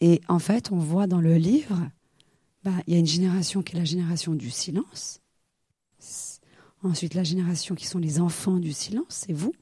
Et 0.00 0.20
en 0.28 0.38
fait, 0.38 0.72
on 0.72 0.78
voit 0.78 1.06
dans 1.06 1.20
le 1.20 1.36
livre, 1.36 1.78
bah, 2.64 2.72
il 2.86 2.94
y 2.94 2.96
a 2.96 3.00
une 3.00 3.06
génération 3.06 3.62
qui 3.62 3.76
est 3.76 3.78
la 3.78 3.84
génération 3.84 4.34
du 4.34 4.50
silence. 4.50 5.20
Ensuite, 6.82 7.14
la 7.14 7.24
génération 7.24 7.74
qui 7.74 7.86
sont 7.86 7.98
les 7.98 8.20
enfants 8.20 8.58
du 8.58 8.72
silence, 8.72 9.06
c'est 9.10 9.32
vous. 9.32 9.54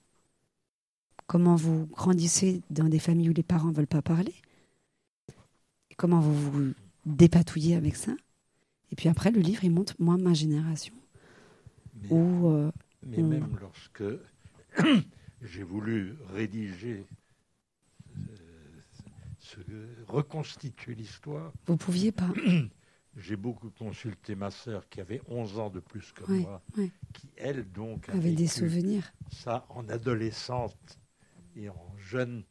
Comment 1.30 1.54
vous 1.54 1.86
grandissez 1.86 2.60
dans 2.70 2.88
des 2.88 2.98
familles 2.98 3.30
où 3.30 3.32
les 3.32 3.44
parents 3.44 3.68
ne 3.68 3.72
veulent 3.72 3.86
pas 3.86 4.02
parler? 4.02 4.34
Et 5.88 5.94
comment 5.94 6.18
vous 6.18 6.34
vous 6.34 6.72
dépatouillez 7.06 7.76
avec 7.76 7.94
ça? 7.94 8.10
Et 8.90 8.96
puis 8.96 9.08
après, 9.08 9.30
le 9.30 9.38
livre, 9.38 9.62
il 9.62 9.70
montre, 9.70 9.94
moi, 10.00 10.16
ma 10.16 10.34
génération. 10.34 10.92
Mais, 12.02 12.08
Où, 12.10 12.48
euh, 12.48 12.72
mais 13.06 13.22
on- 13.22 13.28
même 13.28 13.56
lorsque 13.60 14.02
j'ai 15.42 15.62
voulu 15.62 16.16
rédiger, 16.30 17.06
euh, 18.18 18.80
ce- 19.38 19.60
reconstituer 20.08 20.96
l'histoire, 20.96 21.52
vous 21.68 21.76
pouviez 21.76 22.10
pas. 22.10 22.32
j'ai 23.16 23.36
beaucoup 23.36 23.70
consulté 23.70 24.34
ma 24.34 24.50
sœur 24.50 24.88
qui 24.88 25.00
avait 25.00 25.22
11 25.28 25.60
ans 25.60 25.70
de 25.70 25.78
plus 25.78 26.10
que 26.10 26.24
Ouais, 26.24 26.40
moi, 26.40 26.60
ouais. 26.76 26.90
qui 27.12 27.28
elle 27.36 27.70
donc 27.70 28.08
Avait 28.08 28.32
des 28.32 28.48
souvenirs. 28.48 29.12
ça 29.30 29.64
en 29.68 29.88
adolescente 29.88 30.96
et 31.56 31.68
en 31.68 31.94
jeune 31.98 32.44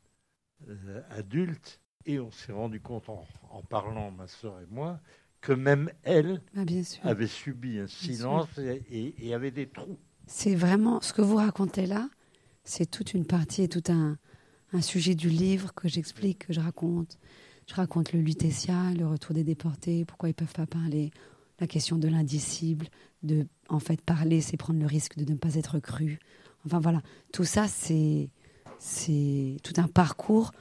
euh, 0.67 1.01
adulte. 1.09 1.80
Et 2.05 2.19
on 2.19 2.31
s'est 2.31 2.51
rendu 2.53 2.80
compte 2.80 3.09
en, 3.09 3.26
en 3.51 3.61
parlant, 3.61 4.11
ma 4.11 4.27
sœur 4.27 4.59
et 4.61 4.65
moi, 4.69 4.99
que 5.41 5.53
même 5.53 5.91
elle 6.03 6.41
Ah, 6.55 6.65
bien 6.65 6.84
sûr. 6.84 7.05
avait 7.05 7.27
subi 7.27 7.80
un 7.80 7.88
silence 7.88 8.57
et, 8.57 8.84
et- 8.89 9.27
et 9.27 9.34
avait 9.34 9.51
des 9.51 9.67
trous. 9.67 9.97
C'est 10.27 10.55
vraiment 10.55 11.01
ce 11.01 11.13
que 11.13 11.21
vous 11.21 11.35
racontez 11.38 11.85
là, 11.85 12.09
c'est 12.63 12.89
toute 12.89 13.13
une 13.13 13.26
partie 13.26 13.63
et 13.63 13.67
tout 13.69 13.84
un, 13.91 14.17
un 14.73 14.81
sujet 14.81 15.15
du 15.15 15.30
livre 15.30 15.73
que 15.73 15.88
j'explique, 15.88 16.47
que 16.47 16.53
je 16.53 16.59
raconte. 16.59 17.17
Je 17.67 17.76
raconte 17.76 18.13
le 18.13 18.21
Lutetia, 18.21 18.93
le 18.97 19.05
retour 19.07 19.34
des 19.35 19.43
déportés, 19.43 20.05
pourquoi 20.05 20.30
ils 20.30 20.34
peuvent 20.35 20.53
pas 20.53 20.65
parler, 20.67 21.11
la 21.59 21.67
question 21.67 21.97
de 21.97 22.07
l'indicible, 22.07 22.88
de 23.23 23.45
en 23.67 23.80
fait 23.80 24.01
parler, 24.01 24.41
c'est 24.41 24.57
prendre 24.57 24.80
le 24.80 24.85
risque 24.88 25.17
de 25.17 25.30
ne 25.31 25.38
pas 25.38 25.55
être 25.55 25.80
cru. 25.80 26.19
Enfin 26.65 26.80
voilà, 26.80 27.01
tout 27.34 27.43
ça 27.43 27.67
c'est 27.67 28.30
c'est 28.80 29.57
tout 29.64 29.73
un 29.77 29.88
parcours 29.88 30.51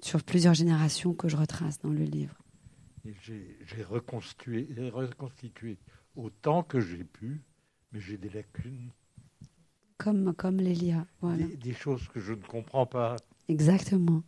sur 0.00 0.22
plusieurs 0.22 0.54
générations 0.54 1.12
que 1.14 1.28
je 1.28 1.36
retrace 1.36 1.80
dans 1.80 1.90
le 1.90 2.04
livre. 2.04 2.34
Et 3.04 3.14
j'ai 3.24 3.82
reconstitué, 3.82 4.68
reconstitué 4.92 5.78
autant 6.14 6.62
que 6.62 6.78
j'ai 6.80 7.04
pu, 7.04 7.42
mais 7.92 8.00
j'ai 8.00 8.16
des 8.18 8.28
lacunes, 8.28 8.90
Comme 9.96 10.34
comme 10.34 10.58
Lélia, 10.58 11.06
voilà. 11.20 11.44
des, 11.46 11.56
des 11.56 11.72
choses 11.72 12.06
que 12.08 12.20
je 12.20 12.32
ne 12.32 12.42
comprends 12.42 12.86
pas. 12.86 13.16
Exactement. 13.48 14.22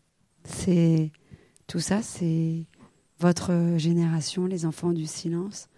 C'est 0.44 1.12
tout 1.66 1.78
ça, 1.80 2.02
c'est 2.02 2.66
votre 3.18 3.74
génération, 3.76 4.46
les 4.46 4.64
enfants 4.64 4.92
du 4.92 5.06
silence, 5.06 5.68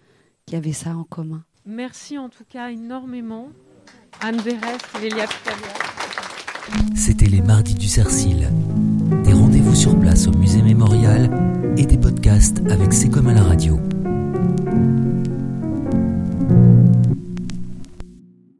qui 0.45 0.55
avaient 0.55 0.71
ça 0.73 0.95
en 0.95 1.03
commun. 1.03 1.43
Merci 1.65 2.17
en 2.17 2.29
tout 2.29 2.45
cas 2.45 2.71
énormément. 2.71 3.49
Anne 4.21 4.41
Berest, 4.41 4.87
Lélia 5.01 5.27
Picabia. 5.27 5.92
C'était 6.95 7.25
les 7.25 7.41
mardis 7.41 7.75
du 7.75 7.87
Cercil. 7.87 8.49
Des 9.23 9.33
rendez-vous 9.33 9.75
sur 9.75 9.99
place 9.99 10.27
au 10.27 10.31
musée 10.31 10.61
mémorial 10.61 11.29
et 11.77 11.85
des 11.85 11.97
podcasts 11.97 12.61
avec 12.69 12.93
C'est 12.93 13.09
comme 13.09 13.27
à 13.27 13.33
la 13.33 13.43
radio. 13.43 13.79